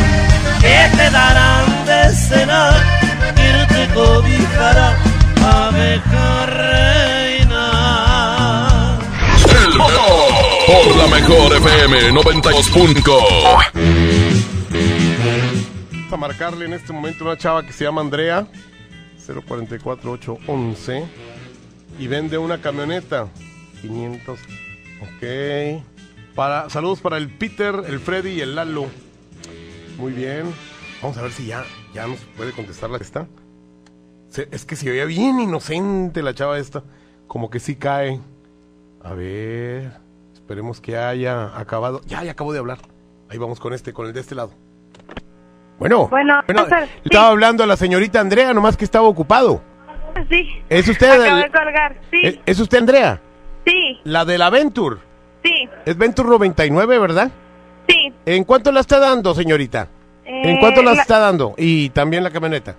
Abeja 5.42 6.46
reina? 6.46 7.64
El 9.50 9.78
motor 9.78 10.44
por 10.66 10.96
la 10.96 11.06
mejor 11.08 11.56
FM 11.56 12.12
92.5. 12.12 13.84
Vamos 15.92 16.12
a 16.12 16.16
marcarle 16.16 16.66
en 16.66 16.72
este 16.74 16.92
momento 16.92 17.24
una 17.24 17.36
chava 17.36 17.64
que 17.64 17.72
se 17.72 17.84
llama 17.84 18.00
Andrea, 18.00 18.46
044811, 19.26 21.04
y 21.98 22.06
vende 22.06 22.38
una 22.38 22.60
camioneta, 22.60 23.28
500, 23.82 24.38
ok. 25.00 25.24
Para, 26.34 26.68
saludos 26.68 27.00
para 27.00 27.16
el 27.16 27.28
Peter, 27.28 27.84
el 27.86 28.00
Freddy 28.00 28.30
y 28.30 28.40
el 28.40 28.54
Lalo. 28.56 28.86
Muy 29.96 30.12
bien. 30.12 30.52
Vamos 31.00 31.16
a 31.18 31.22
ver 31.22 31.32
si 31.32 31.46
ya, 31.46 31.64
ya 31.92 32.06
nos 32.06 32.18
puede 32.36 32.52
contestar 32.52 32.90
la 32.90 32.98
que 32.98 33.04
está. 33.04 33.26
Se- 34.34 34.48
Es 34.50 34.64
que 34.64 34.74
se 34.74 34.90
veía 34.90 35.04
bien 35.04 35.38
inocente 35.38 36.20
la 36.22 36.34
chava 36.34 36.58
esta. 36.58 36.82
Como 37.28 37.50
que 37.50 37.60
sí 37.60 37.76
cae. 37.76 38.18
A 39.02 39.12
ver. 39.14 39.92
Esperemos 40.32 40.80
que 40.80 40.96
haya 40.96 41.56
acabado. 41.56 42.00
Ya, 42.06 42.24
ya 42.24 42.32
acabó 42.32 42.52
de 42.52 42.58
hablar. 42.58 42.78
Ahí 43.30 43.38
vamos 43.38 43.60
con 43.60 43.72
este, 43.72 43.92
con 43.92 44.06
el 44.06 44.12
de 44.12 44.18
este 44.20 44.34
lado. 44.34 44.50
Bueno, 45.78 46.08
Bueno, 46.08 46.42
estaba 47.04 47.28
hablando 47.28 47.62
a 47.64 47.66
la 47.66 47.76
señorita 47.76 48.20
Andrea, 48.20 48.52
nomás 48.54 48.76
que 48.76 48.84
estaba 48.84 49.06
ocupado. 49.06 49.60
Sí. 50.28 50.48
¿Es 50.68 50.88
usted 50.88 51.10
Acabo 51.22 51.36
de 51.36 51.50
colgar. 51.50 52.00
Sí. 52.10 52.20
¿Es, 52.24 52.38
es 52.46 52.60
usted 52.60 52.78
Andrea? 52.78 53.20
Sí. 53.66 53.98
La 54.04 54.24
de 54.24 54.36
la 54.38 54.50
Venture. 54.50 54.96
Sí. 55.44 55.68
Es 55.84 55.96
Venture 55.96 56.28
99, 56.28 56.98
¿verdad? 56.98 57.30
Sí. 57.88 58.12
¿En 58.26 58.44
cuánto 58.44 58.72
la 58.72 58.80
está 58.80 58.98
dando, 58.98 59.32
señorita? 59.34 59.88
¿En 60.24 60.50
Eh, 60.56 60.58
cuánto 60.60 60.82
la 60.82 60.94
la- 60.94 61.02
está 61.02 61.18
dando? 61.18 61.54
Y 61.56 61.90
también 61.90 62.22
la 62.24 62.30
camioneta. 62.30 62.76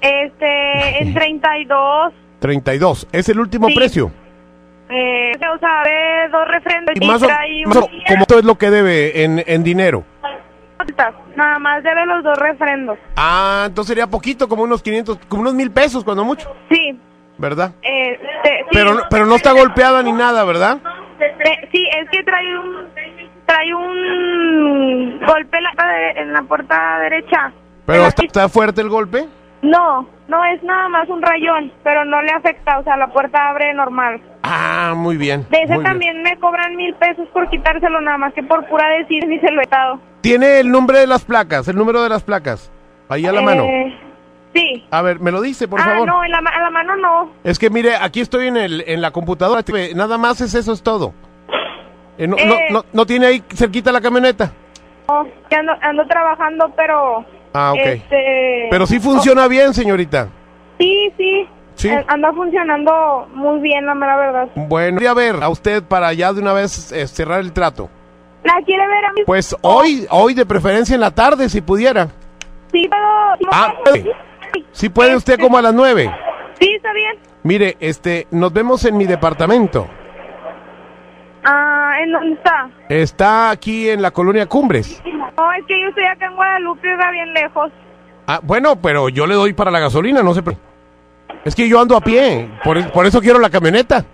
Este, 0.00 1.02
en 1.02 1.14
32. 1.14 2.12
32. 2.40 3.08
¿Es 3.12 3.28
el 3.28 3.40
último 3.40 3.68
Sí. 3.68 3.74
precio? 3.74 4.10
Eh, 4.88 5.32
o 5.52 5.58
sea, 5.58 5.82
de 5.84 6.28
dos 6.30 6.46
refrendos 6.48 6.94
Y 6.94 7.04
y 7.04 7.08
más 7.08 7.22
o, 7.22 7.26
trae 7.26 7.66
más 7.66 7.76
o- 7.78 7.88
todo 8.28 8.38
es 8.38 8.44
lo 8.44 8.56
que 8.56 8.70
debe 8.70 9.24
en, 9.24 9.42
en 9.46 9.64
dinero. 9.64 10.04
Nada 11.34 11.58
más 11.58 11.82
debe 11.82 12.06
los 12.06 12.22
dos 12.22 12.38
refrendos. 12.38 12.96
Ah, 13.16 13.64
entonces 13.66 13.88
sería 13.88 14.06
poquito, 14.06 14.48
como 14.48 14.62
unos 14.62 14.82
500, 14.82 15.18
como 15.28 15.42
unos 15.42 15.54
mil 15.54 15.70
pesos 15.72 16.04
cuando 16.04 16.24
mucho, 16.24 16.54
Sí. 16.70 16.96
¿verdad? 17.38 17.72
Este. 17.82 18.64
Pero, 18.70 18.94
no- 18.94 19.02
pero 19.10 19.26
no 19.26 19.34
está 19.34 19.52
golpeada 19.52 20.02
ni 20.02 20.12
nada, 20.12 20.44
¿verdad? 20.44 20.78
Eh, 21.18 21.68
sí, 21.72 21.88
es 21.98 22.08
que 22.10 22.22
trae 22.22 22.58
un 22.58 22.86
trae 23.46 23.74
un 23.74 25.20
golpe 25.26 25.56
en 25.58 25.62
la, 25.64 26.10
en 26.16 26.32
la 26.32 26.42
puerta 26.42 26.98
derecha. 27.00 27.52
Pero 27.86 28.06
está, 28.06 28.24
está 28.24 28.48
fuerte 28.48 28.80
el 28.80 28.88
golpe. 28.88 29.26
No, 29.62 30.06
no 30.28 30.44
es 30.44 30.62
nada 30.62 30.88
más 30.88 31.08
un 31.08 31.22
rayón, 31.22 31.72
pero 31.82 32.04
no 32.04 32.20
le 32.22 32.30
afecta, 32.30 32.78
o 32.78 32.84
sea, 32.84 32.96
la 32.96 33.08
puerta 33.08 33.48
abre 33.50 33.72
normal. 33.74 34.20
Ah, 34.42 34.92
muy 34.96 35.16
bien. 35.16 35.46
De 35.50 35.58
ese 35.62 35.72
bien. 35.72 35.82
también 35.82 36.22
me 36.22 36.36
cobran 36.38 36.76
mil 36.76 36.94
pesos 36.94 37.26
por 37.32 37.48
quitárselo, 37.48 38.00
nada 38.00 38.18
más 38.18 38.32
que 38.34 38.42
por 38.42 38.64
pura 38.66 38.88
decir 38.90 39.26
ni 39.26 39.38
se 39.40 39.50
lo 39.50 39.62
he 39.62 39.66
dado. 39.66 39.98
Tiene 40.20 40.60
el 40.60 40.70
nombre 40.70 40.98
de 40.98 41.06
las 41.06 41.24
placas, 41.24 41.66
el 41.68 41.76
número 41.76 42.02
de 42.02 42.08
las 42.08 42.22
placas. 42.22 42.70
Ahí 43.08 43.24
a 43.26 43.32
la 43.32 43.40
mano. 43.40 43.62
Eh, 43.64 43.98
sí. 44.54 44.84
A 44.90 45.02
ver, 45.02 45.20
me 45.20 45.32
lo 45.32 45.40
dice, 45.40 45.66
por 45.68 45.80
ah, 45.80 45.84
favor. 45.84 46.06
no, 46.08 46.24
en 46.24 46.30
la, 46.30 46.38
a 46.38 46.60
la 46.60 46.70
mano 46.70 46.96
no. 46.96 47.30
Es 47.44 47.58
que 47.58 47.70
mire, 47.70 47.96
aquí 47.96 48.20
estoy 48.20 48.48
en, 48.48 48.56
el, 48.56 48.84
en 48.86 49.00
la 49.00 49.10
computadora. 49.10 49.62
Nada 49.94 50.18
más 50.18 50.40
es 50.40 50.54
eso, 50.54 50.72
es 50.72 50.82
todo. 50.82 51.12
Eh, 52.18 52.26
no, 52.26 52.36
no- 52.36 52.54
Eh. 52.54 52.68
no- 52.70 52.84
no 52.92 53.06
tiene 53.06 53.26
ahí 53.26 53.42
cerquita 53.54 53.90
la 53.92 54.00
camioneta? 54.00 54.52
No, 55.08 55.26
que 55.48 55.56
ando, 55.56 55.72
ando 55.82 56.06
trabajando, 56.06 56.72
pero... 56.76 57.24
Ah, 57.52 57.72
ok. 57.72 57.86
Este, 57.86 58.68
Pero 58.70 58.86
sí 58.86 59.00
funciona 59.00 59.48
bien, 59.48 59.72
señorita. 59.74 60.28
Sí, 60.78 61.12
sí. 61.16 61.48
Sí. 61.74 61.88
Eh, 61.88 62.04
Anda 62.08 62.32
funcionando 62.32 63.28
muy 63.34 63.60
bien, 63.60 63.84
la 63.84 63.94
mera 63.94 64.16
verdad. 64.16 64.48
Bueno, 64.54 64.98
voy 64.98 65.06
a 65.06 65.14
ver 65.14 65.42
a 65.42 65.48
usted 65.48 65.82
para 65.82 66.12
ya 66.12 66.32
de 66.32 66.40
una 66.40 66.52
vez 66.52 66.90
eh, 66.92 67.06
cerrar 67.06 67.40
el 67.40 67.52
trato. 67.52 67.90
¿La 68.44 68.54
quiere 68.64 68.86
ver 68.86 69.04
a 69.04 69.12
mí? 69.12 69.22
Pues 69.26 69.54
hoy, 69.60 70.06
hoy 70.10 70.32
de 70.32 70.46
preferencia 70.46 70.94
en 70.94 71.00
la 71.00 71.10
tarde, 71.10 71.48
si 71.48 71.60
pudiera. 71.60 72.08
Sí, 72.72 72.88
pero... 72.88 73.50
Ah, 73.52 73.74
puede. 73.84 74.12
Si 74.72 74.88
puede 74.88 75.16
usted 75.16 75.38
como 75.38 75.58
a 75.58 75.62
las 75.62 75.74
nueve. 75.74 76.10
Sí, 76.58 76.72
está 76.74 76.92
bien. 76.92 77.18
Mire, 77.42 77.76
este, 77.80 78.26
nos 78.30 78.52
vemos 78.52 78.84
en 78.84 78.96
mi 78.96 79.04
departamento. 79.04 79.86
Ah, 81.44 81.92
¿en 82.00 82.12
dónde 82.12 82.34
está? 82.34 82.70
Está 82.88 83.50
aquí 83.50 83.88
en 83.88 84.02
la 84.02 84.10
colonia 84.10 84.46
Cumbres. 84.46 85.02
No, 85.36 85.52
es 85.52 85.64
que 85.66 85.80
yo 85.80 85.88
estoy 85.88 86.04
acá 86.04 86.26
en 86.26 86.34
Guadalupe, 86.36 86.92
oiga, 86.92 87.10
bien 87.10 87.32
lejos. 87.34 87.70
Ah, 88.26 88.40
bueno, 88.42 88.76
pero 88.80 89.08
yo 89.08 89.26
le 89.26 89.34
doy 89.34 89.52
para 89.52 89.70
la 89.70 89.80
gasolina, 89.80 90.22
no 90.22 90.34
sé. 90.34 90.42
Es 91.44 91.54
que 91.54 91.68
yo 91.68 91.80
ando 91.80 91.96
a 91.96 92.00
pie, 92.00 92.48
por, 92.64 92.90
por 92.90 93.06
eso 93.06 93.20
quiero 93.20 93.38
la 93.38 93.50
camioneta. 93.50 94.04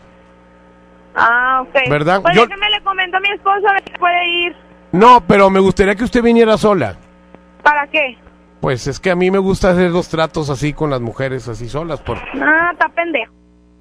Ah, 1.15 1.63
ok. 1.63 1.89
¿Verdad? 1.91 2.23
Pues 2.23 2.35
Yo- 2.35 2.47
déjeme 2.47 2.71
le 2.71 2.83
comento 2.83 3.17
a 3.17 3.21
mi 3.21 3.29
esposo 3.31 3.69
a 3.69 3.73
ver 3.75 3.83
si 3.87 3.93
puede 3.99 4.29
ir. 4.29 4.57
No, 4.93 5.23
pero 5.27 5.49
me 5.51 5.61
gustaría 5.61 5.95
que 5.95 6.05
usted 6.05 6.23
viniera 6.23 6.59
sola. 6.59 6.97
¿Para 7.63 7.87
qué? 7.87 8.19
Pues 8.61 8.87
es 8.87 9.01
que 9.01 9.11
a 9.11 9.17
mí 9.17 9.31
me 9.31 9.39
gusta 9.39 9.71
hacer 9.71 9.91
los 9.91 10.09
tratos 10.09 10.51
así 10.51 10.73
con 10.73 10.91
las 10.91 11.01
mujeres, 11.01 11.49
así 11.49 11.69
solas. 11.69 12.01
Por... 12.01 12.19
Ah, 12.19 12.71
está 12.73 12.89
pendejo. 12.91 13.33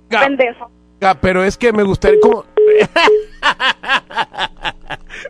Ga- 0.10 0.22
Pendejo. 0.22 0.72
Ah, 1.02 1.16
pero 1.20 1.44
es 1.44 1.58
que 1.58 1.74
me 1.74 1.84
gustaría 1.84 2.20
como... 2.22 2.46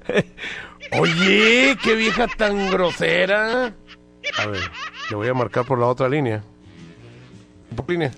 Oye, 1.00 1.78
qué 1.82 1.96
vieja 1.96 2.28
tan 2.28 2.70
grosera. 2.70 3.74
A 4.38 4.46
ver, 4.46 4.62
le 5.10 5.16
voy 5.16 5.28
a 5.28 5.34
marcar 5.34 5.66
por 5.66 5.80
la 5.80 5.88
otra 5.88 6.10
línea. 6.10 6.44
¿Por 7.76 7.90
línea? 7.90 8.12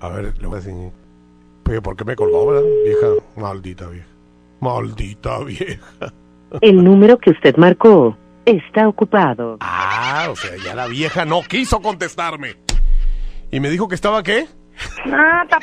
A 0.00 0.08
ver, 0.08 0.32
le 0.38 0.46
voy 0.46 0.58
a 0.58 0.60
decir... 0.60 0.92
Oye, 1.68 1.82
¿por 1.82 1.96
qué 1.96 2.04
me 2.04 2.16
colgó, 2.16 2.46
verdad? 2.46 2.68
Vieja, 2.84 3.06
maldita 3.36 3.88
vieja. 3.88 4.08
Maldita 4.60 5.38
vieja. 5.40 6.12
El 6.60 6.82
número 6.82 7.18
que 7.18 7.30
usted 7.30 7.56
marcó 7.56 8.16
está 8.44 8.88
ocupado. 8.88 9.58
Ah, 9.60 10.28
o 10.30 10.36
sea, 10.36 10.52
ya 10.64 10.74
la 10.74 10.86
vieja 10.86 11.24
no 11.24 11.42
quiso 11.42 11.80
contestarme. 11.80 12.56
¿Y 13.50 13.60
me 13.60 13.70
dijo 13.70 13.88
que 13.88 13.94
estaba 13.94 14.22
qué? 14.22 14.46
Ah, 15.06 15.44
está 15.44 15.58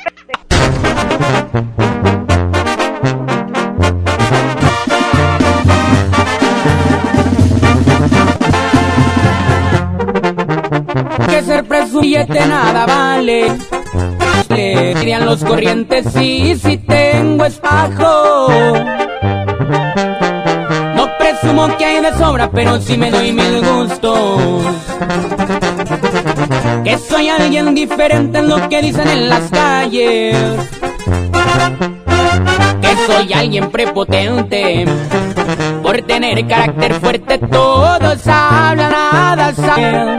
presumillete 11.68 12.46
nada 12.48 12.86
vale. 12.86 13.52
Le 14.50 14.96
dirían 14.96 15.26
los 15.26 15.44
corrientes, 15.44 16.06
sí, 16.14 16.58
sí 16.62 16.78
tengo 16.78 17.46
espajo. 17.46 18.48
No 20.96 21.08
presumo 21.20 21.76
que 21.78 21.86
hay 21.86 22.02
de 22.02 22.14
sobra, 22.18 22.50
pero 22.50 22.80
sí 22.80 22.98
me 22.98 23.12
doy 23.12 23.34
mil 23.34 23.62
gustos. 23.62 24.64
Que 26.84 26.98
soy 26.98 27.30
alguien 27.30 27.76
diferente 27.76 28.40
en 28.40 28.50
lo 28.50 28.70
que 28.70 28.82
dicen 28.82 29.08
en 29.08 29.30
las 29.30 29.50
calles. 29.50 30.36
Soy 33.06 33.34
alguien 33.34 33.70
prepotente. 33.70 34.86
Por 35.82 36.02
tener 36.02 36.46
carácter 36.48 36.94
fuerte 36.96 37.38
todos 37.38 38.28
hablan 38.28 38.92
nada 38.92 39.54
saben. 39.54 40.18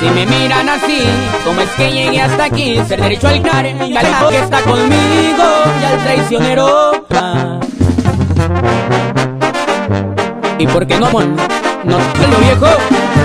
Si 0.00 0.06
me 0.06 0.26
miran 0.26 0.68
así, 0.68 1.02
¿cómo 1.44 1.60
es 1.60 1.70
que 1.70 1.90
llegué 1.92 2.20
hasta 2.20 2.44
aquí? 2.44 2.80
Ser 2.86 3.00
derecho 3.00 3.28
al 3.28 3.42
car 3.42 3.66
y 3.66 3.96
al 3.96 4.28
que 4.28 4.38
está 4.38 4.60
conmigo 4.62 5.44
y 5.80 5.84
al 5.84 5.98
traicionero. 6.04 7.06
¿Y 10.58 10.66
por 10.66 10.86
qué 10.86 10.98
no 10.98 11.06
amor? 11.06 11.24
No 11.84 11.98
lo 11.98 12.38
viejo. 12.38 13.19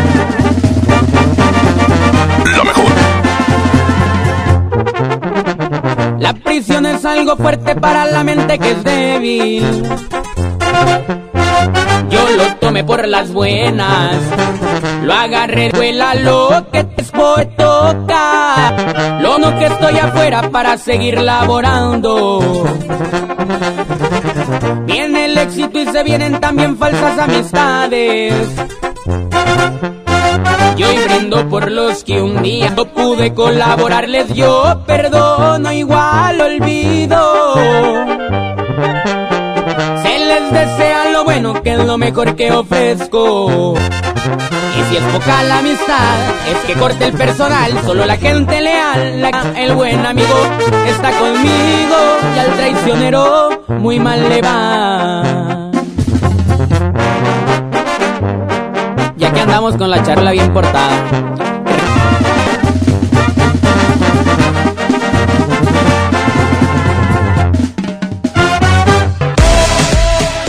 La 6.26 6.34
prisión 6.34 6.88
es 6.88 7.06
algo 7.06 7.38
fuerte 7.38 7.76
para 7.76 8.03
la 8.06 8.23
mente 8.23 8.57
que 8.57 8.72
es 8.72 8.84
débil. 8.84 9.84
Yo 12.10 12.30
lo 12.35 12.56
tomé 12.60 12.84
por 12.84 13.07
las 13.07 13.31
buenas. 13.31 14.15
Lo 15.03 15.14
agarré, 15.14 15.69
vuela 15.69 16.15
lo 16.15 16.65
que 16.72 16.84
te 16.84 17.03
toca. 17.56 18.73
Lo 19.22 19.38
no 19.38 19.56
que 19.60 19.68
estoy 19.68 19.99
afuera 19.99 20.49
para 20.49 20.80
seguir 20.80 21.22
laborando. 21.22 22.65
Viene 24.88 25.26
el 25.26 25.38
éxito 25.38 25.77
y 25.77 25.85
se 25.85 26.02
vienen 26.02 26.39
también 26.39 26.76
falsas 26.76 27.19
amistades. 27.19 28.34
Yo 30.77 30.89
hoy 30.89 30.97
brindo 30.97 31.47
por 31.49 31.72
los 31.72 32.03
que 32.03 32.22
un 32.22 32.43
día 32.43 32.72
no 32.72 32.85
pude 32.85 33.34
colaborarles. 33.34 34.34
Yo 34.34 34.81
perdono, 34.85 35.72
igual 35.72 36.41
olvido. 36.41 37.53
Se 40.03 40.19
les 40.19 40.52
desea 40.52 41.11
lo 41.11 41.23
bueno 41.23 41.61
que 41.64 41.73
es 41.73 41.85
lo 41.85 41.97
mejor 41.97 42.35
que 42.35 42.52
ofrezco. 42.52 43.73
Y 44.77 44.84
si 44.89 44.97
es 44.97 45.03
poca 45.14 45.43
la 45.43 45.60
amistad, 45.60 46.18
es 46.49 46.57
que 46.68 46.73
corte 46.73 47.06
el 47.06 47.14
personal. 47.14 47.72
Solo 47.85 48.06
la 48.06 48.18
gente 48.18 48.60
leal, 48.60 49.31
el 49.56 49.76
buen 49.76 50.06
amigo 50.06 50.35
está 50.88 51.11
conmigo. 51.11 51.97
Y 52.35 52.39
al 52.39 52.53
traicionero 52.57 53.64
muy 53.69 53.99
mal 53.99 54.27
le 54.27 54.41
va. 54.41 55.55
Andamos 59.45 59.77
con 59.77 59.91
la 59.91 60.01
charla 60.01 60.31
bien 60.31 60.51
portada. 60.51 60.89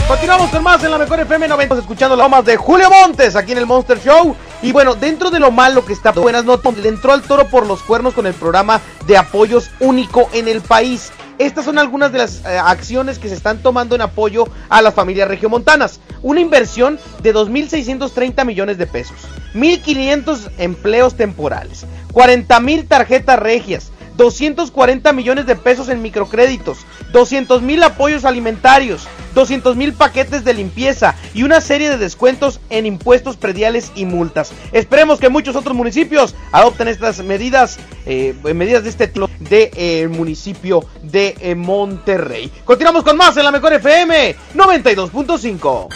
Continuamos 0.09 0.51
con 0.51 0.63
más 0.63 0.83
en 0.83 0.91
la 0.91 0.99
mejor 0.99 1.21
FM 1.21 1.47
90. 1.47 1.63
Estamos 1.63 1.85
escuchando 1.85 2.17
las 2.17 2.31
más 2.31 2.45
de 2.47 2.57
Julio 2.57 2.89
Montes 2.89 3.37
aquí 3.37 3.53
en 3.53 3.59
el 3.59 3.67
Monster 3.67 4.01
Show. 4.01 4.35
Y 4.63 4.73
bueno, 4.73 4.95
dentro 4.95 5.31
de 5.31 5.41
lo 5.41 5.51
malo 5.51 5.85
que 5.85 5.93
está, 5.93 6.13
buenas 6.13 6.47
notas, 6.47 6.79
le 6.79 6.89
entró 6.89 7.13
al 7.13 7.21
toro 7.21 7.47
por 7.49 7.67
los 7.67 7.83
cuernos 7.83 8.15
con 8.15 8.27
el 8.27 8.33
programa 8.33 8.81
de 9.07 9.19
apoyos 9.19 9.71
único 9.79 10.31
en 10.33 10.49
el 10.49 10.63
país. 10.63 11.13
Estas 11.39 11.67
son 11.67 11.79
algunas 11.79 12.13
de 12.13 12.19
las 12.19 12.45
eh, 12.47 12.59
acciones 12.59 13.19
que 13.19 13.29
se 13.29 13.35
están 13.35 13.59
tomando 13.59 13.95
en 13.95 14.01
apoyo 14.01 14.49
a 14.71 14.81
las 14.81 14.95
familias 14.95 15.29
regiomontanas. 15.29 16.01
Una 16.23 16.41
inversión 16.41 16.99
de 17.23 17.35
2.630 17.35 18.45
millones 18.47 18.79
de 18.79 18.87
pesos, 18.87 19.17
1.500 19.55 20.51
empleos 20.57 21.15
temporales, 21.15 21.85
40.000 22.13 22.89
tarjetas 22.89 23.39
regias, 23.39 23.93
240 24.17 25.13
millones 25.13 25.47
de 25.47 25.57
pesos 25.57 25.89
en 25.89 26.03
microcréditos, 26.03 26.79
200 27.13 27.63
mil 27.63 27.83
apoyos 27.83 28.25
alimentarios, 28.25 29.07
200 29.35 29.77
mil 29.77 29.93
paquetes 29.93 30.45
de 30.45 30.55
limpieza 30.55 31.15
y 31.35 31.43
una 31.43 31.61
serie 31.61 31.91
de 31.91 31.99
descuentos 31.99 32.61
en 32.71 32.87
impuestos 32.87 33.37
prediales 33.37 33.93
y 33.95 34.07
multas. 34.07 34.53
Esperemos 34.73 35.21
que 35.21 35.29
muchos 35.29 35.57
otros 35.57 35.77
municipios 35.77 36.35
adopten 36.53 36.89
estas 36.89 37.23
medidas, 37.23 37.79
eh, 38.07 38.35
medidas 38.55 38.85
de 38.85 38.91
este 38.91 39.09
tipo 39.09 39.29
de 39.39 39.71
eh, 39.77 40.09
municipio 40.09 40.85
de 41.03 41.37
eh, 41.41 41.55
Monterrey. 41.55 42.51
Continuamos 42.65 43.05
con 43.05 43.17
más 43.17 43.37
en 43.37 43.45
la 43.45 43.53
mejor 43.53 43.75
FM 43.75 44.35
92.5. 44.55 45.89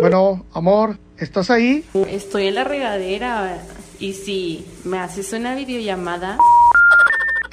Bueno, 0.00 0.46
amor, 0.54 0.96
¿estás 1.18 1.50
ahí? 1.50 1.84
Estoy 2.08 2.46
en 2.46 2.54
la 2.54 2.64
regadera 2.64 3.58
y 3.98 4.14
si 4.14 4.64
me 4.84 4.98
haces 4.98 5.32
una 5.32 5.54
videollamada. 5.54 6.38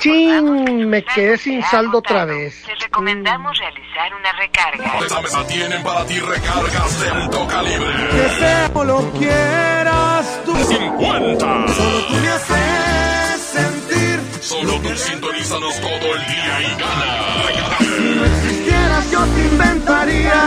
¡Chin! 0.08 0.90
Me 0.90 1.04
quedé 1.04 1.38
sin 1.38 1.62
saldo 1.64 1.98
otra 1.98 2.24
vez. 2.24 2.66
Les 2.66 2.80
recomendamos 2.80 3.58
realizar 3.60 4.14
una 4.14 4.32
recarga. 4.34 5.00
Esta 5.00 5.22
mesa 5.22 5.48
tienen 5.48 5.84
para 5.84 6.06
ti 6.06 6.20
recargas 6.20 7.02
de 7.02 7.10
alto 7.10 7.48
calibre. 7.48 7.94
Deseo 8.14 8.84
lo 8.86 9.12
quieras 9.12 10.42
tú. 10.46 10.56
50. 10.56 11.46
Solo 11.68 12.06
tú 12.08 12.14
me 12.14 12.30
haces 12.30 13.42
sentir. 13.42 14.22
Solo 14.40 14.80
tú 14.80 14.96
sintonízanos 14.96 15.82
todo 15.82 16.16
el 16.16 16.26
día 16.26 16.62
y 16.62 16.80
gana. 16.80 17.78
Si 17.80 18.16
no 18.16 18.26
existieras, 18.26 19.12
yo 19.12 19.26
te 19.26 19.42
inventaría. 19.42 20.44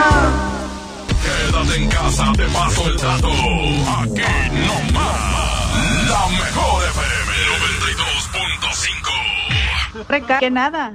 Quédate 1.21 1.75
en 1.75 1.89
casa, 1.89 2.31
te 2.35 2.45
paso 2.45 2.87
el 2.87 2.97
dato. 2.97 3.29
Aquí 3.29 4.21
no 4.65 4.91
más. 4.93 6.09
La 6.09 6.27
mejor 6.29 6.83
FM 6.83 7.31
92.5. 9.93 10.39
Que 10.39 10.51
nada. 10.51 10.93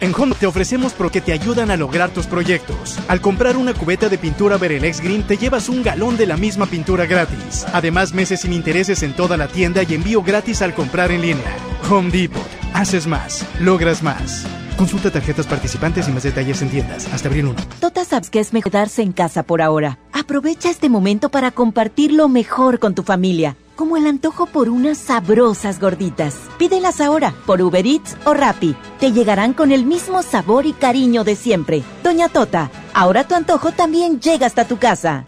En 0.00 0.14
Honda 0.14 0.36
te 0.38 0.46
ofrecemos 0.46 0.92
pro 0.92 1.10
que 1.10 1.20
te 1.20 1.32
ayudan 1.32 1.70
a 1.70 1.76
lograr 1.76 2.10
tus 2.10 2.26
proyectos. 2.26 2.98
Al 3.08 3.20
comprar 3.20 3.56
una 3.56 3.74
cubeta 3.74 4.08
de 4.08 4.18
pintura 4.18 4.56
Berelex 4.56 5.00
Green 5.00 5.22
te 5.22 5.36
llevas 5.36 5.68
un 5.68 5.82
galón 5.82 6.16
de 6.16 6.26
la 6.26 6.36
misma 6.36 6.66
pintura 6.66 7.06
gratis. 7.06 7.66
Además, 7.72 8.14
meses 8.14 8.40
sin 8.40 8.52
intereses 8.52 9.02
en 9.02 9.14
toda 9.14 9.36
la 9.36 9.48
tienda 9.48 9.82
y 9.82 9.94
envío 9.94 10.22
gratis 10.22 10.62
al 10.62 10.74
comprar 10.74 11.10
en 11.10 11.22
línea. 11.22 11.56
Home 11.90 12.10
Depot. 12.10 12.46
Haces 12.72 13.06
más. 13.06 13.46
Logras 13.60 14.02
más. 14.02 14.46
Consulta 14.76 15.10
tarjetas 15.10 15.46
participantes 15.46 16.08
y 16.08 16.12
más 16.12 16.22
detalles 16.22 16.60
en 16.60 16.68
tiendas. 16.68 17.12
Hasta 17.12 17.28
abril 17.28 17.46
1. 17.46 17.60
Tota 17.80 18.04
sabes 18.04 18.28
que 18.28 18.40
es 18.40 18.52
mejor 18.52 18.72
quedarse 18.72 19.02
en 19.02 19.12
casa 19.12 19.42
por 19.42 19.62
ahora. 19.62 19.98
Aprovecha 20.12 20.70
este 20.70 20.88
momento 20.88 21.30
para 21.30 21.50
compartir 21.50 22.12
lo 22.12 22.28
mejor 22.28 22.78
con 22.78 22.94
tu 22.94 23.02
familia, 23.02 23.56
como 23.76 23.96
el 23.96 24.06
antojo 24.06 24.46
por 24.46 24.68
unas 24.68 24.98
sabrosas 24.98 25.78
gorditas. 25.78 26.34
Pídelas 26.58 27.00
ahora 27.00 27.34
por 27.46 27.62
Uber 27.62 27.86
Eats 27.86 28.16
o 28.24 28.34
Rappi. 28.34 28.74
Te 28.98 29.12
llegarán 29.12 29.52
con 29.52 29.70
el 29.70 29.84
mismo 29.84 30.22
sabor 30.22 30.66
y 30.66 30.72
cariño 30.72 31.22
de 31.22 31.36
siempre. 31.36 31.82
Doña 32.02 32.28
Tota, 32.28 32.70
ahora 32.94 33.28
tu 33.28 33.34
antojo 33.34 33.72
también 33.72 34.20
llega 34.20 34.46
hasta 34.46 34.66
tu 34.66 34.78
casa. 34.78 35.24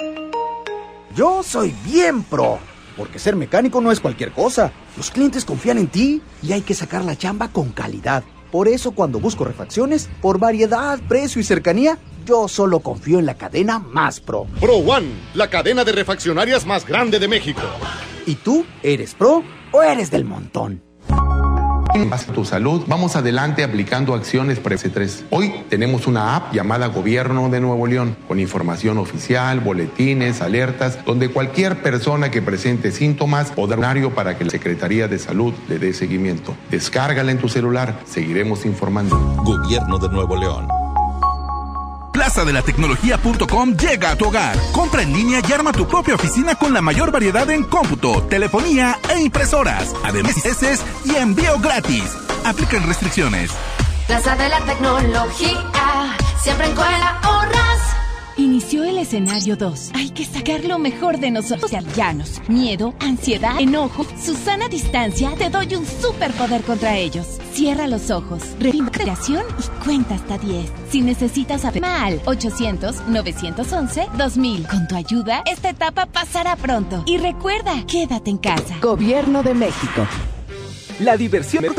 Yo 1.14 1.42
soy 1.42 1.74
bien 1.84 2.22
pro, 2.22 2.58
porque 2.96 3.18
ser 3.18 3.36
mecánico 3.36 3.80
no 3.80 3.92
es 3.92 4.00
cualquier 4.00 4.32
cosa. 4.32 4.72
Los 4.96 5.10
clientes 5.10 5.44
confían 5.44 5.78
en 5.78 5.88
ti 5.88 6.22
y 6.42 6.52
hay 6.52 6.62
que 6.62 6.74
sacar 6.74 7.04
la 7.04 7.16
chamba 7.16 7.48
con 7.48 7.70
calidad. 7.70 8.24
Por 8.50 8.66
eso 8.66 8.92
cuando 8.92 9.20
busco 9.20 9.44
refacciones, 9.44 10.08
por 10.22 10.38
variedad, 10.38 10.98
precio 11.06 11.40
y 11.40 11.44
cercanía, 11.44 11.98
yo 12.24 12.48
solo 12.48 12.80
confío 12.80 13.18
en 13.18 13.26
la 13.26 13.34
cadena 13.34 13.78
más 13.78 14.20
pro. 14.20 14.46
Pro 14.60 14.76
One, 14.76 15.08
la 15.34 15.50
cadena 15.50 15.84
de 15.84 15.92
refaccionarias 15.92 16.64
más 16.66 16.86
grande 16.86 17.18
de 17.18 17.28
México. 17.28 17.62
¿Y 18.28 18.34
tú 18.34 18.66
eres 18.82 19.14
pro 19.14 19.42
o 19.72 19.82
eres 19.82 20.10
del 20.10 20.26
montón? 20.26 20.82
Más 22.10 22.26
tu 22.26 22.44
salud, 22.44 22.84
vamos 22.86 23.16
adelante 23.16 23.64
aplicando 23.64 24.14
acciones 24.14 24.60
pre 24.60 24.76
3 24.76 25.24
Hoy 25.30 25.64
tenemos 25.70 26.06
una 26.06 26.36
app 26.36 26.52
llamada 26.52 26.88
Gobierno 26.88 27.48
de 27.48 27.60
Nuevo 27.60 27.86
León, 27.86 28.18
con 28.28 28.38
información 28.38 28.98
oficial, 28.98 29.60
boletines, 29.60 30.42
alertas, 30.42 31.02
donde 31.06 31.30
cualquier 31.30 31.82
persona 31.82 32.30
que 32.30 32.42
presente 32.42 32.92
síntomas 32.92 33.50
podrá 33.50 33.78
horario 33.78 34.14
para 34.14 34.36
que 34.36 34.44
la 34.44 34.50
Secretaría 34.50 35.08
de 35.08 35.18
Salud 35.18 35.54
le 35.66 35.78
dé 35.78 35.94
seguimiento. 35.94 36.54
Descárgala 36.70 37.32
en 37.32 37.38
tu 37.38 37.48
celular, 37.48 37.98
seguiremos 38.04 38.66
informando. 38.66 39.16
Gobierno 39.42 39.98
de 39.98 40.08
Nuevo 40.10 40.36
León. 40.36 40.68
Plaza 42.28 42.44
de 42.44 42.52
la 42.52 42.60
Tecnología.com 42.60 43.74
llega 43.74 44.10
a 44.10 44.16
tu 44.16 44.26
hogar. 44.26 44.54
Compra 44.72 45.00
en 45.00 45.14
línea 45.14 45.40
y 45.48 45.50
arma 45.50 45.72
tu 45.72 45.88
propia 45.88 46.14
oficina 46.14 46.56
con 46.56 46.74
la 46.74 46.82
mayor 46.82 47.10
variedad 47.10 47.48
en 47.48 47.64
cómputo, 47.64 48.22
telefonía 48.24 48.98
e 49.08 49.18
impresoras. 49.18 49.94
Además, 50.04 50.34
y 51.06 51.16
envío 51.16 51.58
gratis. 51.58 52.04
Aplican 52.44 52.86
restricciones. 52.86 53.50
Plaza 54.06 54.36
de 54.36 54.46
la 54.46 54.60
tecnología, 54.60 56.18
siempre 56.42 56.66
en 56.66 56.74
Coela 56.74 57.18
ahorras. 57.22 57.67
Inició 58.38 58.84
el 58.84 58.96
escenario 58.98 59.56
2. 59.56 59.90
Hay 59.94 60.10
que 60.10 60.24
sacar 60.24 60.64
lo 60.64 60.78
mejor 60.78 61.18
de 61.18 61.32
nosotros. 61.32 61.72
Llanos, 61.96 62.40
miedo, 62.46 62.94
ansiedad, 63.00 63.58
enojo. 63.58 64.06
Susana 64.16 64.68
Distancia, 64.68 65.32
te 65.36 65.50
doy 65.50 65.74
un 65.74 65.84
superpoder 65.84 66.62
contra 66.62 66.96
ellos. 66.96 67.26
Cierra 67.52 67.88
los 67.88 68.12
ojos, 68.12 68.42
respiración 68.60 69.42
y 69.58 69.64
cuenta 69.84 70.14
hasta 70.14 70.38
10. 70.38 70.70
Si 70.88 71.00
necesitas 71.00 71.62
saber 71.62 71.82
mal, 71.82 72.22
800-911-2000. 72.26 74.68
Con 74.68 74.86
tu 74.86 74.94
ayuda, 74.94 75.42
esta 75.44 75.70
etapa 75.70 76.06
pasará 76.06 76.54
pronto. 76.54 77.02
Y 77.06 77.18
recuerda, 77.18 77.84
quédate 77.88 78.30
en 78.30 78.38
casa. 78.38 78.76
Gobierno 78.80 79.42
de 79.42 79.54
México. 79.54 80.06
La 81.00 81.16
diversión 81.16 81.64
es 81.64 81.72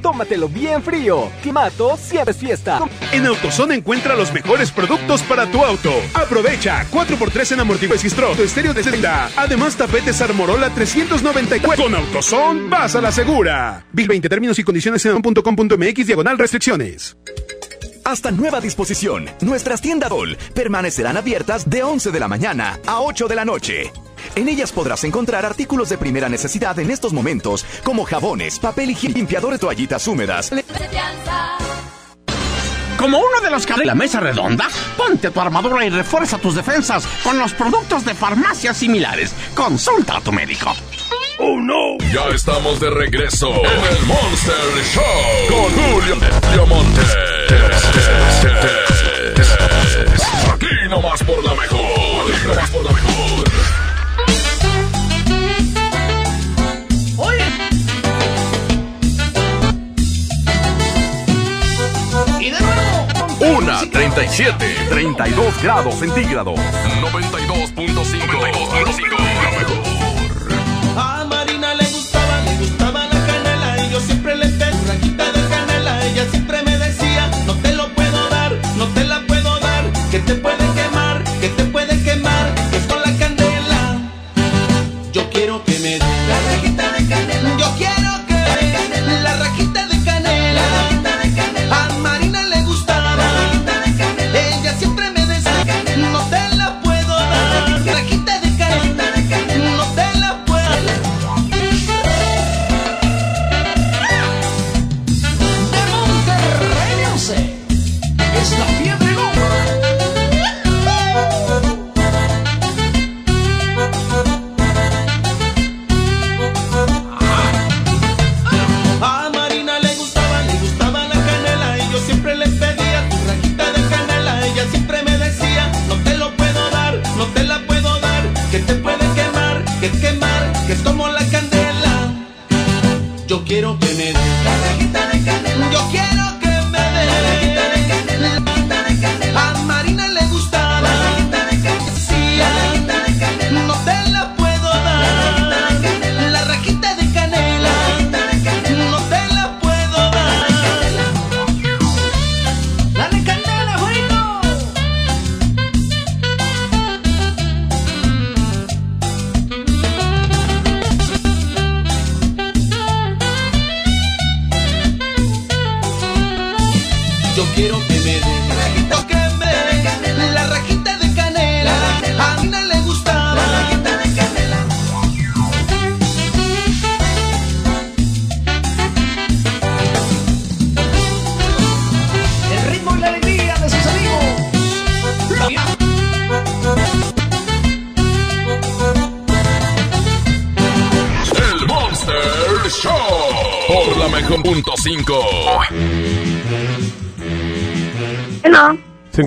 Tómatelo 0.00 0.48
bien 0.48 0.82
frío. 0.82 1.30
Climato 1.42 1.96
siempre 1.96 2.32
es 2.32 2.36
fiesta. 2.38 2.80
En 3.12 3.26
AutoZone 3.26 3.74
encuentra 3.74 4.16
los 4.16 4.32
mejores 4.32 4.70
productos 4.70 5.22
para 5.22 5.50
tu 5.50 5.64
auto. 5.64 5.92
Aprovecha 6.14 6.86
4x3 6.90 7.52
en 7.52 7.60
amortiguadores 7.60 7.80
tu 8.36 8.42
estéreo 8.42 8.74
de 8.74 8.82
70. 8.82 9.30
Además, 9.36 9.76
tapetes 9.76 10.20
Armorola 10.20 10.70
394. 10.70 11.82
Con 11.82 11.94
AutoZone 11.94 12.68
vas 12.68 12.94
a 12.94 13.00
la 13.00 13.10
segura. 13.10 13.84
Bill 13.92 14.08
20 14.08 14.28
términos 14.28 14.58
y 14.58 14.64
condiciones 14.64 15.04
en 15.06 15.20
.com.mx 15.22 16.06
diagonal 16.06 16.38
restricciones. 16.38 17.16
Hasta 18.10 18.30
nueva 18.30 18.60
disposición. 18.60 19.30
Nuestras 19.40 19.80
tiendas 19.80 20.10
DOL 20.10 20.36
permanecerán 20.54 21.16
abiertas 21.16 21.68
de 21.68 21.82
11 21.82 22.10
de 22.10 22.20
la 22.20 22.28
mañana 22.28 22.78
a 22.86 23.00
8 23.00 23.28
de 23.28 23.34
la 23.34 23.44
noche. 23.44 23.92
En 24.34 24.48
ellas 24.48 24.72
podrás 24.72 25.04
encontrar 25.04 25.46
artículos 25.46 25.88
de 25.88 25.98
primera 25.98 26.28
necesidad 26.28 26.78
en 26.78 26.90
estos 26.90 27.12
momentos, 27.12 27.64
como 27.84 28.04
jabones, 28.04 28.58
papel 28.58 28.90
higiénico, 28.90 29.18
limpiador 29.18 29.52
de 29.52 29.58
toallitas 29.58 30.06
húmedas. 30.06 30.50
Como 32.98 33.18
uno 33.18 33.40
de 33.42 33.50
los 33.50 33.64
que 33.64 33.74
de 33.74 33.86
la 33.86 33.94
mesa 33.94 34.20
redonda, 34.20 34.68
ponte 34.96 35.30
tu 35.30 35.40
armadura 35.40 35.86
y 35.86 35.90
refuerza 35.90 36.36
tus 36.36 36.54
defensas 36.54 37.06
con 37.24 37.38
los 37.38 37.54
productos 37.54 38.04
de 38.04 38.14
farmacias 38.14 38.76
similares. 38.76 39.32
Consulta 39.54 40.18
a 40.18 40.20
tu 40.20 40.32
médico. 40.32 40.74
Oh 41.42 41.58
no. 41.58 41.96
Ya 42.12 42.28
estamos 42.34 42.78
de 42.80 42.90
regreso 42.90 43.48
en 43.48 43.96
el 43.96 44.04
Monster 44.04 44.84
Show 44.92 45.02
con 45.48 45.72
Julio, 45.72 46.16
Julio 46.42 46.66
Montes. 46.66 47.16
Aquí 50.52 50.66
nomás 50.90 51.22
por 51.24 51.42
la 51.42 51.54
mejor. 51.54 51.80
Aquí 51.80 52.46
nomás 52.46 52.70
por 52.70 52.84
la 52.84 52.92
mejor. 52.92 53.44
Oye. 57.16 57.46
Y 62.38 62.50
de 62.50 62.60
nuevo. 62.60 63.58
Una 63.58 63.80
37, 63.90 64.76
32 64.90 65.62
grados 65.62 65.94
centígrados. 65.94 66.60
92.5. 67.00 67.94
92.5. 67.94 69.79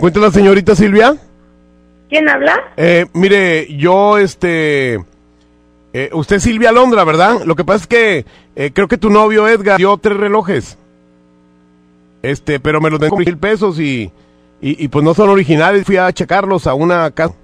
encuentra 0.03 0.23
la 0.23 0.31
señorita 0.31 0.75
Silvia? 0.75 1.15
¿Quién 2.09 2.27
habla? 2.27 2.59
Eh, 2.75 3.05
mire, 3.13 3.73
yo, 3.77 4.17
este... 4.17 4.95
eh, 5.93 6.09
usted 6.11 6.35
es 6.35 6.43
Silvia 6.43 6.73
Londra, 6.73 7.05
¿verdad? 7.05 7.45
Lo 7.45 7.55
que 7.55 7.63
pasa 7.63 7.83
es 7.83 7.87
que 7.87 8.25
eh, 8.57 8.71
creo 8.73 8.89
que 8.89 8.97
tu 8.97 9.09
novio 9.09 9.47
Edgar 9.47 9.77
dio 9.77 9.95
tres 9.95 10.17
relojes. 10.17 10.77
Este, 12.21 12.59
pero 12.59 12.81
me 12.81 12.89
los 12.89 12.99
den 12.99 13.11
con 13.11 13.19
mil 13.19 13.37
pesos 13.37 13.79
y, 13.79 14.11
y, 14.59 14.83
y 14.83 14.89
pues 14.89 15.05
no 15.05 15.13
son 15.13 15.29
originales. 15.29 15.85
Fui 15.85 15.95
a 15.95 16.11
checarlos 16.11 16.67
a 16.67 16.73
una 16.73 17.09
casa. 17.11 17.35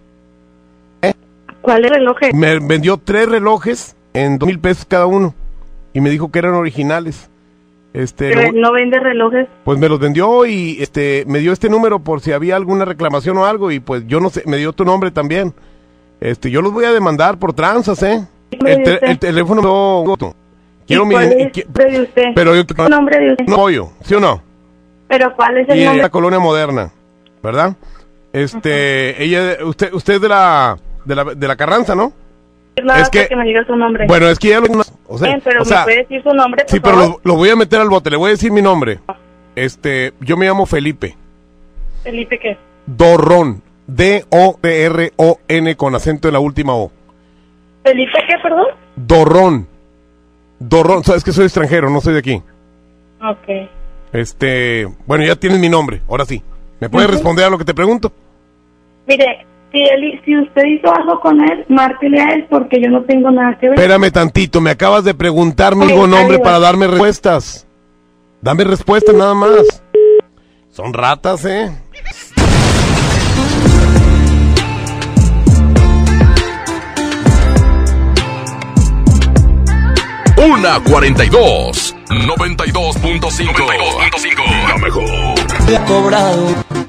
¿Cuáles 1.61 1.91
relojes? 1.91 2.33
Me 2.33 2.59
vendió 2.59 2.97
tres 2.97 3.29
relojes 3.29 3.95
en 4.13 4.37
dos 4.37 4.47
mil 4.47 4.59
pesos 4.59 4.83
cada 4.83 5.05
uno. 5.05 5.33
Y 5.93 6.01
me 6.01 6.09
dijo 6.09 6.29
que 6.29 6.39
eran 6.39 6.55
originales. 6.55 7.28
Este, 7.93 8.29
Pero 8.33 8.51
no 8.53 8.71
vende 8.71 8.99
relojes. 8.99 9.47
pues 9.63 9.79
me 9.79 9.89
los 9.89 9.99
vendió 9.99 10.45
y 10.45 10.77
este 10.79 11.23
me 11.27 11.39
dio 11.39 11.51
este 11.51 11.69
número 11.69 11.99
por 11.99 12.21
si 12.21 12.31
había 12.31 12.55
alguna 12.55 12.85
reclamación 12.85 13.37
o 13.39 13.45
algo 13.45 13.71
y 13.71 13.79
pues 13.79 14.05
yo 14.07 14.19
no 14.19 14.29
sé, 14.29 14.43
me 14.45 14.57
dio 14.57 14.73
tu 14.73 14.85
nombre 14.85 15.09
también. 15.11 15.53
Este, 16.21 16.51
yo 16.51 16.61
los 16.61 16.71
voy 16.71 16.85
a 16.85 16.91
demandar 16.91 17.39
por 17.39 17.53
tranzas, 17.53 18.03
¿eh? 18.03 18.27
El, 18.51 18.83
te- 18.83 19.05
el 19.09 19.17
teléfono 19.19 19.61
no, 19.61 20.17
quiero 20.85 21.03
¿Y 21.03 21.05
mi 21.07 21.15
de 21.15 22.01
usted? 22.01 22.23
pero 22.35 22.53
yo 22.55 22.61
¿El 22.61 22.89
nombre 22.89 23.19
de 23.19 23.31
usted? 23.31 23.45
no 23.47 23.55
pollo, 23.55 23.89
¿sí 24.03 24.13
o 24.15 24.19
no? 24.19 24.41
¿Pero 25.07 25.35
cuál 25.35 25.57
es 25.57 25.69
el 25.69 25.79
Y 25.79 25.85
nombre? 25.85 26.03
la 26.03 26.09
colonia 26.09 26.39
moderna, 26.39 26.91
¿verdad? 27.41 27.75
Este, 28.33 29.23
ella 29.23 29.57
usted 29.65 29.91
usted 29.93 30.15
es 30.15 30.21
de 30.21 30.29
la 30.29 30.77
de 31.05 31.15
la 31.15 31.23
de 31.23 31.47
la 31.47 31.55
Carranza, 31.55 31.95
¿no? 31.95 32.13
Nada 32.83 33.01
es 33.01 33.09
que- 33.09 33.27
que 33.27 33.35
me 33.35 33.45
diga 33.45 33.63
su 33.65 33.75
nombre. 33.75 34.05
Bueno, 34.07 34.27
es 34.29 34.37
que 34.39 34.49
ya 34.49 34.59
lo 34.59 34.67
o 35.07 35.17
sea, 35.17 35.27
Bien, 35.27 35.41
pero 35.43 35.61
o 35.61 35.65
sea, 35.65 35.79
me 35.79 35.83
puede 35.85 35.97
decir 35.97 36.23
su 36.23 36.29
nombre, 36.29 36.63
por 36.63 36.71
Sí, 36.71 36.79
pero 36.79 36.95
lo, 36.97 37.19
lo 37.23 37.35
voy 37.35 37.49
a 37.49 37.55
meter 37.55 37.79
al 37.79 37.89
bote, 37.89 38.09
le 38.09 38.17
voy 38.17 38.27
a 38.29 38.31
decir 38.31 38.51
mi 38.51 38.61
nombre. 38.61 38.99
Este, 39.55 40.13
yo 40.21 40.37
me 40.37 40.45
llamo 40.45 40.65
Felipe. 40.65 41.15
Felipe, 42.03 42.39
¿qué? 42.39 42.57
Dorrón. 42.85 43.61
D-O-R-O-N 43.87 45.75
con 45.75 45.95
acento 45.95 46.27
en 46.27 46.33
la 46.33 46.39
última 46.39 46.75
O. 46.75 46.91
¿Felipe 47.83 48.19
qué, 48.27 48.35
perdón? 48.41 48.67
Dorrón. 48.95 49.67
Dorrón. 50.59 51.03
Sabes 51.03 51.23
que 51.23 51.31
soy 51.31 51.45
extranjero, 51.45 51.89
no 51.89 51.99
soy 52.01 52.13
de 52.13 52.19
aquí. 52.19 52.41
Ok. 53.21 53.69
Este, 54.13 54.87
bueno, 55.05 55.23
ya 55.25 55.35
tienes 55.35 55.59
mi 55.59 55.69
nombre, 55.69 56.01
ahora 56.07 56.25
sí. 56.25 56.41
¿Me 56.79 56.89
puedes 56.89 57.09
responder 57.09 57.45
a 57.45 57.49
lo 57.49 57.57
que 57.57 57.65
te 57.65 57.73
pregunto? 57.73 58.11
Mire, 59.07 59.45
si, 59.71 59.79
él, 59.81 60.21
si 60.25 60.37
usted 60.37 60.63
hizo 60.65 60.93
algo 60.93 61.19
con 61.19 61.39
él, 61.41 61.65
márquele 61.69 62.19
a 62.19 62.33
él 62.33 62.47
porque 62.49 62.81
yo 62.81 62.89
no 62.89 63.03
tengo 63.03 63.31
nada 63.31 63.57
que 63.59 63.69
ver. 63.69 63.79
Espérame 63.79 64.11
tantito, 64.11 64.61
me 64.61 64.71
acabas 64.71 65.03
de 65.03 65.13
preguntar 65.13 65.75
mi 65.75 65.91
Ok, 65.91 66.07
nombre 66.07 66.39
para 66.39 66.59
darme 66.59 66.87
respuestas. 66.87 67.67
Dame 68.41 68.63
respuestas 68.63 69.15
nada 69.15 69.33
más. 69.33 69.83
Son 70.69 70.93
ratas, 70.93 71.45
¿eh? 71.45 71.69
Una 80.37 80.79
42. 80.79 81.88
92.5. 82.09 84.67
La 84.67 84.77
mejor. 84.77 85.35
Te 85.65 85.77
ha 85.77 85.85
cobrado, 85.85 86.47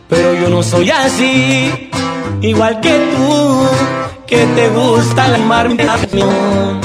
pero 0.09 0.35
yo 0.35 0.49
no 0.49 0.63
soy 0.63 0.91
así. 0.91 1.91
Igual 2.41 2.81
que 2.81 2.99
tú, 3.15 3.69
que 4.27 4.47
te 4.47 4.69
gusta 4.71 5.29
la 5.29 5.39
marminación. 5.39 6.81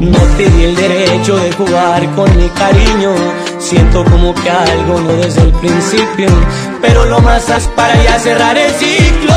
No 0.00 0.18
te 0.36 0.50
di 0.50 0.64
el 0.64 0.76
derecho 0.76 1.36
de 1.36 1.52
jugar 1.52 2.14
con 2.14 2.36
mi 2.36 2.48
cariño. 2.50 3.14
Siento 3.58 4.04
como 4.04 4.34
que 4.34 4.50
algo 4.50 5.00
no 5.00 5.12
desde 5.14 5.40
el 5.42 5.52
principio, 5.52 6.28
pero 6.80 7.06
lo 7.06 7.20
más 7.20 7.44
para 7.74 8.00
ya 8.02 8.18
cerrar 8.18 8.56
el 8.56 8.70
ciclo. 8.72 9.34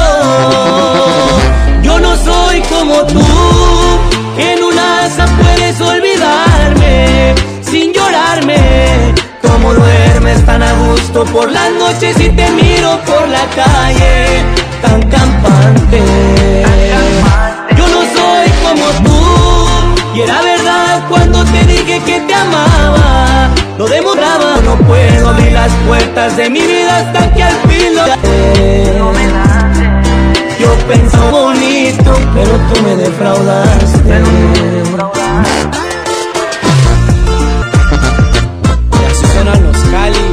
Yo 1.81 1.99
no 1.99 2.15
soy 2.17 2.61
como 2.63 3.03
tú, 3.05 3.23
en 4.37 4.63
una 4.63 5.05
asa 5.05 5.25
puedes 5.41 5.79
olvidarme 5.81 7.35
sin 7.61 7.93
llorarme. 7.93 9.13
Como 9.41 9.73
duermes 9.73 10.45
tan 10.45 10.61
a 10.61 10.73
gusto 10.73 11.25
por 11.25 11.51
las 11.51 11.71
noches 11.73 12.19
y 12.19 12.29
te 12.29 12.49
miro 12.51 12.99
por 13.05 13.27
la 13.27 13.45
calle 13.55 14.43
tan 14.81 15.01
campante. 15.09 16.01
Yo 17.75 17.87
no 17.87 18.01
soy 18.15 18.49
como 18.63 18.85
tú 19.03 20.15
y 20.15 20.21
era 20.21 20.41
verdad 20.41 21.03
cuando 21.09 21.43
te 21.45 21.63
dije 21.65 22.01
que 22.05 22.19
te 22.21 22.33
amaba. 22.33 23.49
Lo 23.77 23.87
demostraba, 23.87 24.57
no 24.63 24.75
puedo 24.87 25.29
abrir 25.29 25.51
las 25.51 25.71
puertas 25.87 26.35
de 26.37 26.49
mi 26.49 26.61
vida 26.61 26.97
hasta 26.97 27.33
que 27.33 27.43
al 27.43 27.55
fin 27.67 27.95
lo 27.95 29.46
Yo 30.67 30.75
pensaba 30.85 31.31
bonito, 31.31 32.11
pero 32.33 32.51
tú 32.67 32.83
me 32.83 32.95
defraudaste. 32.97 34.21
Y 38.91 39.05
así 39.05 39.25
suenan 39.33 39.63
los 39.63 39.77
cáliz. 39.77 40.26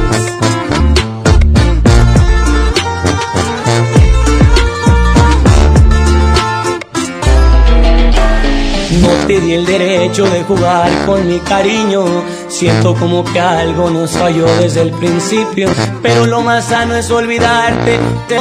Te 9.27 9.39
di 9.39 9.53
el 9.53 9.65
derecho 9.65 10.23
de 10.25 10.43
jugar 10.43 10.89
con 11.05 11.27
mi 11.27 11.39
cariño. 11.39 12.05
Siento 12.47 12.93
como 12.95 13.23
que 13.23 13.39
algo 13.39 13.89
nos 13.89 14.11
falló 14.11 14.45
desde 14.57 14.81
el 14.81 14.91
principio. 14.91 15.69
Pero 16.01 16.25
lo 16.25 16.41
más 16.41 16.65
sano 16.65 16.95
es 16.95 17.09
olvidarte. 17.09 17.97
Mí. 17.97 18.37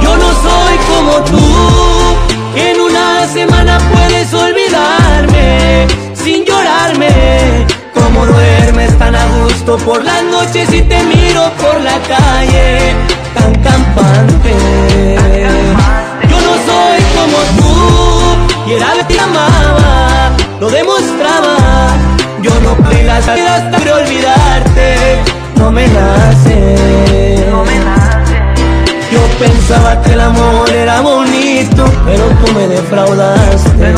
Yo 0.00 0.16
no 0.16 0.28
soy 0.46 0.76
como 0.88 1.12
tú. 1.24 1.40
En 2.56 2.80
una 2.80 3.26
semana 3.26 3.78
puedes 3.92 4.32
olvidarme 4.32 5.86
sin 6.14 6.44
llorarme. 6.44 7.66
Como 7.92 8.24
duermes 8.24 8.96
tan 8.98 9.14
a 9.14 9.26
gusto 9.38 9.76
por 9.78 10.04
las 10.04 10.22
noches 10.24 10.72
y 10.72 10.82
te 10.82 11.02
miro 11.04 11.50
por 11.60 11.80
la 11.80 11.98
calle 12.02 12.94
tan 13.34 13.54
campante. 13.62 14.54
Yo 16.28 16.36
no 16.40 16.54
soy 16.66 17.02
como 17.16 17.38
tú 17.58 18.05
y 18.66 18.72
era 18.72 18.94
de 18.94 19.04
ti 19.04 19.16
amaba, 19.18 20.32
lo 20.60 20.68
demostraba. 20.70 21.56
Yo 22.42 22.50
no 22.60 22.74
pedí 22.76 23.02
la 23.04 23.22
salida 23.22 23.56
hasta 23.56 23.78
que 23.78 23.92
olvidarte, 23.92 25.18
no 25.56 25.70
me 25.70 25.86
nace. 25.88 26.76
Yo 29.12 29.20
pensaba 29.38 30.02
que 30.02 30.12
el 30.12 30.20
amor 30.20 30.68
era 30.70 31.00
bonito, 31.00 31.84
pero 32.04 32.24
tú 32.44 32.52
me 32.52 32.66
defraudaste. 32.68 33.94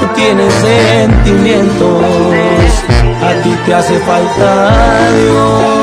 Tú 0.00 0.06
tienes 0.14 0.52
sentimientos, 0.54 2.02
a 3.22 3.42
ti 3.42 3.56
te 3.66 3.74
hace 3.74 3.98
falta 4.00 5.10
Dios. 5.16 5.81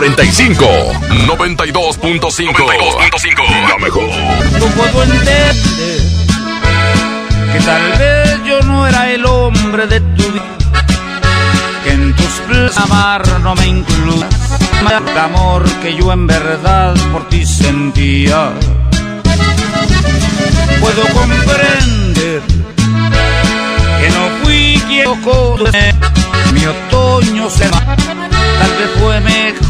45. 0.00 0.64
92.5. 1.26 1.98
92.5. 1.98 3.68
La 3.68 3.76
mejor. 3.76 4.08
No 4.58 4.66
puedo 4.68 5.02
entender 5.02 5.54
que 7.52 7.60
tal 7.60 7.98
vez 7.98 8.44
yo 8.46 8.62
no 8.62 8.86
era 8.86 9.10
el 9.10 9.26
hombre 9.26 9.86
de 9.86 10.00
tu 10.00 10.22
vida. 10.32 10.56
Que 11.84 11.92
en 11.92 12.16
tus 12.16 12.32
planes 12.48 12.78
amar 12.78 13.40
no 13.40 13.54
me 13.54 13.66
incluyas 13.66 14.34
el 14.80 15.18
amor 15.18 15.64
que 15.82 15.94
yo 15.94 16.10
en 16.10 16.26
verdad 16.26 16.94
por 17.12 17.28
ti 17.28 17.44
sentía. 17.44 18.52
Puedo 20.80 21.02
comprender 21.12 22.42
que 24.00 24.08
no 24.08 24.30
fui 24.42 24.82
quien 24.88 25.04
tocó 25.04 25.58
mi 26.54 26.66
otoño 26.66 27.50
se 27.50 27.68
va, 27.68 27.78
tal 27.78 28.70
vez 28.78 28.90
fue 28.98 29.20
mejor 29.20 29.69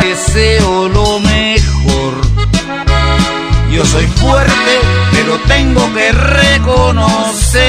Deseo 0.00 0.88
lo 0.88 1.20
mejor. 1.20 2.14
Yo 3.70 3.84
soy 3.84 4.06
fuerte, 4.06 4.80
pero 5.12 5.38
tengo 5.46 5.92
que 5.92 6.12
reconocer. 6.12 7.62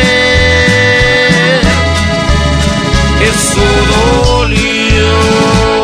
Eso 3.22 3.61
dolió. 4.26 5.77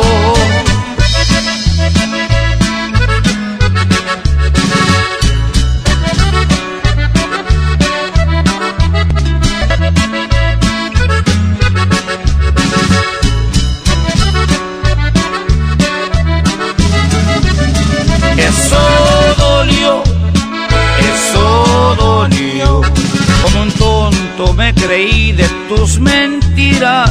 De 24.94 25.50
tus 25.70 26.00
mentiras 26.00 27.10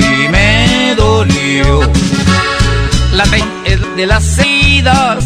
y 0.00 0.28
me 0.28 0.92
dolió. 0.96 1.80
La 3.12 3.24
de 3.96 4.06
las 4.06 4.38
heridas, 4.38 5.24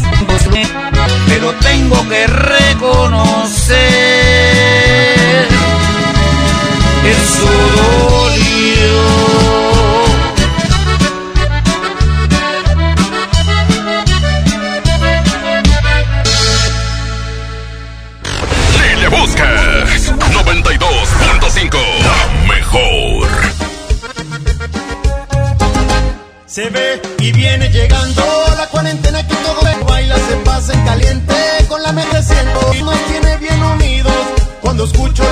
pero 1.27 1.53
tengo 1.55 2.07
que 2.07 2.27
reconocer. 2.27 3.77
Eso 7.03 7.47
dolió. 7.75 8.16
Cuando 34.77 34.93
escucho 34.93 35.26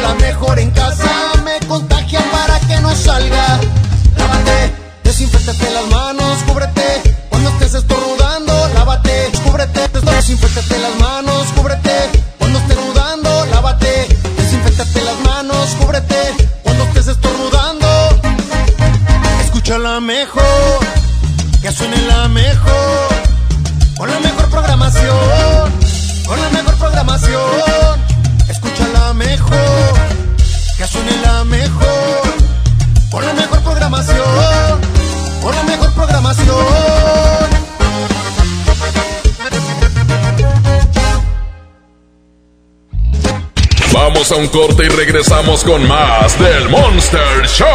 Vamos 44.27 44.39
a 44.39 44.41
un 44.41 44.47
corte 44.47 44.85
y 44.85 44.89
regresamos 44.89 45.63
con 45.63 45.87
más 45.87 46.39
del 46.39 46.67
Monster 46.69 47.45
Show. 47.45 47.67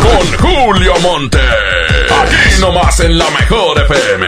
Con 0.00 0.38
Julio 0.38 0.94
Monte. 1.02 1.38
Aquí 1.38 2.60
nomás 2.60 3.00
en 3.00 3.18
la 3.18 3.28
mejor 3.28 3.78
FM. 3.82 4.26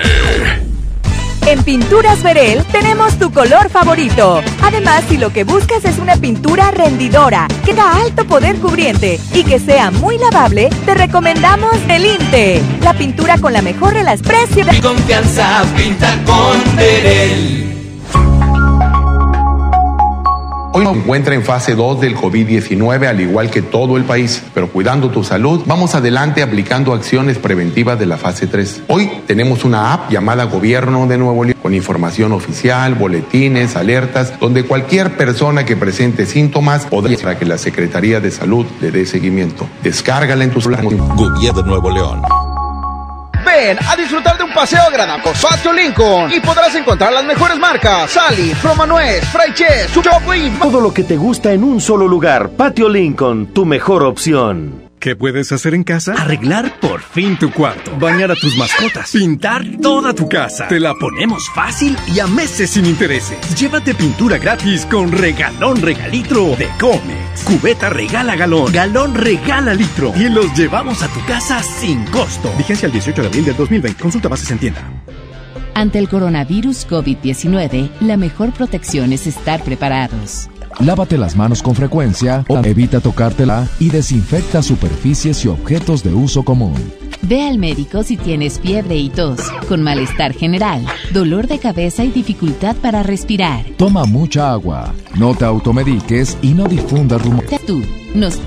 En 1.47 1.63
Pinturas 1.63 2.23
Verel 2.23 2.63
tenemos 2.67 3.19
tu 3.19 3.33
color 3.33 3.71
favorito. 3.71 4.43
Además, 4.63 5.05
si 5.09 5.17
lo 5.17 5.33
que 5.33 5.45
buscas 5.45 5.87
es 5.87 5.97
una 5.99 6.17
pintura 6.17 6.71
rendidora, 6.71 7.49
que 7.65 7.73
da 7.73 7.99
alto 7.99 8.27
poder 8.27 8.57
cubriente 8.57 9.19
y 9.33 9.43
que 9.43 9.59
sea 9.59 9.91
muy 9.91 10.19
lavable, 10.19 10.69
te 10.85 10.93
recomendamos 10.93 11.77
el 11.89 12.05
Inte. 12.05 12.61
La 12.83 12.93
pintura 12.93 13.39
con 13.39 13.55
la 13.55 13.63
mejor 13.63 13.95
relación 13.95 14.29
precio 14.29 14.67
de... 14.67 14.73
Mi 14.73 14.81
confianza 14.83 15.65
pinta 15.75 16.15
con 16.27 16.77
Verel. 16.77 17.66
Hoy 20.77 20.85
se 20.85 20.93
encuentra 20.93 21.35
en 21.35 21.43
fase 21.43 21.75
2 21.75 22.03
del 22.03 22.15
COVID-19, 22.15 23.07
al 23.07 23.19
igual 23.19 23.51
que 23.51 23.63
todo 23.63 23.97
el 23.97 24.05
país, 24.05 24.43
pero 24.53 24.69
cuidando 24.69 25.09
tu 25.09 25.25
salud, 25.25 25.63
vamos 25.65 25.95
adelante 25.95 26.43
aplicando 26.43 26.93
acciones 26.93 27.39
preventivas 27.39 27.99
de 27.99 28.05
la 28.05 28.19
fase 28.19 28.47
3. 28.47 28.83
Hoy 28.89 29.11
tenemos 29.27 29.65
una 29.65 29.95
app 29.95 30.11
llamada 30.11 30.45
Gobierno 30.45 31.07
de 31.07 31.17
Nuevo 31.17 31.45
León, 31.45 31.57
con 31.63 31.73
información 31.73 32.33
oficial, 32.33 32.95
boletines, 32.95 33.75
alertas, 33.75 34.39
donde 34.39 34.65
cualquier 34.65 35.17
persona 35.17 35.65
que 35.65 35.77
presente 35.77 36.27
síntomas 36.27 36.85
podrá 36.85 37.17
para 37.17 37.39
que 37.39 37.47
la 37.47 37.57
Secretaría 37.57 38.21
de 38.21 38.31
Salud 38.31 38.67
le 38.83 38.91
dé 38.91 39.07
seguimiento. 39.07 39.67
Descárgala 39.83 40.45
en 40.45 40.51
tu 40.51 40.61
celular. 40.61 40.85
Gobierno 40.85 41.63
de 41.63 41.69
Nuevo 41.69 41.91
León. 41.91 42.21
Ven 43.57 43.79
a 43.89 43.97
disfrutar 43.97 44.37
de 44.37 44.45
un 44.45 44.53
paseo 44.53 44.83
por 45.25 45.35
Patio 45.41 45.73
Lincoln 45.73 46.31
y 46.31 46.41
podrás 46.41 46.75
encontrar 46.75 47.11
las 47.11 47.25
mejores 47.25 47.59
marcas: 47.59 48.11
Sally, 48.11 48.53
Romanuez, 48.63 49.25
Fraiches, 49.31 49.91
Choplin. 49.95 50.59
Todo 50.59 50.79
lo 50.79 50.93
que 50.93 51.05
te 51.05 51.17
gusta 51.17 51.53
en 51.53 51.65
un 51.65 51.81
solo 51.81 52.07
lugar. 52.07 52.51
Patio 52.51 52.87
Lincoln, 52.87 53.47
tu 53.55 53.65
mejor 53.65 54.03
opción. 54.03 54.86
¿Qué 55.07 55.15
puedes 55.15 55.53
hacer 55.53 55.73
en 55.73 55.85
casa? 55.85 56.15
Arreglar 56.15 56.81
por 56.81 57.01
fin 57.01 57.39
tu 57.39 57.53
cuarto, 57.53 57.97
bañar 57.97 58.33
a 58.33 58.35
tus 58.35 58.57
mascotas, 58.57 59.13
pintar 59.13 59.65
toda 59.81 60.13
tu 60.13 60.29
casa. 60.29 60.67
Te 60.67 60.81
la 60.81 60.95
ponemos 60.95 61.49
fácil 61.51 61.97
y 62.13 62.19
a 62.19 62.27
meses 62.27 62.71
sin 62.71 62.87
intereses. 62.87 63.39
Llévate 63.55 63.95
pintura 63.95 64.37
gratis 64.39 64.85
con 64.85 65.13
regalón 65.13 65.81
regalitro 65.81 66.57
de 66.57 66.69
Comex. 66.81 67.45
Cubeta 67.45 67.89
regala 67.89 68.35
galón, 68.35 68.73
galón 68.73 69.15
regala 69.15 69.75
litro 69.75 70.13
y 70.17 70.29
los 70.29 70.53
llevamos 70.59 71.01
a 71.05 71.07
tu 71.07 71.25
casa 71.25 71.63
sin 71.63 72.05
costo. 72.07 72.53
Vigencia 72.59 72.87
el 72.87 72.93
18 72.93 73.23
de 73.23 73.29
abril 73.29 73.45
del 73.45 73.57
2020. 73.57 74.03
Consulta 74.03 74.27
bases 74.27 74.51
en 74.51 74.59
tienda. 74.59 74.91
Ante 75.75 76.01
el 76.01 76.09
coronavirus 76.09 76.89
COVID-19, 76.89 77.91
la 78.01 78.17
mejor 78.17 78.53
protección 78.53 79.13
es 79.13 79.29
estar 79.29 79.63
preparados. 79.63 80.49
Lávate 80.81 81.17
las 81.17 81.37
manos 81.37 81.63
con 81.63 81.75
frecuencia, 81.75 82.45
o 82.49 82.59
evita 82.59 83.01
tocártela 83.01 83.67
y 83.79 83.89
desinfecta 83.89 84.63
superficies 84.63 85.45
y 85.45 85.49
objetos 85.49 86.03
de 86.03 86.13
uso 86.13 86.43
común. 86.43 86.75
Ve 87.23 87.43
al 87.43 87.59
médico 87.59 88.03
si 88.03 88.17
tienes 88.17 88.61
fiebre 88.61 88.97
y 88.97 89.09
tos, 89.09 89.41
con 89.69 89.83
malestar 89.83 90.35
general, 90.35 90.85
dolor 91.13 91.47
de 91.47 91.59
cabeza 91.59 92.05
y 92.05 92.11
dificultad 92.11 92.77
para 92.77 93.03
respirar. 93.03 93.65
Toma 93.79 94.05
mucha 94.05 94.53
agua, 94.53 94.95
no 95.19 95.35
te 95.35 95.47
automediques 95.47 96.37
y 96.43 96.53
no 96.53 96.67
difundas 96.67 97.23
rumores. 97.23 97.49
Nos 98.17 98.39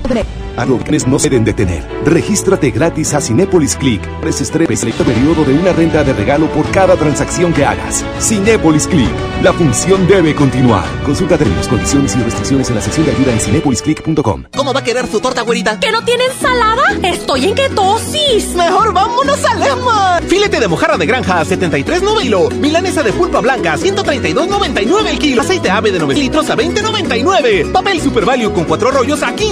Adopciones 0.56 1.06
no 1.06 1.18
se 1.18 1.30
deben 1.30 1.44
detener. 1.44 1.86
Regístrate 2.04 2.72
gratis 2.72 3.14
a 3.14 3.20
Cinépolis 3.20 3.76
Click. 3.76 4.02
Presestré 4.20 4.66
selecto 4.76 5.04
periodo 5.04 5.44
de 5.44 5.54
una 5.54 5.72
renta 5.72 6.02
de 6.02 6.12
regalo 6.12 6.48
por 6.48 6.68
cada 6.72 6.96
transacción 6.96 7.52
que 7.52 7.64
hagas. 7.64 8.04
Cinépolis 8.20 8.88
Click. 8.88 9.08
La 9.42 9.52
función 9.52 10.06
debe 10.08 10.34
continuar. 10.34 10.84
Consulta 11.04 11.38
términos, 11.38 11.68
condiciones 11.68 12.16
y 12.16 12.18
restricciones 12.18 12.68
en 12.68 12.74
la 12.74 12.82
sección 12.82 13.06
de 13.06 13.12
ayuda 13.12 13.32
en 13.32 13.40
cinépolisclick.com. 13.40 14.44
¿Cómo 14.56 14.74
va 14.74 14.80
a 14.80 14.84
querer 14.84 15.06
su 15.06 15.20
torta, 15.20 15.42
güerita? 15.42 15.78
¿Que 15.78 15.92
no 15.92 16.04
tiene 16.04 16.24
ensalada? 16.26 16.82
Estoy 17.04 17.44
en 17.44 17.54
ketosis. 17.54 18.54
Mejor 18.56 18.92
vámonos 18.92 19.44
a 19.44 19.54
Lema. 19.54 20.20
Filete 20.26 20.58
de 20.58 20.68
mojarra 20.68 20.98
de 20.98 21.06
granja 21.06 21.40
a 21.40 21.44
73.9 21.44 22.30
kilo. 22.30 22.48
Milanesa 22.50 23.02
de 23.02 23.12
pulpa 23.12 23.40
blanca 23.40 23.72
a 23.72 23.76
132.99 23.76 25.06
el 25.06 25.18
kilo. 25.18 25.42
Aceite 25.42 25.70
ave 25.70 25.90
de 25.90 25.98
9 25.98 26.14
litros 26.14 26.48
a 26.50 26.56
20.99. 26.56 27.72
Papel 27.72 28.00
Super 28.00 28.24
Value 28.24 28.52
con 28.52 28.64
cuatro 28.64 28.90
rollos 28.90 29.22
a 29.22 29.32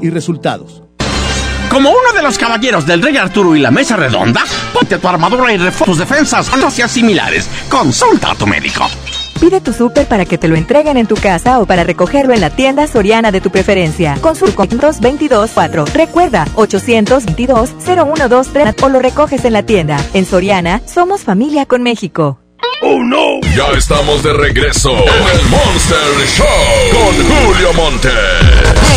y 0.00 0.10
resultados. 0.10 0.82
Como 1.70 1.90
uno 1.90 2.12
de 2.14 2.22
los 2.22 2.36
caballeros 2.36 2.84
del 2.84 3.00
Rey 3.00 3.16
Arturo 3.16 3.54
y 3.54 3.60
la 3.60 3.70
Mesa 3.70 3.96
Redonda, 3.96 4.42
ponte 4.72 4.98
tu 4.98 5.06
armadura 5.06 5.52
y 5.52 5.56
refuerza 5.56 5.84
tus 5.84 5.98
defensas 5.98 6.50
dosis 6.60 6.90
similares. 6.90 7.48
Consulta 7.68 8.32
a 8.32 8.34
tu 8.34 8.44
médico. 8.46 8.88
Pide 9.40 9.60
tu 9.60 9.72
súper 9.72 10.06
para 10.06 10.24
que 10.26 10.36
te 10.36 10.48
lo 10.48 10.56
entreguen 10.56 10.96
en 10.98 11.06
tu 11.06 11.14
casa 11.14 11.60
o 11.60 11.66
para 11.66 11.84
recogerlo 11.84 12.34
en 12.34 12.42
la 12.42 12.50
tienda 12.50 12.86
soriana 12.86 13.32
de 13.32 13.40
tu 13.40 13.50
preferencia. 13.50 14.18
Con 14.20 14.36
su 14.36 14.44
224. 14.46 15.86
Recuerda, 15.86 16.44
822-0123 16.56 18.82
o 18.82 18.88
lo 18.88 18.98
recoges 18.98 19.44
en 19.44 19.52
la 19.54 19.62
tienda. 19.62 19.96
En 20.12 20.26
Soriana, 20.26 20.82
somos 20.86 21.22
familia 21.22 21.66
con 21.66 21.82
México. 21.82 22.38
¡Oh, 22.82 23.02
no! 23.04 23.40
Ya 23.54 23.76
estamos 23.76 24.22
de 24.22 24.32
regreso 24.32 24.90
en 24.90 25.38
el 25.38 25.46
Monster 25.48 26.26
Show 26.26 26.46
con 26.92 27.14
Julio 27.26 27.72
Monte. 27.74 28.08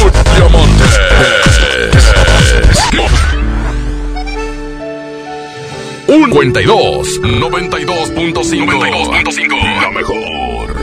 Julio 0.02 0.50
Monte. 0.50 0.84
Un 6.08 6.32
52 6.32 7.22
92.5 7.22 8.66
92.5 8.66 9.82
La 9.82 9.92
mejor. 9.92 10.83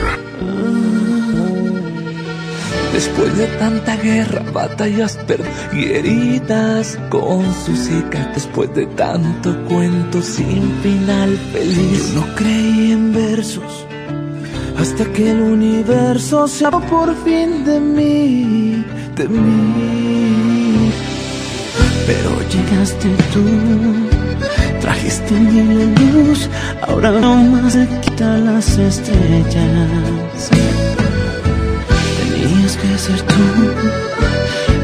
Después 3.00 3.32
de 3.38 3.46
tanta 3.56 3.96
guerra, 3.96 4.42
batallas 4.52 5.16
perdidas 5.26 5.72
y 5.72 5.86
heridas 5.86 6.98
con 7.08 7.42
sus 7.64 7.78
cicatrices. 7.78 8.34
Después 8.34 8.74
de 8.74 8.84
tanto 8.88 9.56
cuento 9.64 10.20
sin 10.20 10.70
final 10.82 11.34
feliz. 11.50 12.12
Yo 12.12 12.20
no 12.20 12.34
creí 12.34 12.92
en 12.92 13.14
versos 13.14 13.86
hasta 14.78 15.04
que 15.14 15.30
el 15.30 15.40
universo 15.40 16.46
se 16.46 16.66
habló 16.66 16.82
por 16.88 17.14
fin 17.24 17.64
de 17.64 17.80
mí, 17.80 18.84
de 19.16 19.28
mí. 19.28 20.92
Pero 22.06 22.30
llegaste 22.52 23.08
tú, 23.32 23.46
trajiste 24.82 25.34
mi 25.34 25.86
luz, 26.12 26.50
ahora 26.86 27.12
no 27.12 27.36
más 27.44 27.72
se 27.72 27.88
quitan 28.02 28.44
las 28.44 28.76
estrellas. 28.76 30.50
Que 32.80 32.98
ser 32.98 33.20
tú 33.22 33.44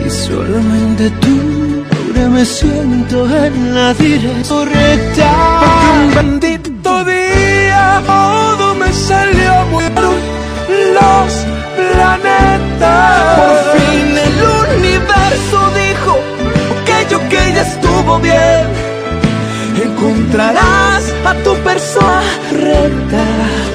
y 0.07 0.11
solamente 0.11 1.11
tú. 1.23 1.85
Ahora 1.93 2.29
me 2.29 2.45
siento 2.45 3.27
en 3.45 3.75
la 3.75 3.95
dirección 3.95 4.43
correcta. 4.45 5.29
Porque 5.61 5.87
un 5.99 6.15
bendito 6.15 7.05
día 7.05 8.03
todo 8.07 8.75
me 8.75 8.93
salió 8.93 9.53
muy. 9.71 9.85
Los 10.99 11.33
planetas. 11.77 13.39
Por 13.39 13.81
fin 13.81 14.07
el 14.27 14.79
universo 14.79 15.59
dijo 15.83 16.13
aquello 16.83 17.19
que 17.31 17.53
ya 17.55 17.63
estuvo 17.63 18.19
bien. 18.19 18.67
Encontrarás 19.83 21.03
a 21.25 21.35
tu 21.45 21.55
persona 21.69 22.23
recta. 22.51 23.25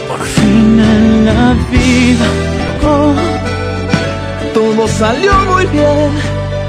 Por 0.07 0.21
fin 0.35 0.79
en 0.79 1.25
la 1.25 1.55
vida. 1.71 2.25
oh, 2.83 3.50
todo 4.53 4.87
salió 4.87 5.33
muy 5.45 5.65
bien. 5.67 6.11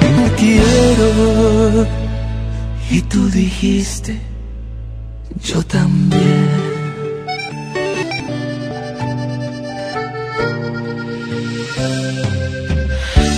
Te 0.01 0.33
quiero. 0.37 1.87
Y 2.91 3.01
tú 3.03 3.29
dijiste, 3.31 4.21
yo 5.43 5.63
también. 5.63 6.49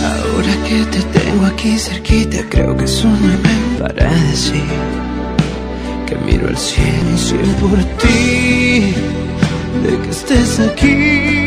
Ahora 0.04 0.54
que 0.66 0.84
te 0.92 1.02
tengo 1.18 1.46
aquí 1.46 1.78
cerquita, 1.78 2.38
creo 2.50 2.76
que 2.76 2.84
es 2.84 3.04
un 3.04 3.18
para 3.78 4.10
decir 4.30 4.62
que 6.06 6.16
miro 6.16 6.48
el 6.48 6.56
cielo 6.56 7.10
y 7.14 7.18
sé 7.18 7.36
por 7.60 7.78
ti, 8.00 8.94
de 9.82 9.98
que 10.02 10.10
estés 10.10 10.60
aquí, 10.60 11.43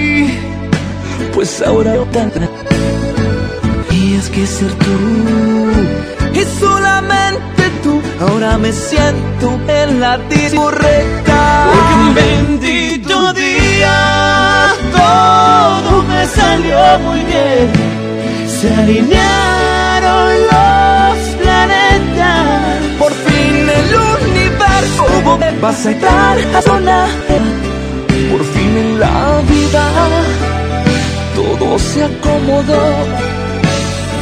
pues 1.37 1.61
ahora 1.61 1.93
tan 2.13 2.31
y 3.91 4.15
es 4.15 4.27
que 4.27 4.47
ser 4.47 4.71
tú 4.73 4.97
y 6.33 6.43
solamente 6.59 7.63
tú, 7.83 8.01
ahora 8.19 8.57
me 8.57 8.73
siento 8.73 9.59
en 9.67 9.99
la 9.99 10.17
correcta. 10.55 11.69
Porque 11.71 11.93
un 11.93 12.15
bendito 12.15 13.33
día. 13.33 14.73
Todo 14.91 16.01
me 16.09 16.25
salió 16.25 16.79
muy 17.05 17.19
bien, 17.19 17.71
se 18.59 18.73
alinearon 18.73 20.33
los 20.51 21.17
planetas, 21.39 22.81
por 22.97 23.13
fin 23.13 23.69
el 23.79 23.89
universo 24.25 25.05
vas 25.61 25.85
a 25.85 25.91
entrar 25.91 26.37
a 26.55 26.61
sonar, 26.63 27.09
por 28.31 28.43
fin 28.43 28.77
en 28.77 28.99
la 28.99 29.41
vida 29.47 30.16
todo 31.59 31.79
se 31.79 32.03
acomodó, 32.03 32.83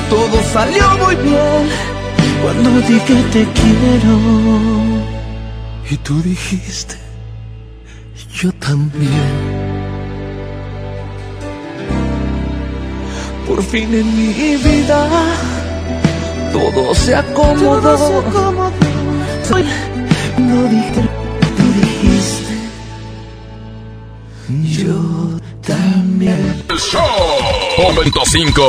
todo 0.10 0.42
salió 0.54 0.86
muy 1.06 1.16
bien 1.16 1.70
cuando 2.42 2.70
dije 2.88 3.16
te 3.32 3.44
quiero. 3.60 4.16
Y 5.90 5.98
tú 5.98 6.22
dijiste, 6.22 6.96
yo 8.34 8.52
también. 8.54 9.56
Por 13.48 13.62
fin 13.64 13.94
en 13.94 14.18
mi 14.18 14.34
vida 14.58 15.08
todo 16.52 16.96
se 16.96 17.16
acomodó. 17.16 18.24
Soy, 19.44 19.64
no 20.40 20.64
dije, 20.64 21.02
tú 21.58 21.64
dijiste, 21.82 22.56
yo 24.84 24.96
también. 25.66 26.64
El 26.70 26.78
show. 26.78 27.02
Momento 27.78 28.22
5. 28.26 28.62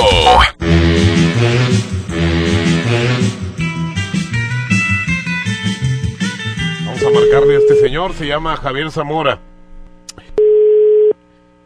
Vamos 6.86 7.02
a 7.02 7.10
marcarle 7.10 7.56
a 7.56 7.58
este 7.58 7.74
señor, 7.80 8.12
se 8.14 8.26
llama 8.26 8.56
Javier 8.56 8.90
Zamora. 8.90 9.38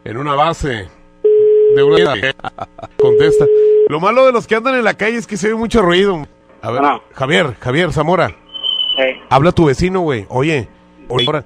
En 0.03 0.17
una 0.17 0.33
base 0.35 0.87
de 1.75 1.83
una 1.83 1.97
contesta. 2.97 3.45
Lo 3.87 3.99
malo 3.99 4.25
de 4.25 4.31
los 4.31 4.47
que 4.47 4.55
andan 4.55 4.75
en 4.75 4.83
la 4.83 4.95
calle 4.95 5.17
es 5.17 5.27
que 5.27 5.37
se 5.37 5.47
oye 5.47 5.55
mucho 5.55 5.81
ruido. 5.81 6.27
A 6.61 6.71
ver, 6.71 6.81
Bueno. 6.81 7.03
Javier, 7.13 7.55
Javier 7.59 7.91
Zamora. 7.93 8.35
Ey. 8.97 9.21
Habla 9.29 9.51
tu 9.51 9.65
vecino, 9.65 10.01
güey. 10.01 10.25
Oye, 10.29 10.67
oye, 11.07 11.25
ahora. 11.25 11.45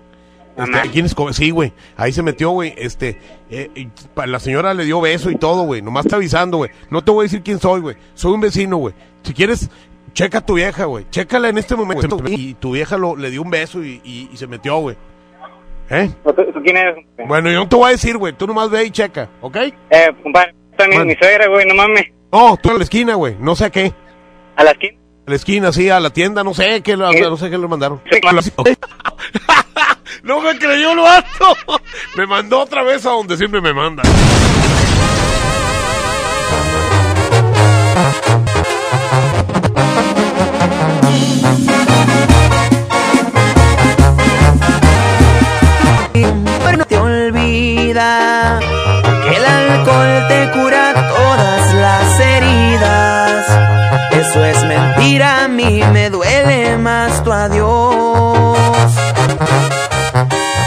Este. 0.57 0.89
¿quién 0.91 1.05
es 1.05 1.15
Sí, 1.31 1.49
güey. 1.51 1.73
Ahí 1.97 2.11
se 2.11 2.23
metió, 2.23 2.51
güey. 2.51 2.73
Este, 2.77 3.19
eh, 3.49 3.69
y 3.75 3.89
la 4.25 4.39
señora 4.39 4.73
le 4.73 4.85
dio 4.85 5.01
beso 5.01 5.29
y 5.29 5.35
todo, 5.35 5.63
güey. 5.63 5.81
Nomás 5.81 6.05
está 6.05 6.15
avisando, 6.15 6.57
güey. 6.57 6.71
No 6.89 7.03
te 7.03 7.11
voy 7.11 7.21
a 7.21 7.23
decir 7.23 7.41
quién 7.43 7.59
soy, 7.59 7.81
güey. 7.81 7.95
Soy 8.13 8.33
un 8.33 8.41
vecino, 8.41 8.77
güey. 8.77 8.93
Si 9.23 9.33
quieres, 9.33 9.69
checa 10.13 10.37
a 10.37 10.45
tu 10.45 10.53
vieja, 10.55 10.85
güey. 10.85 11.05
Chécala 11.09 11.49
en 11.49 11.57
este 11.57 11.75
momento. 11.75 12.17
Y 12.27 12.53
tu 12.55 12.71
vieja 12.71 12.97
lo, 12.97 13.15
le 13.15 13.29
dio 13.31 13.41
un 13.41 13.49
beso 13.49 13.83
y, 13.83 14.01
y- 14.03 14.29
y 14.31 14.37
se 14.37 14.47
metió, 14.47 14.77
güey. 14.77 14.95
¿Eh? 15.89 16.09
¿Tú, 16.23 16.33
tú 16.33 16.61
quién 16.63 16.77
eres? 16.77 17.05
Bueno, 17.27 17.51
yo 17.51 17.59
no 17.59 17.69
te 17.69 17.75
voy 17.75 17.89
a 17.89 17.91
decir, 17.91 18.17
güey. 18.17 18.33
Tú 18.33 18.47
nomás 18.47 18.69
ve 18.69 18.85
y 18.85 18.91
checa, 18.91 19.29
¿ok? 19.41 19.57
Eh, 19.89 20.07
compadre, 20.23 20.55
está 20.71 20.87
mi, 20.87 20.97
mi 21.05 21.15
suegra, 21.15 21.47
güey, 21.47 21.65
no 21.67 21.75
mames. 21.75 22.05
Oh, 22.31 22.57
tú 22.61 22.71
a 22.71 22.73
la 22.73 22.83
esquina, 22.83 23.13
güey. 23.15 23.35
No 23.39 23.55
sé 23.55 23.65
a 23.65 23.69
qué. 23.69 23.93
¿A 24.55 24.63
la 24.63 24.71
esquina? 24.71 24.97
A 25.27 25.31
la 25.31 25.35
esquina, 25.37 25.71
sí, 25.71 25.89
a 25.89 25.99
la 25.99 26.11
tienda, 26.11 26.43
no 26.43 26.53
sé 26.53 26.81
qué, 26.83 26.95
lo- 26.95 27.11
no 27.11 27.37
sé 27.37 27.49
qué 27.49 27.57
le 27.57 27.67
mandaron. 27.67 27.99
Sí, 28.11 28.19
claro. 28.21 28.39
no 30.23 30.41
me 30.41 30.57
creyó 30.59 30.93
lo 30.93 31.07
alto. 31.07 31.55
Me 32.15 32.25
mandó 32.27 32.61
otra 32.61 32.83
vez 32.83 33.05
a 33.05 33.09
donde 33.09 33.35
siempre 33.35 33.59
me 33.59 33.73
manda. 33.73 34.03
Pero 46.13 46.77
no 46.77 46.85
te 46.85 46.97
olvida 46.97 48.59
que 49.23 49.35
el 49.37 49.45
alcohol 49.45 50.27
te 50.27 50.51
cura 50.51 50.84
mí 55.65 55.83
me 55.93 56.09
duele 56.09 56.77
más 56.77 57.23
tu 57.23 57.31
adiós. 57.31 58.91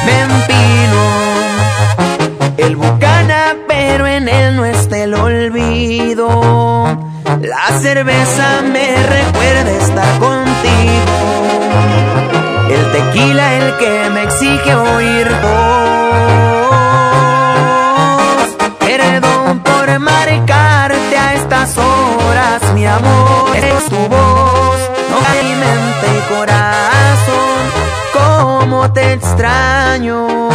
Me 0.07 0.21
empino 0.21 1.03
el 2.57 2.77
bucana, 2.77 3.57
pero 3.67 4.07
en 4.07 4.29
él 4.29 4.57
no 4.57 4.65
está 4.65 4.99
el 4.99 5.15
olvido. 5.15 6.29
La 7.41 7.79
cerveza 7.79 8.63
me 8.73 8.89
recuerda 9.07 9.71
estar 9.71 10.19
contigo. 10.19 11.17
El 12.71 12.93
tequila 12.93 13.55
el 13.55 13.77
que 13.79 14.11
me 14.11 14.23
exige 14.25 14.75
oír 14.75 15.29
voz. 15.43 16.09
Perdón 18.81 19.61
por 19.61 19.99
marcarte 19.99 21.17
a 21.17 21.35
estas 21.35 21.77
horas, 21.79 22.63
mi 22.75 22.87
amor. 22.87 23.57
Es 23.57 23.85
tu 23.87 23.97
voz, 24.09 24.18
no 25.11 25.19
mi 25.43 25.55
mente 25.55 26.07
y 26.17 26.35
corazón. 26.35 27.61
Cómo 28.13 28.93
te 28.93 29.15
extraño. 29.15 30.49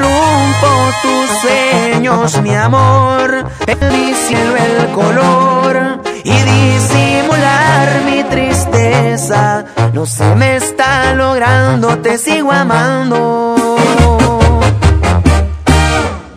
Rompo 0.00 0.90
tus 1.02 1.30
sueños, 1.40 2.40
mi 2.42 2.54
amor, 2.54 3.44
en 3.66 3.78
mi 3.92 4.14
cielo 4.14 4.56
el 4.56 4.90
color 4.92 6.00
y 6.24 6.32
disimular 6.32 8.02
mi 8.04 8.22
tristeza. 8.24 9.64
No 9.92 10.06
se 10.06 10.34
me 10.36 10.56
está 10.56 11.14
logrando, 11.14 11.98
te 11.98 12.18
sigo 12.18 12.52
amando. 12.52 13.56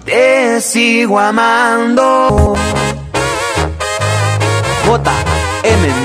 Te 0.06 0.60
sigo 0.62 1.20
amando. 1.20 2.56
JM 4.86 5.80
Music. 5.80 6.03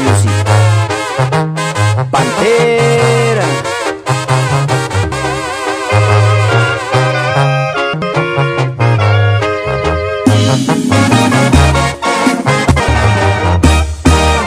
Pantera. 2.11 3.45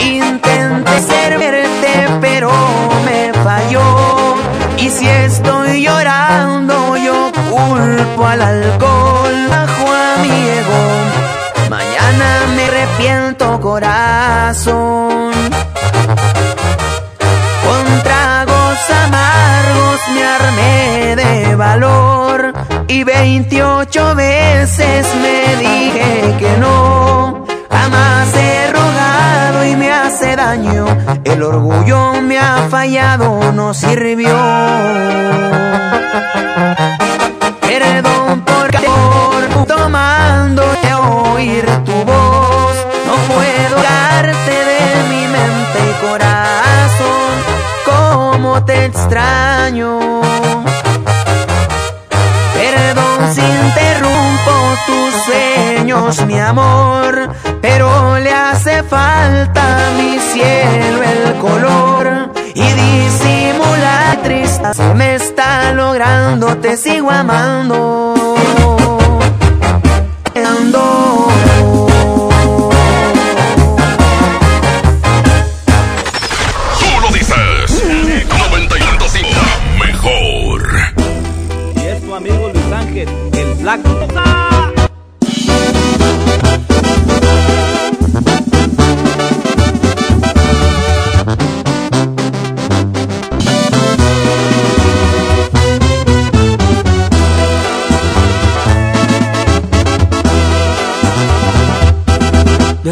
Intenté 0.00 1.00
servirte, 1.00 2.08
pero 2.20 2.50
me 3.04 3.32
falló. 3.44 4.34
Y 4.76 4.90
si 4.90 5.08
estoy 5.08 5.82
llorando, 5.84 6.96
yo 6.96 7.32
culpo 7.50 8.26
al 8.26 8.42
alcohol 8.42 9.48
bajo. 9.48 9.82
Mañana 11.70 12.46
me 12.54 12.64
arrepiento, 12.64 13.60
corazón. 13.60 14.81
Me 20.56 21.16
de 21.16 21.56
valor. 21.56 22.52
Y 22.88 23.04
28 23.04 24.14
veces 24.14 25.06
me 25.22 25.56
dije 25.56 26.36
que 26.38 26.56
no. 26.58 27.44
Jamás 27.70 28.34
he 28.34 28.72
rogado 28.72 29.66
y 29.66 29.76
me 29.76 29.90
hace 29.90 30.36
daño. 30.36 30.86
El 31.24 31.42
orgullo 31.42 32.20
me 32.22 32.38
ha 32.38 32.68
fallado, 32.70 33.52
no 33.52 33.74
sirvió. 33.74 34.36
Perdón 37.60 38.42
por 38.42 38.70
tomándote 39.66 40.88
a 40.88 41.00
oír 41.00 41.64
tu 41.84 41.92
voz. 42.04 42.31
mi 56.20 56.38
amor, 56.38 57.30
pero 57.62 58.18
le 58.18 58.30
hace 58.30 58.82
falta 58.82 59.88
a 59.88 59.90
mi 59.92 60.18
cielo 60.18 61.02
el 61.02 61.38
color 61.38 62.30
y 62.54 62.62
disimula 62.62 64.18
tristeza. 64.22 64.92
Me 64.94 65.14
está 65.14 65.72
logrando, 65.72 66.58
te 66.58 66.76
sigo 66.76 67.10
amando. 67.10 68.14
Ando. 70.34 71.28
Mejor. 79.78 80.68
Y 81.76 81.80
es 81.80 82.02
tu 82.02 82.14
amigo 82.14 82.50
Luis 82.52 82.72
Ángel, 82.72 83.08
el 83.32 83.54
Black 83.54 83.82
Total. 83.82 84.41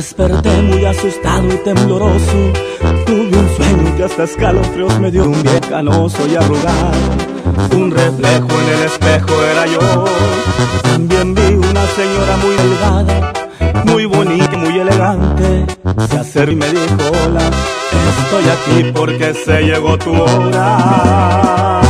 desperté 0.00 0.62
muy 0.62 0.82
asustado 0.86 1.46
y 1.52 1.58
tembloroso. 1.58 2.38
Tuve 3.04 3.36
un 3.36 3.48
sueño 3.56 3.96
que 3.98 4.04
hasta 4.04 4.24
escalofríos 4.24 4.98
me 4.98 5.10
dio 5.10 5.24
un 5.24 5.42
pie 5.42 5.60
canoso 5.68 6.26
y 6.26 6.36
arrugado. 6.36 7.00
Un 7.76 7.90
reflejo 7.90 8.48
en 8.62 8.68
el 8.76 8.82
espejo 8.90 9.34
era 9.52 9.66
yo. 9.66 10.04
También 10.84 11.34
vi 11.34 11.52
una 11.54 11.84
señora 11.98 12.34
muy 12.44 12.54
delgada, 12.64 13.32
muy 13.84 14.06
bonita 14.06 14.50
y 14.54 14.56
muy 14.56 14.78
elegante. 14.78 15.66
Se 16.08 16.16
acercó 16.16 16.52
y 16.52 16.56
me 16.56 16.68
dijo: 16.70 17.02
Hola, 17.22 17.50
estoy 18.22 18.44
aquí 18.56 18.92
porque 18.94 19.34
se 19.34 19.60
llegó 19.60 19.98
tu 19.98 20.12
hora. 20.14 21.89